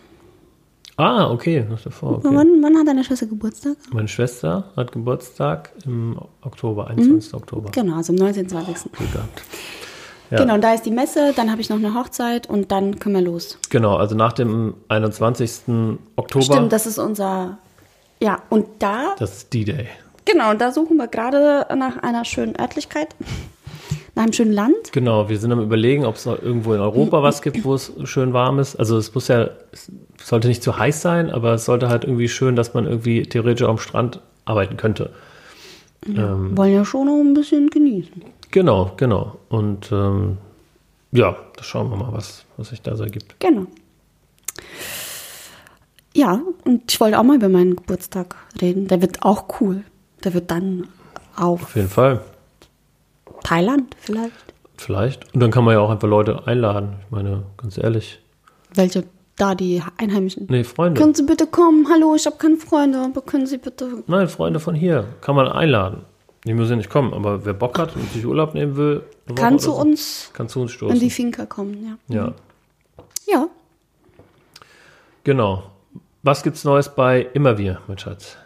Ah, 0.97 1.31
okay. 1.31 1.67
Noch 1.69 1.81
davor, 1.81 2.19
okay. 2.19 2.29
Wann, 2.31 2.63
wann 2.63 2.79
hat 2.79 2.87
deine 2.87 3.03
Schwester 3.03 3.27
Geburtstag? 3.27 3.77
Meine 3.93 4.07
Schwester 4.07 4.71
hat 4.77 4.93
Geburtstag 4.93 5.73
im 5.85 6.19
Oktober, 6.43 6.87
21. 6.87 7.35
Oktober. 7.35 7.71
Genau, 7.73 7.97
also 7.97 8.13
am 8.13 8.19
19. 8.19 8.49
20. 8.49 8.93
Glück 8.93 9.13
gehabt. 9.13 9.43
Ja. 10.31 10.39
Genau, 10.39 10.55
und 10.55 10.63
da 10.63 10.73
ist 10.73 10.87
die 10.87 10.91
Messe, 10.91 11.33
dann 11.35 11.51
habe 11.51 11.61
ich 11.61 11.69
noch 11.69 11.77
eine 11.77 11.95
Hochzeit 11.95 12.49
und 12.49 12.71
dann 12.71 12.99
können 12.99 13.17
wir 13.17 13.23
los. 13.23 13.59
Genau, 13.71 13.97
also 13.97 14.15
nach 14.15 14.33
dem 14.33 14.75
21. 14.89 15.63
Oktober, 16.17 16.45
Stimmt, 16.45 16.73
das 16.73 16.87
ist 16.87 16.99
unser. 16.99 17.59
Ja, 18.23 18.43
und 18.49 18.67
da, 18.79 19.15
das 19.19 19.39
ist 19.39 19.53
D-Day. 19.53 19.89
Genau, 20.25 20.51
und 20.51 20.61
da 20.61 20.73
suchen 20.73 20.97
wir 20.97 21.09
gerade 21.09 21.67
nach 21.77 21.99
einer 22.03 22.25
schönen 22.25 22.59
Örtlichkeit, 22.59 23.15
nach 24.15 24.25
einem 24.25 24.33
schönen 24.33 24.53
Land. 24.53 24.93
Genau, 24.93 25.29
wir 25.29 25.39
sind 25.39 25.53
am 25.53 25.61
überlegen, 25.61 26.05
ob 26.05 26.17
es 26.17 26.27
noch 26.27 26.41
irgendwo 26.41 26.75
in 26.75 26.81
Europa 26.81 27.23
was 27.23 27.43
gibt, 27.43 27.65
wo 27.65 27.75
es 27.75 27.93
schön 28.05 28.33
warm 28.33 28.59
ist. 28.59 28.77
Also 28.77 28.97
es 28.97 29.15
muss 29.15 29.29
ja, 29.29 29.51
es 29.73 29.91
sollte 30.23 30.49
nicht 30.49 30.63
zu 30.63 30.79
heiß 30.79 31.03
sein, 31.03 31.31
aber 31.31 31.55
es 31.55 31.65
sollte 31.65 31.89
halt 31.89 32.05
irgendwie 32.05 32.29
schön, 32.29 32.57
dass 32.57 32.75
man 32.75 32.87
irgendwie 32.87 33.23
theoretisch 33.23 33.67
am 33.67 33.79
Strand 33.79 34.21
arbeiten 34.45 34.77
könnte. 34.77 35.11
Ähm, 36.07 36.57
Wollen 36.57 36.75
ja 36.75 36.85
schon 36.85 37.07
noch 37.07 37.21
ein 37.21 37.35
bisschen 37.35 37.71
genießen. 37.71 38.23
genau, 38.51 38.93
genau. 38.97 39.39
Und 39.49 39.91
ähm, 39.91 40.37
ja, 41.13 41.37
das 41.57 41.67
schauen 41.67 41.91
wir 41.91 41.97
mal, 41.97 42.13
was, 42.13 42.45
was 42.57 42.69
sich 42.69 42.83
da 42.83 42.95
so 42.97 43.05
ergibt. 43.05 43.37
Genau. 43.41 43.67
Ja, 46.15 46.41
und 46.65 46.93
ich 46.93 47.01
wollte 47.01 47.19
auch 47.19 47.23
mal 47.25 47.37
über 47.37 47.49
meinen 47.49 47.75
Geburtstag 47.77 48.37
reden. 48.61 48.87
Der 48.87 49.01
wird 49.03 49.23
auch 49.23 49.61
cool. 49.61 49.83
Der 50.25 50.35
wird 50.35 50.51
dann 50.51 50.89
auf 51.37 51.63
Auf 51.63 51.77
jeden 51.77 51.89
Fall. 51.89 52.21
Thailand 53.43 53.95
vielleicht. 54.01 54.33
Vielleicht. 54.77 55.33
Und 55.35 55.41
dann 55.41 55.51
kann 55.51 55.65
man 55.65 55.75
ja 55.75 55.81
auch 55.81 55.91
einfach 55.91 56.09
Leute 56.09 56.47
einladen. 56.47 56.97
Ich 57.05 57.11
meine, 57.11 57.45
ganz 57.57 57.79
ehrlich. 57.79 58.21
Welche 58.75 59.05
da, 59.37 59.55
die 59.55 59.83
Einheimischen? 59.99 60.47
Nee, 60.49 60.65
Freunde. 60.65 61.01
Können 61.01 61.15
Sie 61.15 61.25
bitte 61.25 61.47
kommen? 61.47 61.89
Hallo, 61.93 62.15
ich 62.15 62.25
habe 62.27 62.37
keine 62.37 62.57
Freunde, 62.57 62.99
aber 62.99 63.21
können 63.21 63.47
Sie 63.47 63.59
bitte. 63.59 64.03
Nein, 64.07 64.29
Freunde 64.29 64.61
von 64.61 64.75
hier. 64.75 65.07
Kann 65.21 65.35
man 65.35 65.49
einladen. 65.49 66.03
Die 66.45 66.55
müssen 66.55 66.71
ja 66.71 66.77
nicht 66.77 66.91
kommen, 66.91 67.15
aber 67.15 67.45
wer 67.45 67.55
Bock 67.55 67.79
hat 67.79 67.97
und 67.97 68.13
sich 68.13 68.25
Urlaub 68.27 68.55
nehmen 68.55 68.77
will, 68.77 69.03
Kann 69.35 69.59
zu 69.59 69.71
so, 69.71 69.77
uns 69.81 70.31
kann 70.35 70.49
zu 70.49 70.61
uns 70.61 70.73
in 70.73 70.77
stoßen. 70.77 71.01
die 71.01 71.11
Finca 71.11 71.47
kommen, 71.47 71.99
ja. 72.09 72.15
ja, 72.15 72.33
Ja, 73.27 73.49
genau. 75.25 75.63
Was 76.23 76.43
gibt's 76.43 76.65
Neues 76.65 76.95
bei 76.95 77.23
Immer 77.33 77.57
Wir, 77.57 77.81
mein 77.87 77.99
Schatz? 77.99 78.37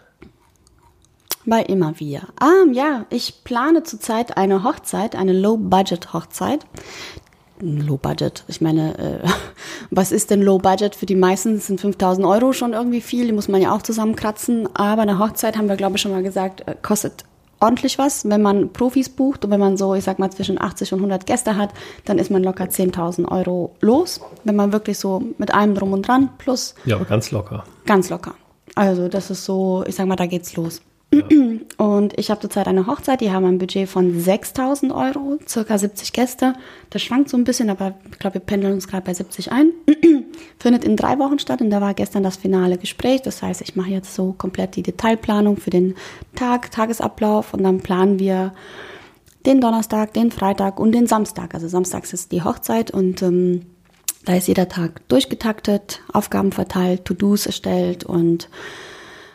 Bei 1.49 1.63
immer 1.63 1.99
wieder. 1.99 2.23
Ah, 2.39 2.65
ja, 2.73 3.07
ich 3.11 3.45
plane 3.45 3.83
zurzeit 3.83 4.37
eine 4.37 4.65
Hochzeit, 4.65 5.17
eine 5.17 5.33
Low-Budget-Hochzeit. 5.33 6.67
Low-Budget, 7.61 8.45
ich 8.47 8.61
meine, 8.61 8.99
äh, 8.99 9.29
was 9.91 10.13
ist 10.13 10.31
denn 10.31 10.43
Low-Budget? 10.43 10.95
Für 10.95 11.07
die 11.07 11.17
meisten 11.17 11.59
sind 11.59 11.81
5000 11.81 12.27
Euro 12.27 12.53
schon 12.53 12.73
irgendwie 12.73 13.01
viel, 13.01 13.27
die 13.27 13.33
muss 13.33 13.49
man 13.49 13.61
ja 13.61 13.75
auch 13.75 13.83
zusammenkratzen. 13.83 14.69
Aber 14.77 15.03
eine 15.03 15.19
Hochzeit, 15.19 15.57
haben 15.57 15.69
wir 15.69 15.77
glaube 15.77 15.97
ich 15.97 16.03
schon 16.03 16.13
mal 16.13 16.23
gesagt, 16.23 16.69
äh, 16.69 16.77
kostet 16.81 17.25
ordentlich 17.61 17.99
was. 17.99 18.29
Wenn 18.29 18.43
man 18.43 18.73
Profis 18.73 19.09
bucht 19.09 19.45
und 19.45 19.51
wenn 19.51 19.61
man 19.61 19.77
so, 19.77 19.95
ich 19.95 20.05
sag 20.05 20.19
mal, 20.19 20.31
zwischen 20.31 20.61
80 20.61 20.93
und 20.93 21.01
100 21.01 21.27
Gäste 21.27 21.57
hat, 21.57 21.71
dann 22.05 22.19
ist 22.19 22.31
man 22.31 22.45
locker 22.45 22.65
10.000 22.65 23.29
Euro 23.31 23.75
los. 23.81 24.21
Wenn 24.45 24.57
man 24.57 24.73
wirklich 24.73 24.99
so 24.99 25.23
mit 25.39 25.53
allem 25.53 25.75
drum 25.75 25.93
und 25.93 26.07
dran 26.07 26.31
plus 26.39 26.75
Ja, 26.85 26.97
aber 26.97 27.05
ganz 27.05 27.31
locker. 27.31 27.65
Ganz 27.87 28.11
locker. 28.11 28.35
Also 28.75 29.09
das 29.09 29.31
ist 29.31 29.45
so, 29.45 29.83
ich 29.87 29.97
sag 29.97 30.07
mal, 30.07 30.17
da 30.17 30.27
geht's 30.27 30.55
los. 30.55 30.83
Und 31.79 32.19
ich 32.19 32.31
habe 32.31 32.41
zurzeit 32.41 32.69
eine 32.69 32.87
Hochzeit, 32.87 33.23
die 33.23 33.31
haben 33.31 33.47
ein 33.47 33.59
Budget 33.59 33.89
von 33.89 34.21
6.000 34.21 34.95
Euro, 34.95 35.39
circa 35.49 35.79
70 35.79 36.13
Gäste. 36.13 36.55
Das 36.91 37.03
schwankt 37.03 37.31
so 37.31 37.37
ein 37.39 37.45
bisschen, 37.45 37.71
aber 37.71 37.95
ich 38.11 38.19
glaube, 38.19 38.35
wir 38.35 38.41
pendeln 38.43 38.75
uns 38.75 38.89
gerade 38.89 39.07
bei 39.07 39.15
70 39.15 39.51
ein. 39.51 39.73
Findet 40.59 40.85
in 40.85 40.97
drei 40.97 41.19
Wochen 41.19 41.39
statt 41.39 41.63
und 41.63 41.71
da 41.71 41.81
war 41.81 41.95
gestern 41.95 42.23
das 42.23 42.37
finale 42.37 42.77
Gespräch. 42.77 43.23
Das 43.23 43.43
heißt, 43.43 43.63
ich 43.63 43.75
mache 43.75 43.91
jetzt 43.91 44.15
so 44.15 44.35
komplett 44.37 44.77
die 44.77 44.83
Detailplanung 44.83 45.57
für 45.57 45.71
den 45.71 45.95
Tag, 46.35 46.71
Tagesablauf 46.71 47.55
und 47.55 47.63
dann 47.63 47.81
planen 47.81 48.19
wir 48.19 48.53
den 49.47 49.63
Donnerstag, 49.63 50.13
den 50.13 50.31
Freitag 50.31 50.79
und 50.79 50.93
den 50.93 51.07
Samstag. 51.07 51.55
Also 51.55 51.69
samstags 51.69 52.13
ist 52.13 52.33
die 52.33 52.43
Hochzeit 52.43 52.91
und 52.91 53.23
ähm, 53.23 53.63
da 54.27 54.35
ist 54.35 54.49
jeder 54.49 54.69
Tag 54.69 55.09
durchgetaktet, 55.09 56.03
Aufgaben 56.13 56.53
verteilt, 56.53 57.07
To-Dos 57.07 57.47
erstellt 57.47 58.05
und 58.05 58.51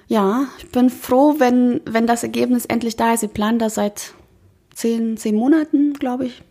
ja, 0.07 0.47
ich 0.57 0.69
bin 0.69 0.89
froh, 0.89 1.35
wenn, 1.37 1.81
wenn 1.85 2.07
das 2.07 2.23
Ergebnis 2.23 2.65
endlich 2.65 2.95
da 2.95 3.13
ist. 3.13 3.21
Wir 3.21 3.29
planen 3.29 3.59
das 3.59 3.75
seit 3.75 4.13
zehn, 4.73 5.17
zehn 5.17 5.35
Monaten, 5.35 5.93
glaube 5.93 6.25
ich. 6.25 6.41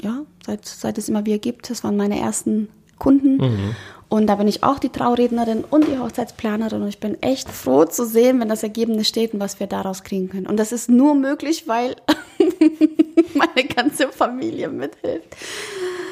Ja, 0.00 0.22
seit, 0.46 0.64
seit 0.64 0.98
es 0.98 1.08
immer 1.08 1.26
wieder 1.26 1.38
gibt. 1.38 1.68
Das 1.68 1.84
waren 1.84 1.96
meine 1.96 2.18
ersten 2.18 2.68
Kunden. 2.98 3.74
Und 4.08 4.26
da 4.26 4.34
bin 4.34 4.46
ich 4.46 4.62
auch 4.62 4.78
die 4.78 4.90
Traurednerin 4.90 5.64
und 5.64 5.86
die 5.88 5.98
Hochzeitsplanerin. 5.98 6.82
Und 6.82 6.88
ich 6.88 7.00
bin 7.00 7.20
echt 7.22 7.48
froh 7.48 7.84
zu 7.84 8.04
sehen, 8.04 8.40
wenn 8.40 8.48
das 8.48 8.62
Ergebnis 8.62 9.08
steht 9.08 9.34
und 9.34 9.40
was 9.40 9.58
wir 9.58 9.66
daraus 9.66 10.04
kriegen 10.04 10.28
können. 10.28 10.46
Und 10.46 10.58
das 10.58 10.70
ist 10.70 10.90
nur 10.90 11.14
möglich, 11.14 11.66
weil 11.66 11.96
meine 13.34 13.68
ganze 13.68 14.08
Familie 14.08 14.68
mithilft. 14.68 15.34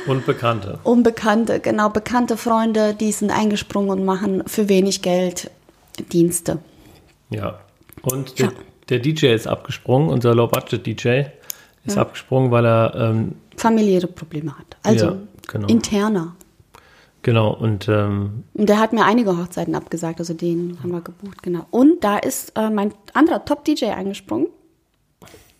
Und 0.06 0.24
Bekannte. 0.24 0.78
Unbekannte, 0.82 1.60
genau, 1.60 1.90
bekannte 1.90 2.38
Freunde, 2.38 2.94
die 2.94 3.12
sind 3.12 3.30
eingesprungen 3.30 3.90
und 3.90 4.04
machen 4.04 4.44
für 4.46 4.68
wenig 4.68 5.02
Geld 5.02 5.50
Dienste. 6.12 6.58
Ja. 7.30 7.60
Und 8.02 8.38
der, 8.38 8.46
Ja. 8.46 8.52
der 8.88 8.98
DJ 9.00 9.26
ist 9.34 9.46
abgesprungen, 9.46 10.08
unser 10.10 10.34
Low-Budget-DJ 10.34 11.24
ist 11.84 11.96
abgesprungen, 11.98 12.50
weil 12.50 12.66
er, 12.66 12.94
ähm, 12.94 13.36
familiäre 13.56 14.06
Probleme 14.06 14.56
hat. 14.58 14.76
Also 14.82 15.06
Ja, 15.06 15.16
genau. 15.48 15.66
interner. 15.68 16.36
genau, 17.22 17.52
und 17.54 17.88
ähm, 17.88 18.44
Und 18.54 18.68
der 18.68 18.78
hat 18.78 18.92
mir 18.92 19.04
einige 19.04 19.36
Hochzeiten 19.36 19.74
abgesagt, 19.74 20.18
also 20.20 20.34
den 20.34 20.78
haben 20.82 20.90
wir 20.92 21.00
gebucht, 21.00 21.42
genau. 21.42 21.66
Und 21.70 22.02
da 22.04 22.18
ist 22.18 22.52
äh, 22.56 22.70
mein 22.70 22.92
anderer 23.14 23.44
Top-DJ 23.44 23.86
eingesprungen. 23.86 24.48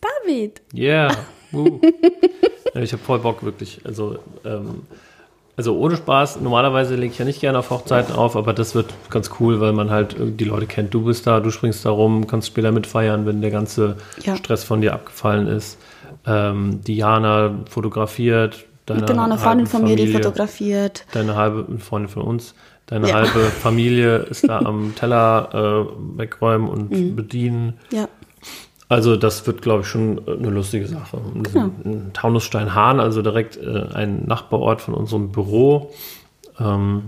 David. 0.01 0.63
yeah. 0.75 1.15
Uh. 1.53 1.81
Ja, 2.75 2.81
ich 2.83 2.93
habe 2.93 3.03
voll 3.03 3.19
Bock, 3.19 3.43
wirklich. 3.43 3.81
Also, 3.85 4.21
ähm, 4.45 4.83
also 5.57 5.77
ohne 5.77 5.97
Spaß, 5.97 6.41
normalerweise 6.41 6.95
lege 6.97 7.13
ich 7.13 7.19
ja 7.19 7.25
nicht 7.25 7.41
gerne 7.41 7.59
auf 7.59 7.71
Hochzeiten 7.71 8.15
auf, 8.15 8.35
aber 8.37 8.53
das 8.55 8.75
wird 8.75 8.95
ganz 9.11 9.31
cool, 9.41 9.61
weil 9.61 9.73
man 9.73 9.91
halt 9.91 10.15
äh, 10.19 10.31
die 10.31 10.45
Leute 10.45 10.67
kennt. 10.67 10.95
Du 10.95 11.03
bist 11.05 11.27
da, 11.27 11.41
du 11.41 11.51
springst 11.51 11.85
da 11.85 11.91
rum, 11.91 12.27
kannst 12.27 12.49
später 12.49 12.73
mitfeiern, 12.73 13.27
wenn 13.27 13.41
der 13.43 13.51
ganze 13.51 13.97
Ja. 14.23 14.37
Stress 14.37 14.65
von 14.65 14.81
dir 14.81 14.95
abgefallen 14.95 15.47
ist. 15.47 15.79
Ähm, 16.27 16.81
Diana 16.85 17.53
fotografiert. 17.69 18.65
Deine 18.87 19.05
genau, 19.07 19.25
eine 19.25 19.39
Freundin 19.39 19.67
halbe 19.67 19.71
von 19.71 19.83
mir, 19.83 19.97
die 19.97 20.07
Familie. 20.07 20.23
fotografiert. 20.25 21.05
Deine 21.13 21.37
halbe 21.37 21.67
Freundin 21.79 22.09
von 22.09 22.23
uns, 22.23 22.55
deine 22.87 23.09
Ja. 23.09 23.15
halbe 23.15 23.39
Familie 23.63 24.17
ist 24.19 24.49
da 24.49 24.59
am 24.61 24.95
Teller 24.97 25.87
äh, 25.87 26.19
wegräumen 26.19 26.69
und 26.69 26.91
Mhm. 26.91 27.17
bedienen. 27.17 27.75
Ja. 27.93 28.09
Also 28.91 29.15
das 29.15 29.47
wird, 29.47 29.63
glaube 29.63 29.83
ich, 29.83 29.87
schon 29.87 30.19
äh, 30.27 30.33
eine 30.33 30.51
lustige 30.51 30.87
Sache. 30.87 31.21
Genau. 31.35 31.71
In 31.85 32.13
Taunusstein-Hahn, 32.13 32.99
also 32.99 33.23
direkt 33.23 33.57
äh, 33.57 33.87
ein 33.95 34.25
Nachbarort 34.27 34.81
von 34.81 34.95
unserem 34.95 35.31
Büro. 35.31 35.93
Ähm, 36.59 37.05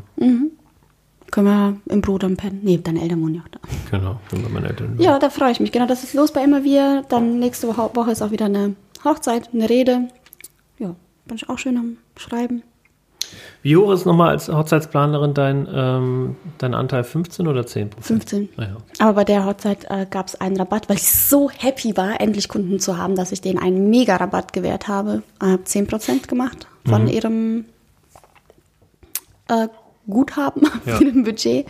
Können 1.32 1.46
wir 1.46 1.76
im 1.92 2.00
Brot 2.00 2.22
am 2.22 2.36
pennen. 2.36 2.60
Nee, 2.62 2.78
deine 2.78 3.02
Eltern 3.02 3.20
wohnen 3.20 3.34
ja 3.34 3.40
auch 3.40 3.48
da. 3.48 3.58
Genau, 3.90 4.20
wenn 4.30 4.42
wir 4.42 4.48
meine 4.48 4.68
Eltern. 4.68 4.96
Ja, 5.00 5.18
da 5.18 5.28
freue 5.28 5.50
ich 5.50 5.58
mich. 5.58 5.72
Genau, 5.72 5.86
das 5.88 6.04
ist 6.04 6.14
los 6.14 6.32
bei 6.32 6.44
immer 6.44 6.62
wir. 6.62 7.02
Dann 7.08 7.40
nächste 7.40 7.66
Woche, 7.66 7.90
Woche 7.94 8.12
ist 8.12 8.22
auch 8.22 8.30
wieder 8.30 8.46
eine 8.46 8.76
Hochzeit, 9.04 9.50
eine 9.52 9.68
Rede. 9.68 10.08
Ja, 10.78 10.94
bin 11.26 11.36
ich 11.36 11.48
auch 11.48 11.58
schön 11.58 11.76
am 11.76 11.96
Schreiben. 12.16 12.62
Wie 13.62 13.76
hoch 13.76 13.92
ist 13.92 14.06
nochmal 14.06 14.30
als 14.30 14.48
Hochzeitsplanerin 14.48 15.34
dein, 15.34 15.68
ähm, 15.72 16.36
dein 16.58 16.74
Anteil? 16.74 17.04
15 17.04 17.46
oder 17.46 17.66
10 17.66 17.90
Prozent? 17.90 18.28
15. 18.28 18.48
Ah, 18.56 18.62
ja. 18.62 18.76
Aber 18.98 19.12
bei 19.14 19.24
der 19.24 19.44
Hochzeit 19.44 19.86
äh, 19.88 20.06
gab 20.08 20.26
es 20.28 20.40
einen 20.40 20.56
Rabatt, 20.56 20.88
weil 20.88 20.96
ich 20.96 21.10
so 21.12 21.50
happy 21.50 21.96
war, 21.96 22.20
endlich 22.20 22.48
Kunden 22.48 22.80
zu 22.80 22.98
haben, 22.98 23.14
dass 23.14 23.32
ich 23.32 23.40
denen 23.40 23.58
einen 23.58 23.88
Mega-Rabatt 23.90 24.52
gewährt 24.52 24.88
habe. 24.88 25.22
Ich 25.40 25.48
habe 25.48 25.62
10% 25.62 26.26
gemacht 26.28 26.66
von 26.86 27.06
ihrem 27.08 27.64
äh, 29.48 29.68
Guthaben 30.08 30.62
Ja. 30.86 30.96
für 30.96 31.04
dem 31.04 31.24
Budget. 31.24 31.66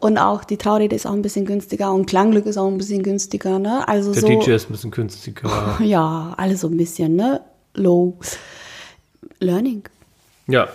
Und 0.00 0.16
auch 0.16 0.44
die 0.44 0.56
Traurede 0.56 0.96
ist 0.96 1.06
auch 1.06 1.12
ein 1.12 1.20
bisschen 1.22 1.44
günstiger 1.44 1.92
und 1.92 2.06
Klangglück 2.06 2.46
ist 2.46 2.56
auch 2.56 2.68
ein 2.68 2.78
bisschen 2.78 3.02
günstiger. 3.02 3.58
Ne? 3.58 3.86
Also 3.86 4.12
Der 4.12 4.22
so, 4.22 4.28
DJ 4.28 4.52
ist 4.52 4.68
ein 4.70 4.72
bisschen 4.72 4.90
günstiger. 4.90 5.78
ja, 5.84 6.32
alles 6.38 6.60
so 6.62 6.68
ein 6.68 6.76
bisschen, 6.76 7.16
ne? 7.16 7.42
Low. 7.74 8.16
Learning. 9.40 9.82
Ja, 10.50 10.68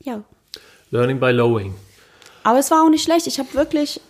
Ja. 0.00 0.22
Learning 0.90 1.20
by 1.20 1.30
Lowing. 1.30 1.74
Aber 2.44 2.58
es 2.58 2.70
war 2.70 2.82
auch 2.82 2.88
nicht 2.88 3.04
schlecht. 3.04 3.26
Ich 3.26 3.38
habe 3.38 3.52
wirklich 3.54 4.00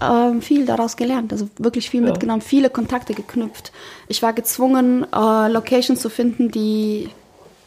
ähm, 0.00 0.42
viel 0.42 0.66
daraus 0.66 0.96
gelernt. 0.96 1.32
Also 1.32 1.48
wirklich 1.58 1.90
viel 1.90 2.00
mitgenommen, 2.00 2.40
viele 2.40 2.70
Kontakte 2.70 3.14
geknüpft. 3.14 3.72
Ich 4.08 4.22
war 4.22 4.32
gezwungen, 4.32 5.06
äh, 5.12 5.48
Locations 5.48 6.00
zu 6.00 6.08
finden, 6.08 6.50
die 6.50 7.10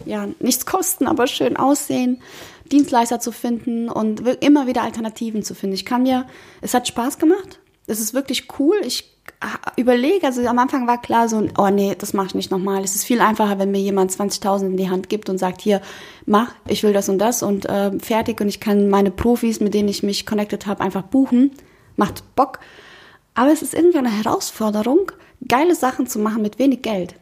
ja 0.05 0.27
nichts 0.39 0.65
kosten, 0.65 1.07
aber 1.07 1.27
schön 1.27 1.57
aussehen. 1.57 2.21
Dienstleister 2.71 3.19
zu 3.19 3.31
finden 3.31 3.89
und 3.89 4.21
immer 4.41 4.67
wieder 4.67 4.83
Alternativen 4.83 5.43
zu 5.43 5.55
finden. 5.55 5.75
Ich 5.75 5.85
kann 5.85 6.03
mir, 6.03 6.25
es 6.61 6.73
hat 6.73 6.87
Spaß 6.87 7.17
gemacht. 7.17 7.59
Es 7.85 7.99
ist 7.99 8.13
wirklich 8.13 8.47
cool. 8.59 8.75
Ich 8.83 9.16
überlege, 9.75 10.25
also 10.25 10.45
am 10.47 10.59
Anfang 10.59 10.87
war 10.87 11.01
klar 11.01 11.29
so, 11.29 11.47
oh 11.57 11.69
nee, 11.69 11.95
das 11.97 12.13
mache 12.13 12.27
ich 12.27 12.35
nicht 12.35 12.51
nochmal. 12.51 12.83
Es 12.83 12.95
ist 12.95 13.05
viel 13.05 13.21
einfacher, 13.21 13.59
wenn 13.59 13.71
mir 13.71 13.81
jemand 13.81 14.11
20.000 14.11 14.67
in 14.67 14.77
die 14.77 14.89
Hand 14.89 15.09
gibt 15.09 15.29
und 15.29 15.37
sagt, 15.37 15.61
hier, 15.61 15.81
mach, 16.25 16.51
ich 16.67 16.83
will 16.83 16.93
das 16.93 17.09
und 17.09 17.19
das 17.19 17.43
und 17.43 17.65
äh, 17.65 17.91
fertig 17.99 18.41
und 18.41 18.47
ich 18.47 18.59
kann 18.59 18.89
meine 18.89 19.11
Profis, 19.11 19.59
mit 19.59 19.73
denen 19.73 19.89
ich 19.89 20.03
mich 20.03 20.25
connected 20.25 20.65
habe, 20.65 20.81
einfach 20.81 21.03
buchen. 21.03 21.51
Macht 21.95 22.23
Bock. 22.35 22.59
Aber 23.35 23.51
es 23.51 23.61
ist 23.61 23.73
irgendwie 23.73 23.99
eine 23.99 24.11
Herausforderung, 24.11 25.11
geile 25.47 25.75
Sachen 25.75 26.07
zu 26.07 26.19
machen 26.19 26.41
mit 26.41 26.57
wenig 26.57 26.81
Geld. 26.81 27.15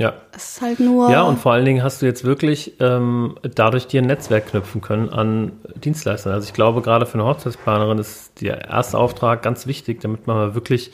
Ja. 0.00 0.14
Es 0.34 0.52
ist 0.52 0.62
halt 0.62 0.80
nur. 0.80 1.10
Ja, 1.10 1.24
und 1.24 1.38
vor 1.38 1.52
allen 1.52 1.66
Dingen 1.66 1.82
hast 1.82 2.00
du 2.00 2.06
jetzt 2.06 2.24
wirklich 2.24 2.80
ähm, 2.80 3.36
dadurch 3.42 3.86
dir 3.86 4.00
ein 4.00 4.06
Netzwerk 4.06 4.46
knüpfen 4.46 4.80
können 4.80 5.10
an 5.10 5.52
Dienstleistern. 5.74 6.32
Also 6.32 6.46
ich 6.46 6.54
glaube, 6.54 6.80
gerade 6.80 7.04
für 7.04 7.18
eine 7.18 7.26
Hochzeitsplanerin 7.26 7.98
ist 7.98 8.40
der 8.40 8.70
erste 8.70 8.96
Auftrag 8.96 9.42
ganz 9.42 9.66
wichtig, 9.66 10.00
damit 10.00 10.26
man 10.26 10.36
mal 10.36 10.54
wirklich 10.54 10.92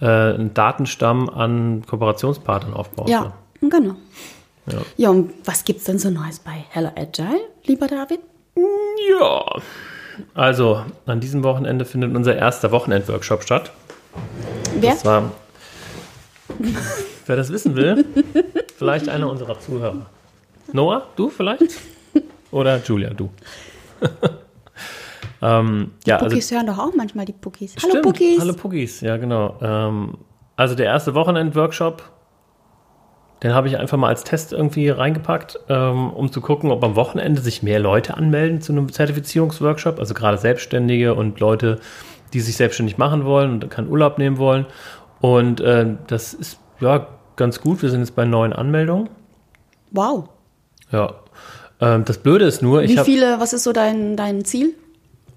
äh, 0.00 0.06
einen 0.06 0.54
Datenstamm 0.54 1.28
an 1.28 1.84
Kooperationspartnern 1.86 2.74
aufbaut. 2.74 3.08
Ja, 3.08 3.32
genau. 3.60 3.96
Ja. 4.70 4.78
Ja, 4.96 5.10
und 5.10 5.32
was 5.44 5.64
gibt's 5.64 5.84
denn 5.84 5.98
so 5.98 6.10
Neues 6.10 6.40
bei 6.40 6.64
Hello 6.70 6.90
Agile, 6.96 7.40
lieber 7.64 7.86
David? 7.86 8.20
Ja. 9.08 9.44
Also, 10.34 10.82
an 11.04 11.20
diesem 11.20 11.44
Wochenende 11.44 11.84
findet 11.84 12.14
unser 12.16 12.36
erster 12.36 12.72
Wochenendworkshop 12.72 13.42
statt. 13.42 13.70
Wer? 14.80 14.92
Das 14.92 15.04
war, 15.04 15.30
wer 17.26 17.36
das 17.36 17.52
wissen 17.52 17.76
will, 17.76 18.04
vielleicht 18.76 19.08
einer 19.08 19.30
unserer 19.30 19.60
Zuhörer. 19.60 20.06
Noah, 20.72 21.06
du 21.16 21.28
vielleicht? 21.28 21.78
Oder 22.50 22.82
Julia, 22.82 23.10
du? 23.10 23.30
ähm, 25.42 25.92
ja, 26.06 26.16
also 26.16 26.28
Pookies 26.28 26.50
hören 26.50 26.66
doch 26.66 26.78
auch 26.78 26.94
manchmal 26.94 27.24
die 27.24 27.32
Pookies. 27.32 27.74
Hallo 27.82 27.90
Stimmt. 27.90 28.04
Pookies. 28.04 28.40
Hallo 28.40 28.52
Pookies, 28.54 29.00
ja 29.00 29.16
genau. 29.16 29.56
Ähm, 29.60 30.18
also 30.56 30.74
der 30.74 30.86
erste 30.86 31.14
Wochenend-Workshop, 31.14 32.02
den 33.42 33.52
habe 33.52 33.68
ich 33.68 33.76
einfach 33.76 33.98
mal 33.98 34.08
als 34.08 34.24
Test 34.24 34.52
irgendwie 34.52 34.88
reingepackt, 34.88 35.60
ähm, 35.68 36.10
um 36.10 36.32
zu 36.32 36.40
gucken, 36.40 36.70
ob 36.70 36.82
am 36.82 36.96
Wochenende 36.96 37.42
sich 37.42 37.62
mehr 37.62 37.78
Leute 37.78 38.16
anmelden 38.16 38.62
zu 38.62 38.72
einem 38.72 38.90
Zertifizierungsworkshop, 38.90 39.98
also 39.98 40.14
gerade 40.14 40.38
Selbstständige 40.38 41.14
und 41.14 41.38
Leute, 41.40 41.78
die 42.32 42.40
sich 42.40 42.56
selbstständig 42.56 42.96
machen 42.96 43.24
wollen 43.24 43.50
und 43.52 43.70
keinen 43.70 43.88
Urlaub 43.88 44.16
nehmen 44.18 44.38
wollen. 44.38 44.66
Und 45.20 45.60
äh, 45.60 45.96
das 46.06 46.32
ist 46.32 46.58
ja 46.80 47.06
ganz 47.36 47.60
gut. 47.60 47.82
Wir 47.82 47.90
sind 47.90 48.00
jetzt 48.00 48.16
bei 48.16 48.24
neun 48.24 48.52
Anmeldungen. 48.52 49.10
Wow. 49.90 50.28
Ja. 50.90 51.14
Ähm, 51.80 52.04
das 52.06 52.18
Blöde 52.18 52.46
ist 52.46 52.62
nur, 52.62 52.82
ich 52.82 52.96
Wie 52.96 53.04
viele, 53.04 53.38
was 53.38 53.52
ist 53.52 53.64
so 53.64 53.72
dein, 53.72 54.16
dein 54.16 54.44
Ziel? 54.44 54.74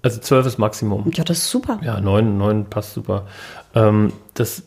Also 0.02 0.20
zwölf 0.20 0.46
ist 0.46 0.58
Maximum. 0.58 1.10
Ja, 1.14 1.24
das 1.24 1.38
ist 1.38 1.50
super. 1.50 1.78
Ja, 1.82 2.00
neun, 2.00 2.38
neun 2.38 2.66
passt 2.66 2.94
super. 2.94 3.26
Ähm, 3.74 4.12
das 4.34 4.62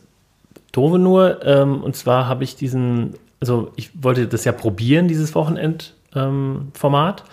Doofe 0.72 0.98
nur, 0.98 1.44
ähm, 1.44 1.82
und 1.82 1.96
zwar 1.96 2.28
habe 2.28 2.44
ich 2.44 2.56
diesen, 2.56 3.14
also 3.40 3.72
ich 3.76 3.90
wollte 4.02 4.26
das 4.26 4.44
ja 4.44 4.52
probieren, 4.52 5.08
dieses 5.08 5.34
Wochenendformat. 5.34 7.20
Ähm, 7.20 7.26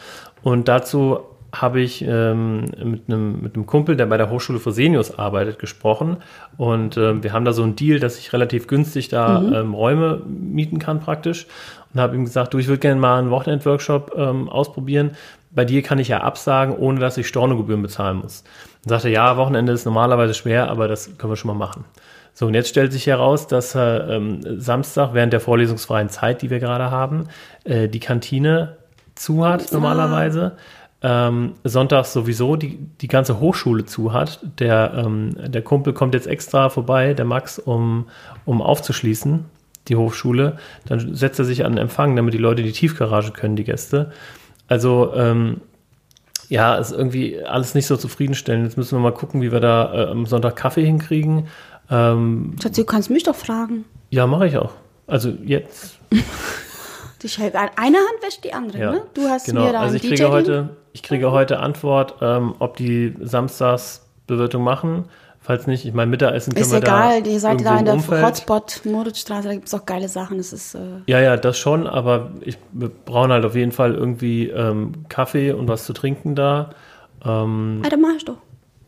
und 0.44 0.68
dazu 0.68 1.20
habe 1.54 1.82
ich 1.82 2.04
ähm, 2.08 2.66
mit, 2.84 3.04
einem, 3.08 3.42
mit 3.42 3.56
einem 3.56 3.66
Kumpel, 3.66 3.98
der 3.98 4.06
bei 4.06 4.18
der 4.18 4.30
Hochschule 4.30 4.60
Fresenius 4.60 5.18
arbeitet, 5.18 5.60
gesprochen. 5.60 6.18
Und 6.58 6.98
ähm, 6.98 7.24
wir 7.24 7.34
haben 7.34 7.46
da 7.46 7.52
so 7.52 7.64
einen 7.64 7.76
Deal, 7.76 8.00
dass 8.00 8.18
ich 8.18 8.32
relativ 8.32 8.68
günstig 8.68 9.10
da 9.10 9.42
ähm, 9.42 9.74
Räume 9.74 10.22
mieten 10.26 10.80
kann 10.80 11.02
praktisch. 11.02 11.48
Und 11.94 12.00
habe 12.00 12.16
ihm 12.16 12.24
gesagt, 12.24 12.54
du, 12.54 12.58
ich 12.58 12.68
würde 12.68 12.80
gerne 12.80 13.02
mal 13.02 13.20
einen 13.20 13.32
Wochenendworkshop 13.32 14.14
ähm, 14.16 14.48
ausprobieren. 14.48 15.12
Bei 15.54 15.66
dir 15.66 15.82
kann 15.82 16.00
ich 16.00 16.08
ja 16.08 16.22
absagen, 16.22 16.76
ohne 16.76 17.00
dass 17.00 17.18
ich 17.18 17.28
Stornogebühren 17.28 17.82
bezahlen 17.82 18.18
muss. 18.18 18.44
Und 18.84 18.90
sagte, 18.90 19.10
ja, 19.10 19.38
Wochenende 19.38 19.74
ist 19.74 19.86
normalerweise 19.86 20.34
schwer, 20.34 20.70
aber 20.70 20.88
das 20.88 21.18
können 21.18 21.32
wir 21.32 21.38
schon 21.38 21.50
mal 21.50 21.66
machen. 21.66 21.86
So, 22.34 22.48
und 22.48 22.54
jetzt 22.54 22.70
stellt 22.70 22.94
sich 22.94 23.08
heraus, 23.08 23.48
dass 23.48 23.76
er 23.76 24.10
ähm, 24.10 24.40
Samstag 24.60 25.14
während 25.14 25.34
der 25.34 25.42
vorlesungsfreien 25.42 26.10
Zeit, 26.10 26.42
die 26.42 26.50
wir 26.50 26.60
gerade 26.60 26.90
haben, 26.90 27.28
äh, 27.66 27.90
die 27.90 28.00
Kantine 28.00 28.78
zu 29.16 29.46
hat 29.46 29.72
normalerweise. 29.72 30.54
Ähm, 31.04 31.54
sonntags 31.64 32.14
sowieso 32.14 32.56
die, 32.56 32.78
die 33.02 33.08
ganze 33.08 33.40
Hochschule 33.40 33.86
zu 33.86 34.14
hat. 34.14 34.40
Der, 34.60 34.94
ähm, 34.96 35.36
der 35.36 35.64
Kumpel 35.64 35.94
kommt 35.94 36.14
jetzt 36.14 36.28
extra 36.28 36.70
vorbei, 36.70 37.14
der 37.14 37.26
Max, 37.26 37.58
um, 37.58 38.08
um 38.46 38.62
aufzuschließen, 38.62 39.46
die 39.88 39.96
Hochschule. 39.96 40.58
Dann 40.86 41.16
setzt 41.16 41.40
er 41.40 41.46
sich 41.46 41.66
an 41.66 41.74
den 41.74 41.80
Empfang, 41.80 42.16
damit 42.16 42.36
die 42.36 42.40
Leute 42.40 42.62
in 42.62 42.68
die 42.68 42.74
Tiefgarage 42.74 43.32
können, 43.32 43.56
die 43.56 43.64
Gäste. 43.64 44.12
Also, 44.72 45.12
ähm, 45.16 45.60
ja, 46.48 46.76
ist 46.76 46.94
irgendwie 46.94 47.44
alles 47.44 47.76
nicht 47.76 47.88
so 47.88 47.98
zufriedenstellend. 47.98 48.64
Jetzt 48.64 48.78
müssen 48.78 48.98
wir 48.98 49.02
mal 49.02 49.12
gucken, 49.14 49.42
wie 49.42 49.52
wir 49.52 49.60
da 49.60 49.94
äh, 49.94 50.10
am 50.10 50.26
Sonntag 50.26 50.56
Kaffee 50.56 50.86
hinkriegen. 50.86 51.48
Ähm, 51.90 52.56
Schatz, 52.64 52.78
du 52.78 52.86
kannst 52.86 53.10
mich 53.10 53.24
doch 53.24 53.36
fragen. 53.36 53.84
ja, 54.12 54.26
mache 54.28 54.48
ich 54.48 54.56
auch. 54.58 54.72
Also 55.08 55.30
jetzt. 55.44 56.00
Ich. 57.24 57.40
Eine 57.40 57.98
Hand 57.98 58.24
wäscht 58.24 58.44
die 58.44 58.52
andere, 58.52 58.80
Ja, 58.80 58.92
ne? 58.94 59.02
Du 59.14 59.30
hast 59.30 59.46
genau. 59.46 59.66
mir 59.66 59.74
da 59.74 59.82
also 59.82 59.96
ich 59.96 60.02
DJ 60.02 60.08
kriege 60.08 60.32
heute, 60.32 60.70
ich 60.92 61.04
kriege 61.04 61.32
heute 61.32 61.60
Antwort, 61.60 62.16
ähm, 62.20 62.56
ob 62.58 62.78
die 62.78 63.14
Samstagsbewirtung 63.20 64.64
machen. 64.64 65.06
Falls 65.44 65.66
nicht, 65.66 65.86
ich 65.86 65.94
meine, 65.94 66.12
Mittagessen 66.12 66.54
können 66.54 66.66
Ist 66.66 66.72
wir 66.72 66.78
egal, 66.78 67.24
da 67.24 67.30
ihr 67.30 67.40
seid 67.40 67.66
da 67.66 67.80
in 67.80 67.86
der 67.86 67.96
Umfeld. 67.96 68.24
Hotspot 68.24 68.82
Moritzstraße, 68.86 69.48
da 69.48 69.54
gibt 69.56 69.68
es 69.68 69.74
auch 69.74 69.88
geile 69.88 70.08
Sachen. 70.08 70.38
Das 70.38 70.54
ist, 70.54 70.76
äh, 70.76 70.80
Ja, 71.08 71.20
ja, 71.20 71.36
das 71.36 71.58
schon, 71.58 71.88
aber 71.88 72.32
ich, 72.42 72.60
wir 72.72 72.90
brauchen 72.90 73.32
halt 73.32 73.44
auf 73.44 73.56
jeden 73.56 73.72
Fall 73.72 73.96
irgendwie 73.96 74.50
ähm, 74.50 75.06
Kaffee 75.10 75.52
und 75.52 75.68
was 75.68 75.86
zu 75.86 75.94
trinken 75.94 76.36
da. 76.36 76.70
Ähm, 77.26 77.82
ah, 77.84 77.90
dann 77.90 78.02
mach 78.02 78.16
ich 78.16 78.24
doch. 78.26 78.38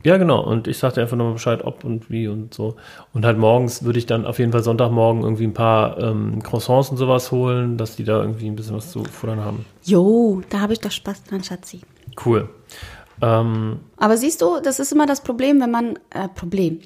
ja, 0.03 0.17
genau. 0.17 0.43
Und 0.43 0.67
ich 0.67 0.77
sagte 0.77 1.01
einfach 1.01 1.17
nochmal 1.17 1.33
Bescheid, 1.33 1.63
ob 1.63 1.83
und 1.83 2.11
wie 2.11 2.27
und 2.27 2.53
so. 2.53 2.75
Und 3.13 3.25
halt 3.25 3.39
morgens 3.39 3.83
würde 3.83 3.97
ich 3.97 4.05
dann 4.05 4.25
auf 4.27 4.37
jeden 4.37 4.51
Fall 4.51 4.61
Sonntagmorgen 4.63 5.23
irgendwie 5.23 5.45
ein 5.45 5.53
paar 5.55 5.97
ähm, 5.97 6.43
Croissants 6.43 6.89
und 6.89 6.97
sowas 6.97 7.31
holen, 7.31 7.77
dass 7.77 7.95
die 7.95 8.03
da 8.03 8.21
irgendwie 8.21 8.45
ein 8.47 8.55
bisschen 8.55 8.75
was 8.75 8.91
zu 8.91 9.03
futtern 9.05 9.39
haben. 9.39 9.65
Jo, 9.83 10.41
da 10.51 10.59
habe 10.59 10.73
ich 10.73 10.79
doch 10.79 10.91
Spaß 10.91 11.23
dran, 11.23 11.43
Schatzi. 11.43 11.81
Cool. 12.23 12.47
Ähm, 13.23 13.79
Aber 13.97 14.17
siehst 14.17 14.41
du, 14.41 14.59
das 14.59 14.79
ist 14.79 14.91
immer 14.91 15.05
das 15.05 15.21
Problem, 15.21 15.61
wenn 15.61 15.71
man, 15.71 15.99
äh, 16.09 16.27
Problem. 16.27 16.81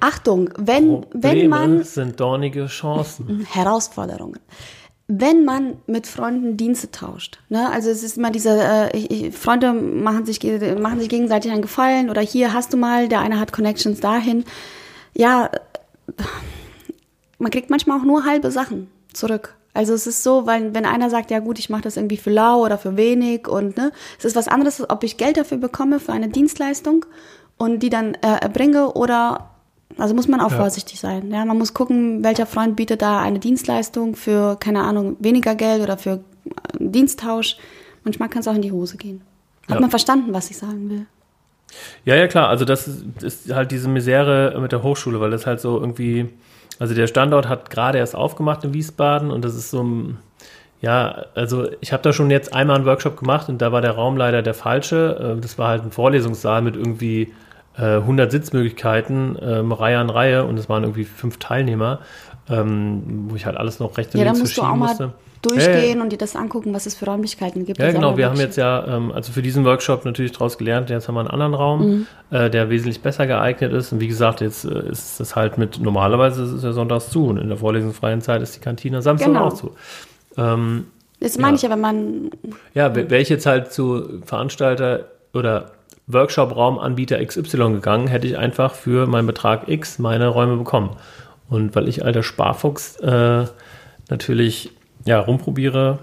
Achtung, 0.00 0.50
wenn, 0.56 1.06
wenn 1.12 1.20
Probleme 1.20 1.48
man, 1.48 1.84
sind 1.84 2.18
dornige 2.18 2.66
Chancen. 2.66 3.46
Herausforderungen. 3.50 4.40
Wenn 5.06 5.44
man 5.44 5.76
mit 5.86 6.06
Freunden 6.06 6.56
Dienste 6.56 6.90
tauscht, 6.90 7.40
ne? 7.48 7.70
also 7.70 7.90
es 7.90 8.02
ist 8.02 8.16
immer 8.16 8.30
diese, 8.30 8.50
äh, 8.50 8.96
ich, 8.96 9.10
ich, 9.10 9.36
Freunde 9.36 9.72
machen 9.72 10.24
sich, 10.24 10.40
machen 10.78 11.00
sich 11.00 11.08
gegenseitig 11.08 11.50
einen 11.52 11.62
Gefallen 11.62 12.10
oder 12.10 12.20
hier 12.20 12.52
hast 12.52 12.72
du 12.72 12.76
mal, 12.76 13.08
der 13.08 13.20
eine 13.20 13.38
hat 13.38 13.52
Connections 13.52 14.00
dahin. 14.00 14.44
Ja, 15.14 15.50
man 17.38 17.50
kriegt 17.50 17.70
manchmal 17.70 17.98
auch 17.98 18.04
nur 18.04 18.24
halbe 18.24 18.50
Sachen 18.50 18.88
zurück. 19.12 19.56
Also 19.72 19.94
es 19.94 20.06
ist 20.06 20.22
so, 20.24 20.46
weil 20.46 20.74
wenn 20.74 20.84
einer 20.84 21.10
sagt, 21.10 21.30
ja 21.30 21.38
gut, 21.38 21.58
ich 21.58 21.70
mache 21.70 21.82
das 21.82 21.96
irgendwie 21.96 22.16
für 22.16 22.30
lau 22.30 22.64
oder 22.64 22.76
für 22.76 22.96
wenig 22.96 23.46
und 23.48 23.76
ne, 23.76 23.92
es 24.18 24.24
ist 24.24 24.34
was 24.36 24.48
anderes, 24.48 24.88
ob 24.90 25.04
ich 25.04 25.16
Geld 25.16 25.36
dafür 25.36 25.58
bekomme 25.58 26.00
für 26.00 26.12
eine 26.12 26.28
Dienstleistung 26.28 27.06
und 27.56 27.80
die 27.80 27.90
dann 27.90 28.14
äh, 28.14 28.40
erbringe 28.40 28.92
oder 28.94 29.50
also 29.98 30.14
muss 30.14 30.28
man 30.28 30.40
auch 30.40 30.50
Ja. 30.50 30.56
vorsichtig 30.56 30.98
sein. 31.00 31.30
Ja, 31.30 31.44
man 31.44 31.58
muss 31.58 31.74
gucken, 31.74 32.22
welcher 32.24 32.46
Freund 32.46 32.76
bietet 32.76 33.02
da 33.02 33.20
eine 33.20 33.38
Dienstleistung 33.38 34.16
für 34.16 34.56
keine 34.58 34.82
Ahnung 34.82 35.16
weniger 35.20 35.54
Geld 35.54 35.82
oder 35.82 35.96
für 35.98 36.10
äh, 36.10 36.18
Diensttausch. 36.78 37.56
Manchmal 38.04 38.28
kann 38.28 38.40
es 38.40 38.48
auch 38.48 38.54
in 38.54 38.62
die 38.62 38.72
Hose 38.72 38.96
gehen. 38.96 39.20
Hat 39.68 39.74
Ja. 39.76 39.80
man 39.80 39.90
verstanden, 39.90 40.32
was 40.32 40.50
ich 40.50 40.56
sagen 40.58 40.90
will? 40.90 41.06
Ja, 42.04 42.16
ja, 42.16 42.26
klar. 42.28 42.48
Also 42.48 42.64
das 42.64 42.88
ist, 42.88 43.04
ist 43.22 43.52
halt 43.52 43.70
diese 43.70 43.88
Misere 43.88 44.58
mit 44.60 44.72
der 44.72 44.82
Hochschule, 44.82 45.20
weil 45.20 45.30
das 45.30 45.46
halt 45.46 45.60
so 45.60 45.78
irgendwie, 45.78 46.28
also 46.80 46.94
der 46.94 47.06
Standort 47.06 47.48
hat 47.48 47.70
gerade 47.70 47.98
erst 47.98 48.16
aufgemacht 48.16 48.64
in 48.64 48.74
Wiesbaden 48.74 49.30
und 49.30 49.44
das 49.44 49.54
ist 49.54 49.70
so 49.70 49.82
ein, 49.82 50.18
ja, 50.80 51.26
also 51.34 51.68
ich 51.80 51.92
habe 51.92 52.02
da 52.02 52.12
schon 52.12 52.30
jetzt 52.30 52.54
einmal 52.54 52.76
einen 52.76 52.86
Workshop 52.86 53.18
gemacht 53.18 53.48
und 53.50 53.60
da 53.60 53.70
war 53.70 53.82
der 53.82 53.92
Raum 53.92 54.16
leider 54.16 54.40
der 54.42 54.54
falsche. 54.54 55.36
Äh, 55.36 55.40
Das 55.40 55.58
war 55.58 55.68
halt 55.68 55.84
ein 55.84 55.92
Vorlesungssaal 55.92 56.62
mit 56.62 56.74
irgendwie 56.74 57.32
äh, 57.76 57.96
100 57.96 58.30
Sitzmöglichkeiten, 58.30 59.36
ähm, 59.42 59.72
Reihe 59.72 59.98
an 59.98 60.08
Reihe 60.10 60.44
und 60.44 60.58
es 60.58 60.68
waren 60.68 60.82
irgendwie 60.82 61.04
fünf 61.04 61.36
Teilnehmer, 61.36 62.00
ähm, 62.48 63.26
wo 63.28 63.36
ich 63.36 63.44
halt 63.44 63.58
alles 63.58 63.78
noch 63.78 63.96
rechts 63.98 64.14
und 64.14 64.20
Ja, 64.20 64.32
links 64.32 64.40
verschieben 64.40 64.78
musste. 64.78 65.12
Durchgehen 65.42 65.96
Ja, 65.98 66.02
und 66.02 66.10
dir 66.12 66.18
das 66.18 66.36
angucken, 66.36 66.74
was 66.74 66.86
es 66.86 66.94
für 66.94 67.06
Räumlichkeiten 67.06 67.64
gibt. 67.64 67.78
Ja, 67.78 67.90
genau. 67.92 68.08
aber 68.08 68.16
Wir 68.18 68.28
haben 68.30 68.38
jetzt 68.40 68.56
ja, 68.56 68.86
ähm, 68.86 69.10
also 69.12 69.32
für 69.32 69.42
diesen 69.42 69.64
Workshop 69.64 70.04
natürlich 70.04 70.32
daraus 70.32 70.58
gelernt, 70.58 70.90
jetzt 70.90 71.08
haben 71.08 71.14
wir 71.14 71.20
einen 71.20 71.30
anderen 71.30 71.54
Raum, 71.54 72.06
äh, 72.30 72.50
der 72.50 72.68
wesentlich 72.70 73.00
besser 73.00 73.26
geeignet 73.26 73.72
ist. 73.72 73.92
Und 73.92 74.00
wie 74.00 74.08
gesagt, 74.08 74.40
jetzt 74.40 74.64
äh, 74.64 74.88
ist 74.90 75.18
das 75.20 75.36
halt 75.36 75.56
mit, 75.58 75.80
normalerweise 75.80 76.42
ist 76.42 76.50
es 76.52 76.62
ja 76.62 76.72
sonntags 76.72 77.10
zu 77.10 77.26
und 77.26 77.38
in 77.38 77.48
der 77.48 77.56
vorlesungsfreien 77.58 78.20
Zeit 78.20 78.42
ist 78.42 78.54
die 78.56 78.60
Kantine 78.60 79.00
Samstag 79.02 79.28
Genau. 79.28 79.46
auch 79.46 79.52
zu. 79.54 79.70
Ähm, 80.36 80.86
Das 81.20 81.36
meine 81.38 81.52
Ja. 81.52 81.54
ich 81.56 81.62
ja, 81.62 81.70
wenn 81.70 81.80
man. 81.80 82.30
ja, 82.74 82.94
wäre 82.94 83.18
ich 83.18 83.28
jetzt 83.28 83.46
halt 83.46 83.72
zu 83.72 84.20
Veranstalter 84.24 85.06
oder 85.34 85.72
Workshop-Raumanbieter 86.06 87.24
XY 87.24 87.72
gegangen, 87.74 88.06
hätte 88.08 88.26
ich 88.26 88.36
einfach 88.38 88.74
für 88.74 89.06
meinen 89.06 89.26
Betrag 89.26 89.68
X 89.68 89.98
meine 89.98 90.28
Räume 90.28 90.56
bekommen. 90.56 90.90
Und 91.48 91.74
weil 91.74 91.88
ich 91.88 92.04
alter 92.04 92.22
Sparfuchs 92.22 92.96
äh, 93.00 93.44
natürlich 94.08 94.70
ja, 95.04 95.20
rumprobiere, 95.20 96.00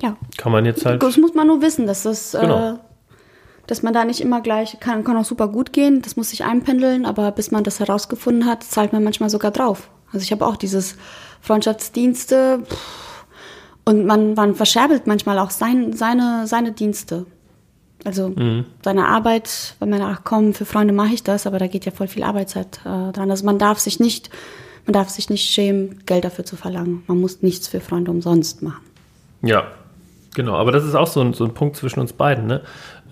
Ja, 0.00 0.16
kann 0.36 0.52
man 0.52 0.64
jetzt 0.64 0.84
halt. 0.86 1.02
das 1.02 1.16
muss 1.16 1.34
man 1.34 1.46
nur 1.46 1.62
wissen, 1.62 1.86
dass 1.86 2.02
das. 2.02 2.36
Genau. 2.38 2.74
Äh, 2.74 2.78
dass 3.66 3.82
man 3.82 3.92
da 3.92 4.06
nicht 4.06 4.22
immer 4.22 4.40
gleich, 4.40 4.80
kann, 4.80 5.04
kann 5.04 5.18
auch 5.18 5.26
super 5.26 5.46
gut 5.46 5.74
gehen, 5.74 6.00
das 6.00 6.16
muss 6.16 6.30
sich 6.30 6.42
einpendeln, 6.42 7.04
aber 7.04 7.30
bis 7.32 7.50
man 7.50 7.64
das 7.64 7.80
herausgefunden 7.80 8.46
hat, 8.46 8.64
zahlt 8.64 8.94
man 8.94 9.04
manchmal 9.04 9.28
sogar 9.28 9.50
drauf. 9.50 9.90
Also 10.10 10.24
ich 10.24 10.32
habe 10.32 10.46
auch 10.46 10.56
dieses 10.56 10.96
Freundschaftsdienste 11.42 12.60
pff, 12.64 13.24
und 13.84 14.04
man, 14.04 14.34
man 14.34 14.54
verscherbelt 14.54 15.06
manchmal 15.06 15.38
auch 15.38 15.50
sein, 15.50 15.94
seine, 15.94 16.46
seine 16.46 16.72
Dienste. 16.72 17.26
Also 18.04 18.34
seine 18.82 19.06
Arbeit, 19.06 19.76
wenn 19.80 19.90
man 19.90 20.02
ach 20.02 20.20
komm, 20.24 20.54
für 20.54 20.64
Freunde 20.64 20.94
mache 20.94 21.14
ich 21.14 21.22
das, 21.22 21.46
aber 21.46 21.58
da 21.58 21.66
geht 21.66 21.84
ja 21.84 21.92
voll 21.92 22.06
viel 22.06 22.22
Arbeitszeit 22.22 22.80
äh, 22.84 23.12
dran. 23.12 23.30
Also 23.30 23.44
man 23.44 23.58
darf 23.58 23.78
sich 23.78 23.98
nicht, 23.98 24.30
man 24.88 24.94
darf 24.94 25.10
sich 25.10 25.28
nicht 25.28 25.50
schämen, 25.50 26.02
Geld 26.06 26.24
dafür 26.24 26.46
zu 26.46 26.56
verlangen. 26.56 27.02
Man 27.08 27.20
muss 27.20 27.42
nichts 27.42 27.68
für 27.68 27.78
Freunde 27.78 28.10
umsonst 28.10 28.62
machen. 28.62 28.80
Ja, 29.42 29.66
genau. 30.34 30.54
Aber 30.54 30.72
das 30.72 30.82
ist 30.82 30.94
auch 30.94 31.06
so 31.06 31.20
ein, 31.20 31.34
so 31.34 31.44
ein 31.44 31.52
Punkt 31.52 31.76
zwischen 31.76 32.00
uns 32.00 32.14
beiden, 32.14 32.46
ne? 32.46 32.62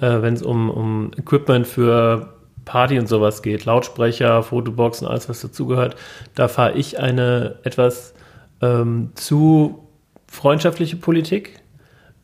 Äh, 0.00 0.22
Wenn 0.22 0.32
es 0.32 0.42
um, 0.42 0.70
um 0.70 1.10
Equipment 1.18 1.66
für 1.66 2.32
Party 2.64 2.98
und 2.98 3.10
sowas 3.10 3.42
geht, 3.42 3.66
Lautsprecher, 3.66 4.42
Fotoboxen, 4.42 5.06
alles 5.06 5.28
was 5.28 5.42
dazugehört, 5.42 5.96
da 6.34 6.48
fahre 6.48 6.72
ich 6.72 6.98
eine 6.98 7.56
etwas 7.62 8.14
ähm, 8.62 9.10
zu 9.14 9.86
freundschaftliche 10.28 10.96
Politik. 10.96 11.60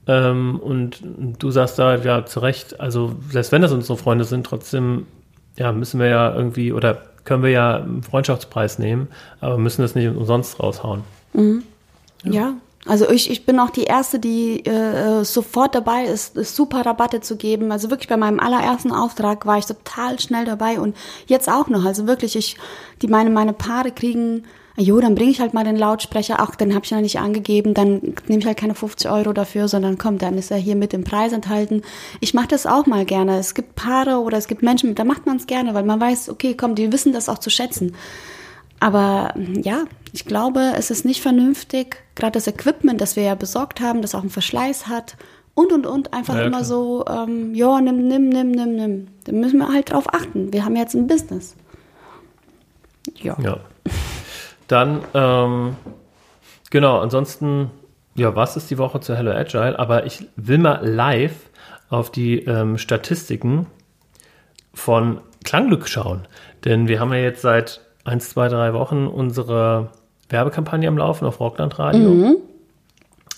Ähm, 0.07 0.59
und 0.61 1.03
du 1.39 1.51
sagst 1.51 1.79
da 1.79 1.97
ja 1.97 2.25
zu 2.25 2.41
Recht, 2.41 2.81
also 2.81 3.17
selbst 3.29 3.53
wenn 3.53 3.61
das 3.61 3.73
unsere 3.73 3.99
Freunde 3.99 4.25
sind, 4.25 4.47
trotzdem 4.47 5.07
ja, 5.59 5.73
müssen 5.73 6.01
wir 6.01 6.07
ja 6.07 6.35
irgendwie 6.35 6.73
oder 6.73 7.12
können 7.25 7.43
wir 7.43 7.51
ja 7.51 7.77
einen 7.77 8.03
Freundschaftspreis 8.03 8.79
nehmen, 8.79 9.09
aber 9.41 9.59
müssen 9.59 9.83
das 9.83 9.95
nicht 9.95 10.09
umsonst 10.09 10.61
raushauen. 10.61 11.03
Ja. 12.25 12.55
Also 12.85 13.09
ich, 13.11 13.31
ich 13.31 13.47
bin 13.47 13.61
auch 13.61 13.71
die 13.71 13.85
Erste, 13.85 14.19
die 14.19 14.65
äh, 14.67 15.25
sofort 15.25 15.75
dabei 15.77 16.05
ist, 16.05 16.37
ist, 16.37 16.57
super 16.57 16.85
Rabatte 16.85 17.21
zu 17.21 17.37
geben. 17.37 17.71
Also 17.71 17.91
wirklich 17.91 18.09
bei 18.09 18.17
meinem 18.17 18.41
allerersten 18.41 18.91
Auftrag 18.91 19.47
war 19.47 19.59
ich 19.59 19.67
total 19.67 20.19
schnell 20.19 20.45
dabei 20.45 20.81
und 20.81 20.97
jetzt 21.27 21.49
auch 21.49 21.69
noch. 21.69 21.85
Also 21.85 22.09
wirklich, 22.09 22.35
ich, 22.35 22.57
die 23.01 23.07
meine, 23.07 23.31
meine 23.31 23.53
Paare 23.53 23.93
kriegen, 23.93 24.45
jo, 24.77 25.01
dann 25.01 25.15
bringe 25.15 25.31
ich 25.31 25.41
halt 25.41 25.55
mal 25.55 25.65
den 25.65 25.77
Lautsprecher, 25.77 26.43
auch 26.43 26.55
den 26.55 26.75
habe 26.75 26.85
ich 26.85 26.91
noch 26.93 27.01
nicht 27.01 27.19
angegeben, 27.19 27.75
dann 27.75 28.15
nehme 28.27 28.41
ich 28.41 28.47
halt 28.47 28.57
keine 28.57 28.75
50 28.75 29.11
Euro 29.11 29.33
dafür, 29.33 29.69
sondern 29.69 29.99
komm, 29.99 30.19
dann 30.19 30.39
ist 30.39 30.51
er 30.51 30.57
hier 30.57 30.77
mit 30.77 30.95
im 30.95 31.05
Preis 31.05 31.33
enthalten. 31.33 31.83
Ich 32.21 32.33
mache 32.35 32.49
das 32.49 32.67
auch 32.67 32.87
mal 32.87 33.05
gerne. 33.05 33.39
Es 33.39 33.55
gibt 33.55 33.75
Paare 33.75 34.19
oder 34.19 34.39
es 34.39 34.49
gibt 34.49 34.63
Menschen, 34.63 34.95
da 34.95 35.05
macht 35.05 35.27
man 35.27 35.37
es 35.37 35.47
gerne, 35.47 35.75
weil 35.75 35.85
man 35.85 36.01
weiß, 36.01 36.31
okay, 36.31 36.55
komm, 36.57 36.75
die 36.75 36.91
wissen 36.93 37.13
das 37.13 37.29
auch 37.29 37.39
zu 37.39 37.51
schätzen. 37.51 37.95
Aber 38.81 39.35
ja, 39.63 39.85
ich 40.13 40.25
glaube, 40.25 40.73
es 40.77 40.91
ist 40.91 41.05
nicht 41.05 41.23
vernünftig, 41.23 42.03
gerade 42.15 42.33
das 42.33 42.47
Equipment, 42.49 43.01
das 43.01 43.15
wir 43.15 43.23
ja 43.23 43.35
besorgt 43.35 43.81
haben, 43.81 44.03
das 44.03 44.15
auch 44.15 44.21
einen 44.23 44.31
Verschleiß 44.31 44.89
hat 44.89 45.17
und 45.55 45.73
und 45.73 45.87
und 45.87 46.13
einfach 46.15 46.35
Ja, 46.35 46.43
immer 46.47 46.59
klar. 46.59 46.65
so, 46.65 47.05
ähm, 47.09 47.55
ja, 47.55 47.81
nimm, 47.81 48.09
nimm, 48.09 48.29
nimm, 48.31 48.51
nimm, 48.51 48.75
nimm. 48.75 49.07
Da 49.25 49.33
müssen 49.33 49.59
wir 49.59 49.69
halt 49.69 49.93
drauf 49.93 50.13
achten. 50.13 50.53
Wir 50.53 50.65
haben 50.65 50.75
jetzt 50.77 50.95
ein 50.95 51.07
Business. 51.07 51.55
Ja. 53.23 53.37
Ja. 53.41 53.61
Dann, 54.73 55.03
ähm, 55.13 55.77
genau, 56.71 57.01
ansonsten, 57.01 57.71
ja, 58.15 58.35
was 58.35 58.57
ist 58.57 58.71
die 58.71 58.79
Woche 58.79 59.01
zu 59.01 59.15
Hello 59.15 59.31
Agile? 59.31 59.79
Aber 59.79 60.07
ich 60.07 60.27
will 60.37 60.57
mal 60.57 60.81
live 60.83 61.35
auf 61.91 62.11
die 62.11 62.39
ähm, 62.47 62.79
Statistiken 62.79 63.67
von 64.73 65.21
Klangglück 65.45 65.89
schauen. 65.89 66.27
Denn 66.65 66.89
wir 66.89 67.01
haben 67.01 67.13
ja 67.13 67.19
jetzt 67.19 67.43
seit 67.43 67.83
1, 68.05 68.31
2, 68.31 68.49
3 68.49 68.73
Wochen 68.73 69.07
unsere 69.07 69.91
Werbekampagne 70.31 70.89
am 70.89 70.97
Laufen 70.97 71.27
auf 71.27 71.39
Rockland 71.39 71.79
Radio. 71.79 72.09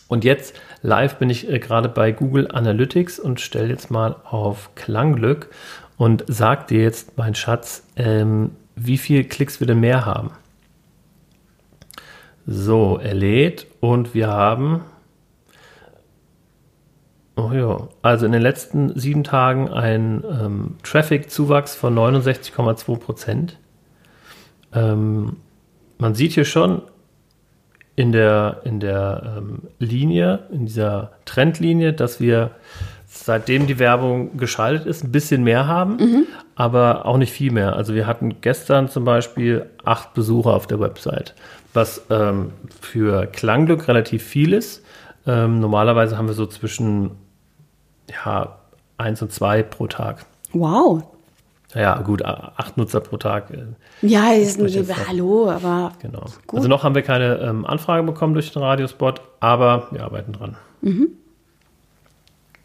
Und 0.06 0.22
jetzt 0.22 0.54
live 0.82 1.16
bin 1.16 1.30
ich 1.30 1.50
äh, 1.50 1.58
gerade 1.58 1.88
bei 1.88 2.12
Google 2.12 2.48
Analytics 2.52 3.18
und 3.18 3.40
stelle 3.40 3.70
jetzt 3.70 3.90
mal 3.90 4.14
auf 4.22 4.70
Klangglück 4.76 5.50
und 5.96 6.22
sag 6.28 6.68
dir 6.68 6.82
jetzt, 6.82 7.18
mein 7.18 7.34
Schatz, 7.34 7.82
ähm, 7.96 8.52
wie 8.76 8.98
viel 8.98 9.24
Klicks 9.24 9.58
wir 9.58 9.66
denn 9.66 9.80
mehr 9.80 10.06
haben. 10.06 10.30
So, 12.46 12.98
er 13.02 13.14
lädt 13.14 13.66
und 13.80 14.14
wir 14.14 14.28
haben. 14.28 14.82
Oh 17.36 17.50
ja, 17.52 17.88
also 18.02 18.26
in 18.26 18.32
den 18.32 18.42
letzten 18.42 18.96
sieben 18.98 19.24
Tagen 19.24 19.68
ein 19.68 20.22
ähm, 20.28 20.76
Traffic-Zuwachs 20.82 21.74
von 21.74 21.94
69,2 21.96 22.98
Prozent. 22.98 23.58
Ähm, 24.72 25.36
man 25.98 26.14
sieht 26.14 26.32
hier 26.32 26.44
schon 26.44 26.82
in 27.96 28.12
der, 28.12 28.60
in 28.64 28.78
der 28.78 29.36
ähm, 29.38 29.62
Linie, 29.78 30.46
in 30.52 30.66
dieser 30.66 31.12
Trendlinie, 31.24 31.92
dass 31.92 32.20
wir 32.20 32.52
seitdem 33.06 33.66
die 33.66 33.78
Werbung 33.78 34.36
geschaltet 34.36 34.86
ist, 34.86 35.04
ein 35.04 35.12
bisschen 35.12 35.44
mehr 35.44 35.66
haben, 35.66 36.26
aber 36.56 37.06
auch 37.06 37.16
nicht 37.16 37.32
viel 37.32 37.50
mehr. 37.50 37.74
Also 37.76 37.94
wir 37.94 38.06
hatten 38.06 38.40
gestern 38.40 38.88
zum 38.88 39.04
Beispiel 39.04 39.66
acht 39.84 40.14
Besucher 40.14 40.54
auf 40.54 40.66
der 40.66 40.80
Website, 40.80 41.34
was 41.72 42.02
ähm, 42.10 42.52
für 42.80 43.26
Klangglück 43.26 43.88
relativ 43.88 44.22
viel 44.22 44.52
ist. 44.52 44.84
Ähm, 45.26 45.60
normalerweise 45.60 46.16
haben 46.16 46.26
wir 46.28 46.34
so 46.34 46.46
zwischen 46.46 47.12
ja, 48.24 48.56
eins 48.98 49.22
und 49.22 49.32
zwei 49.32 49.62
pro 49.62 49.86
Tag. 49.86 50.26
Wow. 50.52 51.02
Ja, 51.74 52.00
gut, 52.02 52.24
acht 52.24 52.76
Nutzer 52.76 53.00
pro 53.00 53.16
Tag. 53.16 53.50
Äh, 53.50 53.64
Ja, 54.02 54.32
ist 54.32 54.60
ein, 54.60 55.08
hallo, 55.08 55.50
aber 55.50 55.92
genau. 56.00 56.26
Gut. 56.46 56.58
Also 56.58 56.68
noch 56.68 56.84
haben 56.84 56.94
wir 56.94 57.02
keine 57.02 57.38
ähm, 57.38 57.66
Anfrage 57.66 58.04
bekommen 58.04 58.34
durch 58.34 58.52
den 58.52 58.62
Radiospot, 58.62 59.20
aber 59.40 59.88
wir 59.90 60.04
arbeiten 60.04 60.32
dran. 60.32 60.56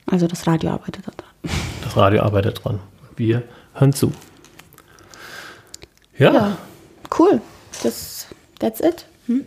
also 0.06 0.28
das 0.28 0.46
Radio 0.46 0.72
arbeitet 0.72 1.08
da 1.08 1.12
dran. 1.18 1.56
Das 1.84 1.98
Radio 1.98 2.22
arbeitet 2.22 2.64
dran. 2.64 2.80
Wir 3.16 3.42
hören 3.80 3.93
zu. 3.93 4.11
Ja, 6.17 6.34
Ja, 6.34 6.57
cool. 7.17 7.41
Das, 7.82 8.27
that's 8.59 8.82
it. 8.82 9.05
Hm? 9.27 9.45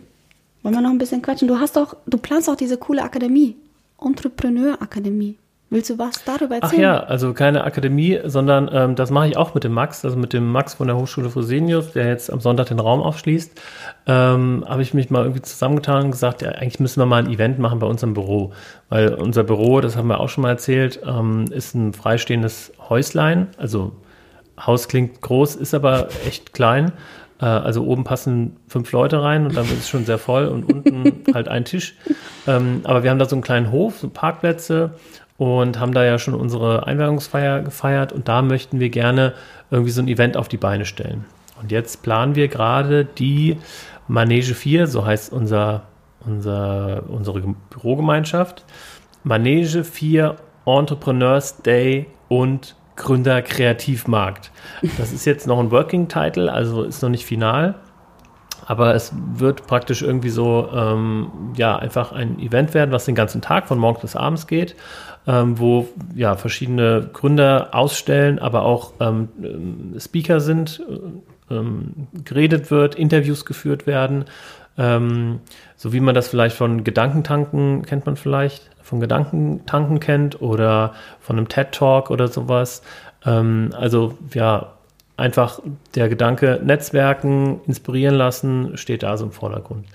Wollen 0.63 0.75
wir 0.75 0.81
noch 0.81 0.89
ein 0.89 0.97
bisschen 0.97 1.21
quatschen? 1.21 1.47
Du 1.47 1.59
hast 1.59 1.75
doch, 1.75 1.95
du 2.07 2.17
planst 2.17 2.49
auch 2.49 2.55
diese 2.55 2.77
coole 2.77 3.03
Akademie. 3.03 3.55
Entrepreneur-Akademie. 4.03 5.37
Willst 5.69 5.89
du 5.89 5.97
was 5.97 6.23
darüber 6.23 6.57
Ach 6.59 6.63
erzählen? 6.65 6.81
ja, 6.83 6.99
also 6.99 7.33
keine 7.33 7.63
Akademie, 7.63 8.19
sondern 8.25 8.69
ähm, 8.71 8.95
das 8.95 9.09
mache 9.09 9.27
ich 9.29 9.37
auch 9.37 9.55
mit 9.55 9.63
dem 9.63 9.71
Max, 9.73 10.05
also 10.05 10.17
mit 10.17 10.31
dem 10.31 10.51
Max 10.51 10.75
von 10.75 10.85
der 10.85 10.95
Hochschule 10.95 11.31
Fresenius, 11.31 11.93
der 11.93 12.07
jetzt 12.07 12.31
am 12.31 12.39
Sonntag 12.41 12.67
den 12.67 12.79
Raum 12.79 13.01
aufschließt. 13.01 13.59
Ähm, 14.05 14.63
Habe 14.67 14.83
ich 14.83 14.93
mich 14.93 15.09
mal 15.09 15.23
irgendwie 15.23 15.41
zusammengetan 15.41 16.05
und 16.05 16.11
gesagt, 16.11 16.43
ja, 16.43 16.49
eigentlich 16.51 16.79
müssen 16.79 16.99
wir 17.01 17.07
mal 17.07 17.23
ein 17.23 17.31
Event 17.31 17.57
machen 17.57 17.79
bei 17.79 17.87
uns 17.87 18.03
im 18.03 18.13
Büro. 18.13 18.53
Weil 18.89 19.15
unser 19.15 19.43
Büro, 19.43 19.81
das 19.81 19.95
haben 19.95 20.07
wir 20.09 20.19
auch 20.19 20.29
schon 20.29 20.43
mal 20.43 20.49
erzählt, 20.49 20.99
ähm, 21.07 21.45
ist 21.49 21.73
ein 21.73 21.93
freistehendes 21.93 22.71
Häuslein. 22.89 23.47
Also 23.57 23.93
Haus 24.59 24.87
klingt 24.87 25.21
groß, 25.21 25.55
ist 25.55 25.73
aber 25.73 26.07
echt 26.25 26.53
klein. 26.53 26.91
Äh, 27.41 27.45
also 27.45 27.85
oben 27.85 28.03
passen 28.03 28.57
fünf 28.67 28.91
Leute 28.91 29.21
rein 29.21 29.45
und 29.45 29.55
dann 29.55 29.65
ist 29.65 29.79
es 29.79 29.89
schon 29.89 30.05
sehr 30.05 30.17
voll 30.17 30.47
und 30.47 30.71
unten 30.71 31.23
halt 31.33 31.47
ein 31.47 31.65
Tisch. 31.65 31.95
Ähm, 32.47 32.81
aber 32.83 33.03
wir 33.03 33.09
haben 33.09 33.19
da 33.19 33.25
so 33.25 33.35
einen 33.35 33.43
kleinen 33.43 33.71
Hof, 33.71 33.99
so 33.99 34.09
Parkplätze 34.09 34.91
und 35.37 35.79
haben 35.79 35.93
da 35.93 36.05
ja 36.05 36.19
schon 36.19 36.35
unsere 36.35 36.87
Einweihungsfeier 36.87 37.61
gefeiert 37.61 38.13
und 38.13 38.27
da 38.27 38.41
möchten 38.41 38.79
wir 38.79 38.89
gerne 38.89 39.33
irgendwie 39.71 39.91
so 39.91 40.01
ein 40.01 40.07
Event 40.07 40.37
auf 40.37 40.47
die 40.47 40.57
Beine 40.57 40.85
stellen. 40.85 41.25
Und 41.61 41.71
jetzt 41.71 42.03
planen 42.03 42.35
wir 42.35 42.47
gerade 42.47 43.05
die 43.05 43.57
Manege 44.07 44.53
4, 44.53 44.87
so 44.87 45.05
heißt 45.05 45.31
unser, 45.33 45.83
unser, 46.25 47.03
unsere 47.09 47.41
Bürogemeinschaft. 47.69 48.65
Manege 49.23 49.83
4 49.83 50.35
Entrepreneurs 50.65 51.61
Day 51.61 52.07
und 52.27 52.75
Gründer 52.95 53.41
Kreativmarkt. 53.41 54.51
Das 54.97 55.11
ist 55.11 55.25
jetzt 55.25 55.47
noch 55.47 55.59
ein 55.59 55.71
Working 55.71 56.07
Title, 56.07 56.51
also 56.51 56.83
ist 56.83 57.01
noch 57.01 57.09
nicht 57.09 57.25
final. 57.25 57.75
Aber 58.65 58.95
es 58.95 59.11
wird 59.35 59.67
praktisch 59.67 60.01
irgendwie 60.01 60.29
so, 60.29 60.69
ähm, 60.73 61.31
ja, 61.55 61.75
einfach 61.75 62.11
ein 62.11 62.39
Event 62.39 62.73
werden, 62.73 62.91
was 62.91 63.05
den 63.05 63.15
ganzen 63.15 63.41
Tag 63.41 63.67
von 63.67 63.77
morgens 63.77 64.01
bis 64.01 64.15
abends 64.15 64.47
geht, 64.47 64.75
ähm, 65.27 65.59
wo 65.59 65.87
ja 66.15 66.35
verschiedene 66.35 67.09
Gründer 67.11 67.69
ausstellen, 67.73 68.39
aber 68.39 68.63
auch 68.63 68.93
ähm, 68.99 69.95
Speaker 69.99 70.39
sind, 70.39 70.81
äh, 71.49 71.55
ähm, 71.55 72.07
geredet 72.23 72.71
wird, 72.71 72.95
Interviews 72.95 73.45
geführt 73.45 73.85
werden, 73.85 74.25
ähm, 74.77 75.41
so 75.75 75.93
wie 75.93 75.99
man 75.99 76.15
das 76.15 76.27
vielleicht 76.27 76.55
von 76.55 76.83
Gedankentanken 76.83 77.83
kennt 77.83 78.05
man 78.05 78.15
vielleicht, 78.15 78.69
von 78.83 78.99
Gedankentanken 78.99 79.99
kennt 79.99 80.41
oder 80.41 80.93
von 81.19 81.37
einem 81.37 81.47
TED 81.47 81.71
Talk 81.71 82.11
oder 82.11 82.27
sowas. 82.27 82.83
Ähm, 83.25 83.71
also 83.75 84.17
ja, 84.33 84.73
einfach 85.17 85.59
der 85.95 86.09
Gedanke 86.09 86.59
Netzwerken, 86.63 87.61
inspirieren 87.65 88.15
lassen, 88.15 88.77
steht 88.77 89.03
da 89.03 89.17
so 89.17 89.25
im 89.25 89.31
Vordergrund. 89.31 89.85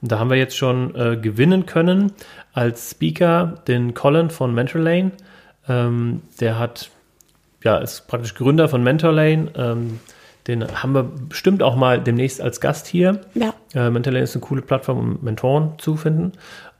Und 0.00 0.12
da 0.12 0.18
haben 0.18 0.30
wir 0.30 0.36
jetzt 0.36 0.56
schon 0.56 0.94
äh, 0.94 1.16
gewinnen 1.16 1.66
können 1.66 2.12
als 2.52 2.92
Speaker 2.92 3.54
den 3.66 3.94
Colin 3.94 4.30
von 4.30 4.54
Mentorlane. 4.54 5.12
Ähm, 5.68 6.22
der 6.40 6.58
hat, 6.58 6.90
ja, 7.64 7.78
ist 7.78 8.06
praktisch 8.08 8.34
Gründer 8.34 8.68
von 8.68 8.82
Mentorlane. 8.82 9.50
Ähm, 9.56 10.00
den 10.46 10.82
haben 10.82 10.94
wir 10.94 11.02
bestimmt 11.02 11.62
auch 11.62 11.76
mal 11.76 12.00
demnächst 12.00 12.40
als 12.40 12.60
Gast 12.60 12.86
hier. 12.86 13.20
Ja. 13.34 13.52
Äh, 13.74 13.90
Mentorlane 13.90 14.24
ist 14.24 14.34
eine 14.34 14.40
coole 14.40 14.62
Plattform, 14.62 14.98
um 14.98 15.18
Mentoren 15.20 15.72
zu 15.78 15.96
finden. 15.96 16.32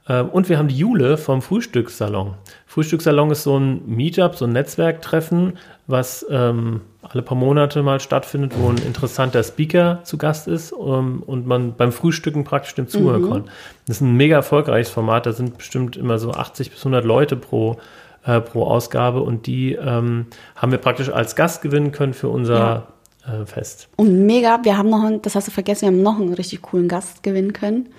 Ähm, 0.09 0.29
und 0.29 0.49
wir 0.49 0.57
haben 0.57 0.67
die 0.67 0.77
Jule 0.77 1.17
vom 1.17 1.41
Frühstückssalon. 1.41 2.33
Frühstückssalon 2.65 3.31
ist 3.31 3.43
so 3.43 3.57
ein 3.57 3.81
Meetup, 3.85 4.35
so 4.35 4.45
ein 4.45 4.51
Netzwerktreffen, 4.51 5.57
was 5.87 6.25
ähm, 6.29 6.81
alle 7.01 7.21
paar 7.21 7.37
Monate 7.37 7.81
mal 7.83 7.99
stattfindet, 7.99 8.53
wo 8.57 8.69
ein 8.69 8.77
interessanter 8.77 9.43
Speaker 9.43 9.99
zu 10.03 10.17
Gast 10.17 10.47
ist 10.47 10.73
um, 10.73 10.93
ähm, 10.93 11.23
und 11.25 11.47
man 11.47 11.75
beim 11.75 11.91
Frühstücken 11.91 12.43
praktisch 12.43 12.75
dem 12.75 12.87
zuhören 12.87 13.21
mhm. 13.21 13.29
kann. 13.29 13.43
Das 13.87 13.97
ist 13.97 14.01
ein 14.01 14.17
mega 14.17 14.35
erfolgreiches 14.35 14.89
Format, 14.89 15.25
da 15.25 15.31
sind 15.31 15.57
bestimmt 15.57 15.95
immer 15.95 16.17
so 16.17 16.31
80 16.31 16.71
bis 16.71 16.79
100 16.79 17.05
Leute 17.05 17.35
pro, 17.35 17.77
äh, 18.25 18.41
pro 18.41 18.65
Ausgabe 18.65 19.21
und 19.21 19.47
die 19.47 19.73
ähm, 19.73 20.25
haben 20.55 20.71
wir 20.71 20.79
praktisch 20.79 21.09
als 21.09 21.35
Gast 21.35 21.61
gewinnen 21.61 21.91
können 21.91 22.13
für 22.13 22.29
unser 22.29 22.85
ja. 23.25 23.41
äh, 23.41 23.45
Fest. 23.45 23.89
Und 23.95 24.25
mega, 24.25 24.59
wir 24.63 24.77
haben 24.77 24.89
noch, 24.89 25.03
einen, 25.03 25.21
das 25.21 25.35
hast 25.35 25.47
du 25.47 25.51
vergessen, 25.51 25.81
wir 25.81 25.87
haben 25.87 26.01
noch 26.01 26.19
einen 26.19 26.33
richtig 26.33 26.63
coolen 26.63 26.87
Gast 26.87 27.23
gewinnen 27.23 27.53
können. 27.53 27.89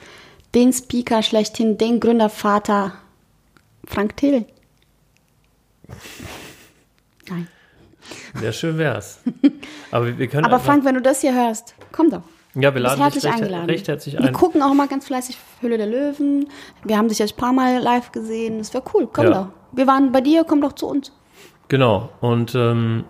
Den 0.55 0.73
Speaker 0.73 1.23
schlechthin, 1.23 1.79
den 1.79 2.01
Gründervater 2.01 2.95
Frank 3.87 4.17
Till. 4.17 4.45
Nein. 7.29 7.49
Ja, 8.43 8.53
schön 8.53 8.79
wär's. 8.79 9.21
Aber 9.91 10.19
wir 10.19 10.29
können. 10.29 10.45
Aber 10.45 10.61
Frank, 10.61 10.85
wenn 10.85 10.95
du 10.95 11.03
das 11.03 11.21
hier 11.21 11.35
hörst, 11.35 11.75
komm 11.93 12.11
doch. 12.11 12.23
Ja, 12.55 12.75
wir 12.75 12.81
laden 12.81 13.01
herzlich 13.01 13.23
dich 13.23 13.33
recht, 13.33 13.43
eingeladen. 13.43 13.71
recht 13.71 13.87
herzlich 13.87 14.19
ein. 14.19 14.25
Wir 14.25 14.33
gucken 14.33 14.63
auch 14.63 14.75
mal 14.75 14.89
ganz 14.89 15.07
fleißig 15.07 15.39
Höhle 15.61 15.79
der 15.79 15.87
Löwen. 15.87 16.49
Wir 16.85 16.99
haben 16.99 17.09
dich 17.09 17.21
jetzt 17.21 17.35
ein 17.35 17.37
paar 17.37 17.53
Mal 17.53 17.79
live 17.81 18.11
gesehen. 18.11 18.59
Das 18.59 18.75
wäre 18.75 18.83
cool. 18.93 19.09
Komm 19.13 19.27
ja. 19.27 19.31
doch. 19.31 19.47
Wir 19.73 19.87
waren 19.87 20.11
bei 20.11 20.21
dir, 20.21 20.45
komm 20.45 20.61
doch 20.61 20.73
zu 20.73 20.89
uns. 20.89 21.13
Genau. 21.69 22.09
Und 22.21 22.57
ähm, 22.57 23.05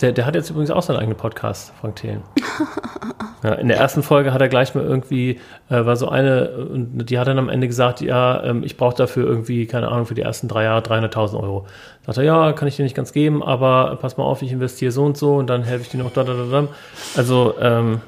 der, 0.00 0.12
der 0.12 0.26
hat 0.26 0.34
jetzt 0.34 0.50
übrigens 0.50 0.70
auch 0.70 0.82
seinen 0.82 0.96
eigenen 0.96 1.16
Podcast, 1.16 1.72
Frank 1.80 1.96
Thelen. 1.96 2.22
ja, 3.42 3.54
in 3.54 3.68
der 3.68 3.76
ersten 3.78 4.02
Folge 4.02 4.32
hat 4.32 4.40
er 4.40 4.48
gleich 4.48 4.74
mal 4.74 4.84
irgendwie, 4.84 5.40
äh, 5.68 5.84
war 5.84 5.96
so 5.96 6.08
eine, 6.08 6.68
die 6.72 7.18
hat 7.18 7.28
dann 7.28 7.38
am 7.38 7.48
Ende 7.48 7.66
gesagt, 7.66 8.00
ja, 8.00 8.42
ähm, 8.44 8.62
ich 8.64 8.76
brauche 8.76 8.96
dafür 8.96 9.26
irgendwie, 9.26 9.66
keine 9.66 9.88
Ahnung, 9.88 10.06
für 10.06 10.14
die 10.14 10.22
ersten 10.22 10.48
drei 10.48 10.64
Jahre 10.64 10.80
300.000 10.80 11.40
Euro. 11.40 11.66
Da 12.04 12.12
sagt 12.12 12.18
er, 12.18 12.24
ja, 12.24 12.52
kann 12.52 12.68
ich 12.68 12.76
dir 12.76 12.82
nicht 12.82 12.96
ganz 12.96 13.12
geben, 13.12 13.42
aber 13.42 13.98
pass 14.00 14.16
mal 14.16 14.24
auf, 14.24 14.42
ich 14.42 14.52
investiere 14.52 14.92
so 14.92 15.04
und 15.04 15.16
so 15.16 15.36
und 15.36 15.48
dann 15.48 15.62
helfe 15.62 15.82
ich 15.82 15.88
dir 15.90 15.98
noch 15.98 16.12
da, 16.12 16.24
da, 16.24 16.34
da, 16.34 16.44
da. 16.62 16.68
Also, 17.16 17.54
ähm, 17.60 18.00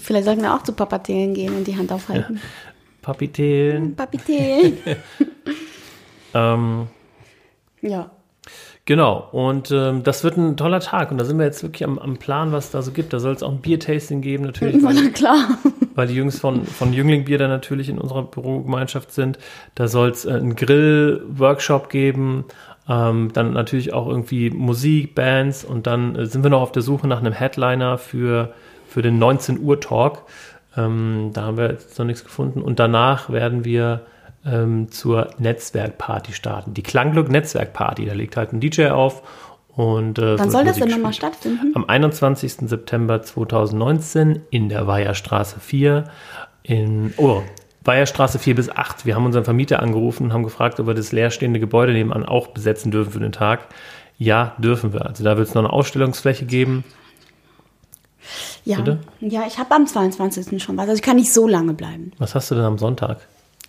Vielleicht 0.00 0.24
sollten 0.24 0.42
wir 0.42 0.54
auch 0.54 0.62
zu 0.62 0.72
Papa 0.72 0.98
Thelen 0.98 1.34
gehen 1.34 1.54
und 1.54 1.64
die 1.64 1.76
Hand 1.76 1.92
aufhalten. 1.92 2.36
Ja. 2.36 2.40
Papi 3.02 3.28
Thelen. 3.28 3.94
Papi 3.94 4.18
Thelen. 4.18 4.78
ähm, 6.34 6.88
ja. 7.80 8.10
Genau, 8.88 9.28
und 9.32 9.70
ähm, 9.70 10.02
das 10.02 10.24
wird 10.24 10.38
ein 10.38 10.56
toller 10.56 10.80
Tag. 10.80 11.10
Und 11.10 11.18
da 11.18 11.26
sind 11.26 11.36
wir 11.36 11.44
jetzt 11.44 11.62
wirklich 11.62 11.84
am, 11.84 11.98
am 11.98 12.16
Plan, 12.16 12.52
was 12.52 12.70
da 12.70 12.80
so 12.80 12.90
gibt. 12.90 13.12
Da 13.12 13.18
soll 13.18 13.34
es 13.34 13.42
auch 13.42 13.52
ein 13.52 13.60
Biertasting 13.60 14.22
geben, 14.22 14.44
natürlich. 14.44 14.76
Weil, 14.82 14.94
Na 14.94 15.10
klar. 15.10 15.58
Weil 15.94 16.06
die 16.06 16.14
Jungs 16.14 16.40
von, 16.40 16.64
von 16.64 16.94
Jüngling 16.94 17.26
Bier 17.26 17.36
da 17.36 17.48
natürlich 17.48 17.90
in 17.90 17.98
unserer 17.98 18.22
Bürogemeinschaft 18.22 19.12
sind. 19.12 19.38
Da 19.74 19.88
soll 19.88 20.08
es 20.08 20.24
äh, 20.24 20.30
einen 20.30 20.56
Grill-Workshop 20.56 21.90
geben. 21.90 22.46
Ähm, 22.88 23.30
dann 23.34 23.52
natürlich 23.52 23.92
auch 23.92 24.08
irgendwie 24.08 24.48
Musik, 24.48 25.14
Bands. 25.14 25.66
Und 25.66 25.86
dann 25.86 26.16
äh, 26.16 26.24
sind 26.24 26.42
wir 26.42 26.48
noch 26.48 26.62
auf 26.62 26.72
der 26.72 26.80
Suche 26.80 27.06
nach 27.08 27.18
einem 27.18 27.34
Headliner 27.34 27.98
für, 27.98 28.54
für 28.86 29.02
den 29.02 29.18
19 29.18 29.60
Uhr 29.60 29.82
Talk. 29.82 30.22
Ähm, 30.78 31.32
da 31.34 31.42
haben 31.42 31.58
wir 31.58 31.72
jetzt 31.72 31.98
noch 31.98 32.06
nichts 32.06 32.24
gefunden. 32.24 32.62
Und 32.62 32.78
danach 32.78 33.28
werden 33.28 33.66
wir 33.66 34.06
ähm, 34.44 34.90
zur 34.90 35.30
Netzwerkparty 35.38 36.32
starten. 36.32 36.74
Die 36.74 36.82
Klangglück 36.82 37.30
Netzwerkparty, 37.30 38.06
da 38.06 38.14
legt 38.14 38.36
halt 38.36 38.52
ein 38.52 38.60
DJ 38.60 38.88
auf 38.88 39.22
und 39.78 40.18
äh, 40.18 40.38
Wann 40.38 40.50
soll 40.50 40.64
das 40.64 40.78
denn 40.78 40.88
nochmal 40.88 41.12
stattfinden? 41.12 41.72
Am 41.76 41.84
21. 41.84 42.68
September 42.68 43.22
2019 43.22 44.42
in 44.50 44.68
der 44.68 44.88
Weiherstraße 44.88 45.60
4 45.60 46.04
in 46.64 47.14
oh, 47.16 47.42
Weiherstraße 47.84 48.40
4 48.40 48.56
bis 48.56 48.70
8. 48.70 49.06
Wir 49.06 49.14
haben 49.14 49.24
unseren 49.24 49.44
Vermieter 49.44 49.80
angerufen 49.80 50.24
und 50.24 50.32
haben 50.32 50.42
gefragt, 50.42 50.80
ob 50.80 50.88
wir 50.88 50.94
das 50.94 51.12
leerstehende 51.12 51.60
Gebäude 51.60 51.92
nebenan 51.92 52.26
auch 52.26 52.48
besetzen 52.48 52.90
dürfen 52.90 53.12
für 53.12 53.20
den 53.20 53.30
Tag. 53.30 53.68
Ja, 54.18 54.56
dürfen 54.58 54.92
wir. 54.92 55.06
Also 55.06 55.22
da 55.22 55.36
wird 55.36 55.46
es 55.46 55.54
noch 55.54 55.62
eine 55.62 55.72
Ausstellungsfläche 55.72 56.44
geben. 56.44 56.82
Ja, 58.64 58.82
ja 59.20 59.46
ich 59.46 59.58
habe 59.58 59.74
am 59.74 59.86
22. 59.86 60.60
schon 60.62 60.76
was. 60.76 60.88
Also 60.88 60.94
ich 60.94 61.02
kann 61.02 61.16
nicht 61.16 61.32
so 61.32 61.46
lange 61.46 61.72
bleiben. 61.72 62.10
Was 62.18 62.34
hast 62.34 62.50
du 62.50 62.56
denn 62.56 62.64
am 62.64 62.78
Sonntag? 62.78 63.20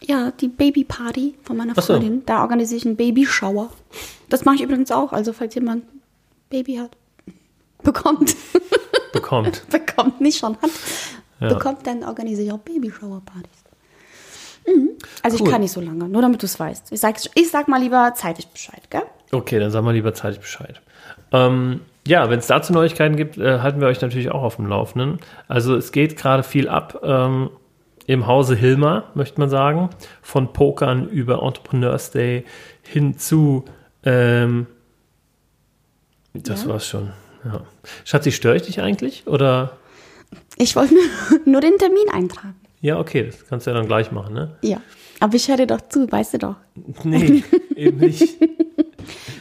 Ja, 0.01 0.31
die 0.31 0.47
Babyparty 0.47 1.35
von 1.43 1.57
meiner 1.57 1.75
so. 1.75 1.81
Freundin. 1.81 2.25
Da 2.25 2.41
organisiere 2.41 2.77
ich 2.77 2.85
einen 2.85 2.95
Babyshower. 2.95 3.69
Das 4.29 4.45
mache 4.45 4.55
ich 4.55 4.61
übrigens 4.61 4.91
auch. 4.91 5.11
Also, 5.11 5.33
falls 5.33 5.55
jemand 5.55 5.83
Baby 6.49 6.75
hat, 6.75 6.91
bekommt. 7.83 8.35
Bekommt. 9.13 9.67
bekommt, 9.69 10.21
nicht 10.21 10.39
schon 10.39 10.57
hat. 10.61 10.69
Ja. 11.39 11.49
Bekommt, 11.49 11.85
dann 11.87 12.03
organisiere 12.03 12.47
ich 12.47 12.51
auch 12.53 12.59
Babyshower-Partys. 12.59 13.63
Mhm. 14.67 14.89
Also, 15.23 15.37
cool. 15.37 15.45
ich 15.45 15.51
kann 15.51 15.61
nicht 15.61 15.71
so 15.71 15.81
lange, 15.81 16.07
nur 16.07 16.21
damit 16.21 16.41
du 16.41 16.45
es 16.45 16.59
weißt. 16.59 16.91
Ich 16.91 16.99
sag, 16.99 17.15
ich 17.33 17.49
sag 17.49 17.67
mal 17.67 17.81
lieber 17.81 18.13
zeitig 18.15 18.47
Bescheid, 18.47 18.81
gell? 18.89 19.03
Okay, 19.31 19.59
dann 19.59 19.71
sag 19.71 19.83
mal 19.83 19.93
lieber 19.93 20.13
zeitig 20.13 20.39
Bescheid. 20.39 20.81
Ähm, 21.31 21.81
ja, 22.07 22.29
wenn 22.29 22.39
es 22.39 22.47
dazu 22.47 22.73
Neuigkeiten 22.73 23.15
gibt, 23.15 23.37
äh, 23.37 23.59
halten 23.59 23.81
wir 23.81 23.87
euch 23.87 24.01
natürlich 24.01 24.31
auch 24.31 24.41
auf 24.41 24.55
dem 24.55 24.65
Laufenden. 24.65 25.19
Also 25.47 25.75
es 25.75 25.91
geht 25.91 26.17
gerade 26.17 26.43
viel 26.43 26.67
ab. 26.67 27.01
Ähm, 27.03 27.51
im 28.09 28.25
Hause 28.25 28.55
Hilmer, 28.55 29.03
möchte 29.13 29.39
man 29.39 29.51
sagen. 29.51 29.91
Von 30.23 30.51
Pokern 30.51 31.07
über 31.09 31.43
Entrepreneurs 31.43 32.09
Day 32.09 32.43
hin 32.81 33.19
zu. 33.19 33.65
Ähm, 34.03 34.65
das 36.33 36.63
ja. 36.63 36.69
war's 36.69 36.87
schon. 36.87 37.11
Ja. 37.45 37.61
Schatzi, 38.05 38.31
störe 38.31 38.55
ich 38.55 38.63
dich 38.63 38.81
eigentlich? 38.81 39.27
Oder? 39.27 39.77
Ich 40.57 40.75
wollte 40.75 40.95
nur 41.45 41.61
den 41.61 41.77
Termin 41.77 42.09
eintragen. 42.11 42.55
Ja, 42.81 42.97
okay, 42.97 43.25
das 43.25 43.45
kannst 43.45 43.67
du 43.67 43.71
ja 43.71 43.77
dann 43.77 43.85
gleich 43.85 44.11
machen, 44.11 44.33
ne? 44.33 44.57
Ja. 44.63 44.81
Aber 45.19 45.35
ich 45.35 45.47
höre 45.47 45.57
dir 45.57 45.67
doch 45.67 45.81
zu, 45.81 46.11
weißt 46.11 46.33
du 46.33 46.37
doch. 46.39 46.55
Nee, 47.03 47.43
eben 47.75 47.97
nicht. 47.97 48.41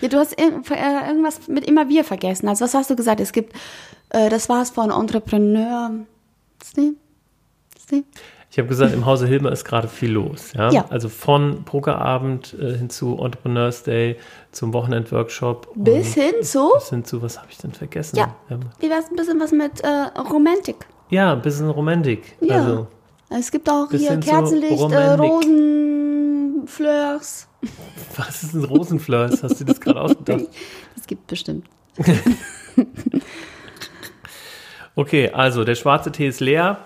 ja, 0.02 0.08
du 0.08 0.18
hast 0.18 0.38
äh, 0.38 0.44
irgendwas 0.44 1.48
mit 1.48 1.66
immer 1.66 1.88
wir 1.88 2.04
vergessen. 2.04 2.48
Also, 2.48 2.66
was 2.66 2.74
hast 2.74 2.90
du 2.90 2.96
gesagt? 2.96 3.20
Es 3.20 3.32
gibt, 3.32 3.54
äh, 4.10 4.28
das 4.28 4.50
war 4.50 4.60
es 4.60 4.68
von 4.68 4.90
Entrepreneur. 4.90 5.90
Steve? 6.62 6.96
Steve? 7.80 8.04
Ich 8.59 8.61
habe 8.61 8.70
gesagt, 8.70 8.92
im 8.92 9.06
Hause 9.06 9.28
Hilmer 9.28 9.52
ist 9.52 9.64
gerade 9.64 9.86
viel 9.86 10.11
los. 10.11 10.52
Ja? 10.52 10.72
ja. 10.72 10.84
Also 10.90 11.09
von 11.09 11.62
Pokerabend 11.62 12.56
äh, 12.61 12.76
hin 12.76 12.90
zu 12.90 13.16
Entrepreneurs 13.16 13.84
Day, 13.84 14.16
zum 14.50 14.72
Wochenendworkshop. 14.72 15.68
Bis 15.76 16.14
hin 16.14 16.34
zu? 16.42 16.72
Bis 16.74 16.90
hin 16.90 17.04
zu, 17.04 17.22
was 17.22 17.38
habe 17.38 17.46
ich 17.52 17.59
denn 17.59 17.70
vergessen? 17.70 18.16
Ja. 18.16 18.34
Wie 18.80 18.90
wäre 18.90 18.98
es 18.98 19.09
ein 19.11 19.14
bisschen 19.14 19.38
was 19.38 19.52
mit 19.52 19.80
äh, 19.82 20.09
Romantik? 20.18 20.88
Ja, 21.09 21.34
ein 21.34 21.42
bisschen 21.42 21.70
Romantik. 21.70 22.36
Ja. 22.40 22.56
Also, 22.56 22.88
es 23.30 23.48
gibt 23.52 23.70
auch 23.70 23.88
hier 23.92 24.18
Kerzenlicht, 24.18 24.90
äh, 24.90 25.12
Rosenfleurs. 25.12 26.66
Was 28.16 28.42
ist 28.42 28.54
ein 28.54 28.64
Rosenfleurs? 28.64 29.40
Hast 29.44 29.61
du 29.61 29.66
das 29.66 29.80
gerade 29.80 30.00
ausgedacht? 30.00 30.48
Das 30.96 31.06
gibt 31.06 31.28
bestimmt. 31.28 31.64
okay, 34.96 35.30
also 35.30 35.62
der 35.62 35.76
schwarze 35.76 36.11
Tee 36.11 36.26
ist 36.26 36.40
leer. 36.40 36.78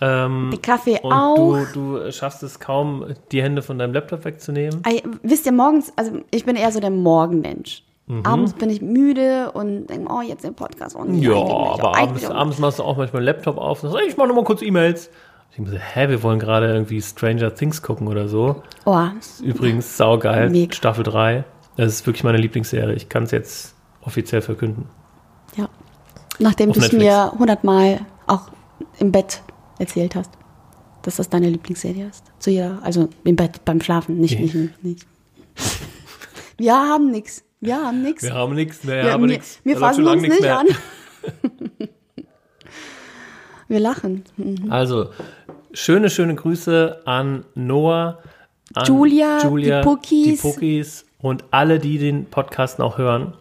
Ähm, 0.00 0.50
die 0.52 0.58
Kaffee 0.58 1.00
und 1.02 1.12
auch. 1.12 1.58
Du, 1.72 1.98
du 1.98 2.12
schaffst 2.12 2.42
es 2.42 2.60
kaum, 2.60 3.04
die 3.32 3.42
Hände 3.42 3.62
von 3.62 3.78
deinem 3.78 3.94
Laptop 3.94 4.24
wegzunehmen. 4.24 4.82
I, 4.86 5.02
wisst 5.22 5.46
ihr, 5.46 5.52
morgens, 5.52 5.92
also 5.96 6.20
ich 6.30 6.44
bin 6.44 6.56
eher 6.56 6.70
so 6.70 6.80
der 6.80 6.90
Morgenmensch. 6.90 7.82
Mhm. 8.06 8.24
Abends 8.24 8.52
bin 8.54 8.70
ich 8.70 8.80
müde 8.80 9.52
und 9.52 9.88
denke, 9.88 10.10
oh, 10.10 10.22
jetzt 10.22 10.44
den 10.44 10.54
Podcast. 10.54 10.96
Oh, 10.96 11.04
ja, 11.10 11.34
aber 11.34 11.98
abends, 11.98 12.24
abends 12.24 12.58
machst 12.58 12.78
du 12.78 12.84
auch 12.84 12.96
manchmal 12.96 13.22
Laptop 13.22 13.58
auf 13.58 13.82
und 13.82 13.90
sagst, 13.90 14.06
ich 14.08 14.16
mach 14.16 14.26
noch 14.26 14.34
mal 14.34 14.44
kurz 14.44 14.62
E-Mails. 14.62 15.10
Ich 15.50 15.56
denke 15.56 15.72
so, 15.72 15.76
hä, 15.76 16.08
wir 16.08 16.22
wollen 16.22 16.38
gerade 16.38 16.72
irgendwie 16.72 17.02
Stranger 17.02 17.54
Things 17.54 17.82
gucken 17.82 18.08
oder 18.08 18.28
so. 18.28 18.62
Oh. 18.86 19.08
Ist 19.18 19.40
übrigens 19.40 19.96
saugeil. 19.96 20.48
Mega. 20.50 20.74
Staffel 20.74 21.04
3. 21.04 21.44
Es 21.76 21.94
ist 21.94 22.06
wirklich 22.06 22.24
meine 22.24 22.38
Lieblingsserie. 22.38 22.94
Ich 22.94 23.08
kann 23.08 23.24
es 23.24 23.30
jetzt 23.30 23.74
offiziell 24.02 24.42
verkünden. 24.42 24.86
Ja. 25.56 25.68
Nachdem 26.38 26.72
du 26.72 26.80
es 26.80 26.92
mir 26.92 27.32
hundertmal 27.38 28.00
auch 28.26 28.48
im 28.98 29.12
Bett 29.12 29.42
erzählt 29.78 30.14
hast, 30.14 30.30
dass 31.02 31.16
das 31.16 31.28
deine 31.28 31.48
Lieblingsserie 31.48 32.06
ist. 32.08 32.24
Zu 32.38 32.50
jeder, 32.50 32.78
also 32.82 33.08
im 33.24 33.36
Bett 33.36 33.64
beim 33.64 33.80
Schlafen, 33.80 34.18
nicht, 34.18 34.38
Nee. 34.38 34.46
nicht, 34.52 34.84
nicht. 34.84 35.06
Wir 36.56 36.74
haben 36.74 37.10
nichts. 37.10 37.44
Wir 37.60 37.76
haben 37.76 38.02
nichts. 38.02 38.22
Wir 38.22 38.34
haben 38.34 38.54
nichts, 38.54 38.86
wir 38.86 38.94
Wir, 39.04 39.12
haben 39.12 39.22
wir, 39.22 39.28
nichts. 39.28 39.60
wir 39.64 39.74
läuft 39.74 39.84
fassen 39.84 40.06
uns 40.06 40.22
nicht 40.22 40.40
mehr. 40.40 40.58
an. 40.58 40.66
wir 43.68 43.80
lachen. 43.80 44.24
Mhm. 44.36 44.70
Also, 44.70 45.10
schöne, 45.72 46.10
schöne 46.10 46.34
Grüße 46.34 47.02
an 47.04 47.44
Noah, 47.54 48.18
an 48.74 48.86
Julia, 48.86 49.42
Julia 49.42 49.80
die 49.80 49.84
Puckis. 49.88 50.24
die 50.24 50.36
Puckis 50.36 51.06
und 51.20 51.44
alle, 51.50 51.78
die 51.78 51.98
den 51.98 52.26
Podcast 52.26 52.78
noch 52.78 52.98
hören. 52.98 53.34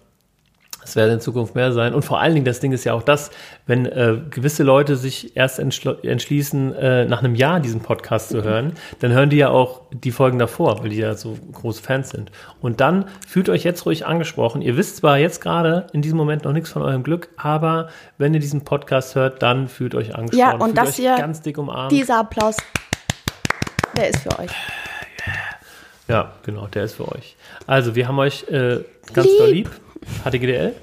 Es 0.88 0.96
werden 0.96 1.16
in 1.16 1.20
Zukunft 1.20 1.54
mehr 1.54 1.74
sein. 1.74 1.94
Und 1.94 2.04
vor 2.04 2.22
allen 2.22 2.34
Dingen, 2.34 2.46
das 2.46 2.62
Ding 2.62 2.72
ist 2.72 2.86
ja 2.86 2.94
auch 2.94 3.04
das, 3.04 3.30
wenn 3.66 3.86
äh, 3.86 4.18
gewisse 4.30 4.64
Leute 4.64 4.96
sich 4.96 5.36
erst 5.36 5.60
entschließen, 5.60 6.74
äh, 6.76 7.06
nach 7.06 7.20
einem 7.20 7.36
Jahr 7.36 7.60
diesen 7.60 7.82
Podcast 7.82 8.30
zu 8.30 8.42
hören, 8.44 8.72
dann 9.00 9.12
hören 9.12 9.30
die 9.30 9.36
ja 9.36 9.50
auch 9.50 9.82
die 9.92 10.12
Folgen 10.12 10.40
davor, 10.40 10.82
weil 10.82 10.90
die 10.90 10.98
ja 10.98 11.14
so 11.16 11.38
große 11.52 11.84
Fans 11.84 12.12
sind. 12.12 12.32
Und 12.62 12.80
dann 12.80 13.06
fühlt 13.28 13.50
euch 13.50 13.66
jetzt 13.66 13.86
ruhig 13.86 14.06
angesprochen. 14.06 14.62
Ihr 14.62 14.78
wisst 14.78 14.98
zwar 14.98 15.18
jetzt 15.18 15.42
gerade 15.42 15.88
in 15.92 16.02
diesem 16.02 16.18
Moment 16.18 16.46
noch 16.46 16.54
nichts 16.54 16.70
von 16.70 16.82
eurem 16.82 17.04
Glück, 17.04 17.30
aber 17.36 17.90
wenn 18.18 18.34
ihr 18.34 18.40
diesen 18.40 18.64
Podcast 18.64 19.16
hört, 19.16 19.42
dann 19.44 19.68
fühlt 19.68 19.94
euch 19.94 20.16
angesprochen. 20.16 20.40
Ja, 20.40 20.54
und 20.54 20.64
fühlt 20.68 20.78
das 20.78 20.96
hier- 20.96 21.16
ganz 21.18 21.42
dick 21.42 21.58
umarmt. 21.58 21.92
Dieser 21.92 22.20
Applaus, 22.20 22.56
der 23.98 24.10
ist 24.10 24.20
für 24.20 24.40
euch. 24.40 24.52
Ja, 26.08 26.32
genau, 26.44 26.68
der 26.68 26.86
ist 26.86 26.96
für 26.96 27.12
euch. 27.14 27.36
Also, 27.66 27.94
wir 27.96 28.08
haben 28.08 28.18
euch 28.20 28.46
äh, 28.50 28.80
ganz 29.14 29.28
Lieb. 29.28 29.38
doll 29.40 29.50
lieb, 29.50 29.70
HTGDL, 30.24 30.74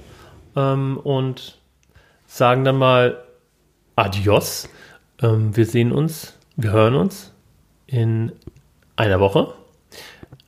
ähm, 0.56 0.98
und 1.02 1.58
sagen 2.26 2.64
dann 2.64 2.76
mal 2.76 3.22
Adios. 3.96 4.68
Ähm, 5.22 5.56
wir 5.56 5.66
sehen 5.66 5.92
uns, 5.92 6.34
wir 6.56 6.72
hören 6.72 6.94
uns 6.94 7.32
in 7.86 8.32
einer 8.96 9.20
Woche 9.20 9.54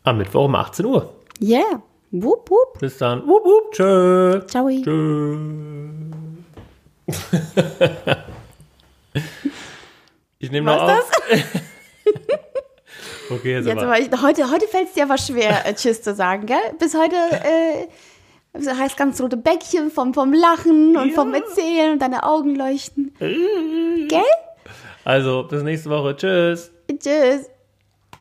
am 0.04 0.18
Mittwoch 0.18 0.44
um 0.44 0.54
18 0.54 0.86
Uhr. 0.86 1.12
Yeah. 1.40 1.82
Wupp, 2.10 2.50
wupp. 2.50 2.78
Bis 2.78 2.98
dann. 2.98 3.26
Wup, 3.26 3.44
wup, 3.44 3.72
tschö. 3.72 4.40
Ciao. 4.46 4.68
Tschö. 4.68 5.36
ich 10.38 10.50
nehme 10.50 10.66
noch 10.66 10.82
auf. 10.82 11.10
okay, 13.30 13.54
jetzt, 13.54 13.66
Jetzt 13.66 13.78
aber. 13.78 13.86
aber, 13.86 14.00
ich, 14.00 14.10
heute 14.22 14.50
heute 14.50 14.66
fällt 14.66 14.88
es 14.88 14.94
dir 14.94 15.04
aber 15.04 15.18
schwer, 15.18 15.66
äh, 15.66 15.74
Tschüss 15.74 16.00
zu 16.02 16.14
sagen, 16.14 16.46
gell? 16.46 16.56
Bis 16.78 16.94
heute 16.94 17.16
äh, 17.16 17.88
das 18.58 18.78
heißt 18.78 18.96
ganz 18.96 19.20
rote 19.20 19.36
Bäckchen 19.36 19.90
vom, 19.90 20.14
vom 20.14 20.32
Lachen 20.32 20.96
und 20.96 21.12
vom 21.12 21.34
Erzählen 21.34 21.92
und 21.92 22.02
deine 22.02 22.24
Augen 22.24 22.54
leuchten. 22.54 23.14
Gell? 23.18 24.22
Also, 25.04 25.44
bis 25.48 25.62
nächste 25.62 25.90
Woche. 25.90 26.16
Tschüss. 26.16 26.72
Tschüss. 26.88 27.48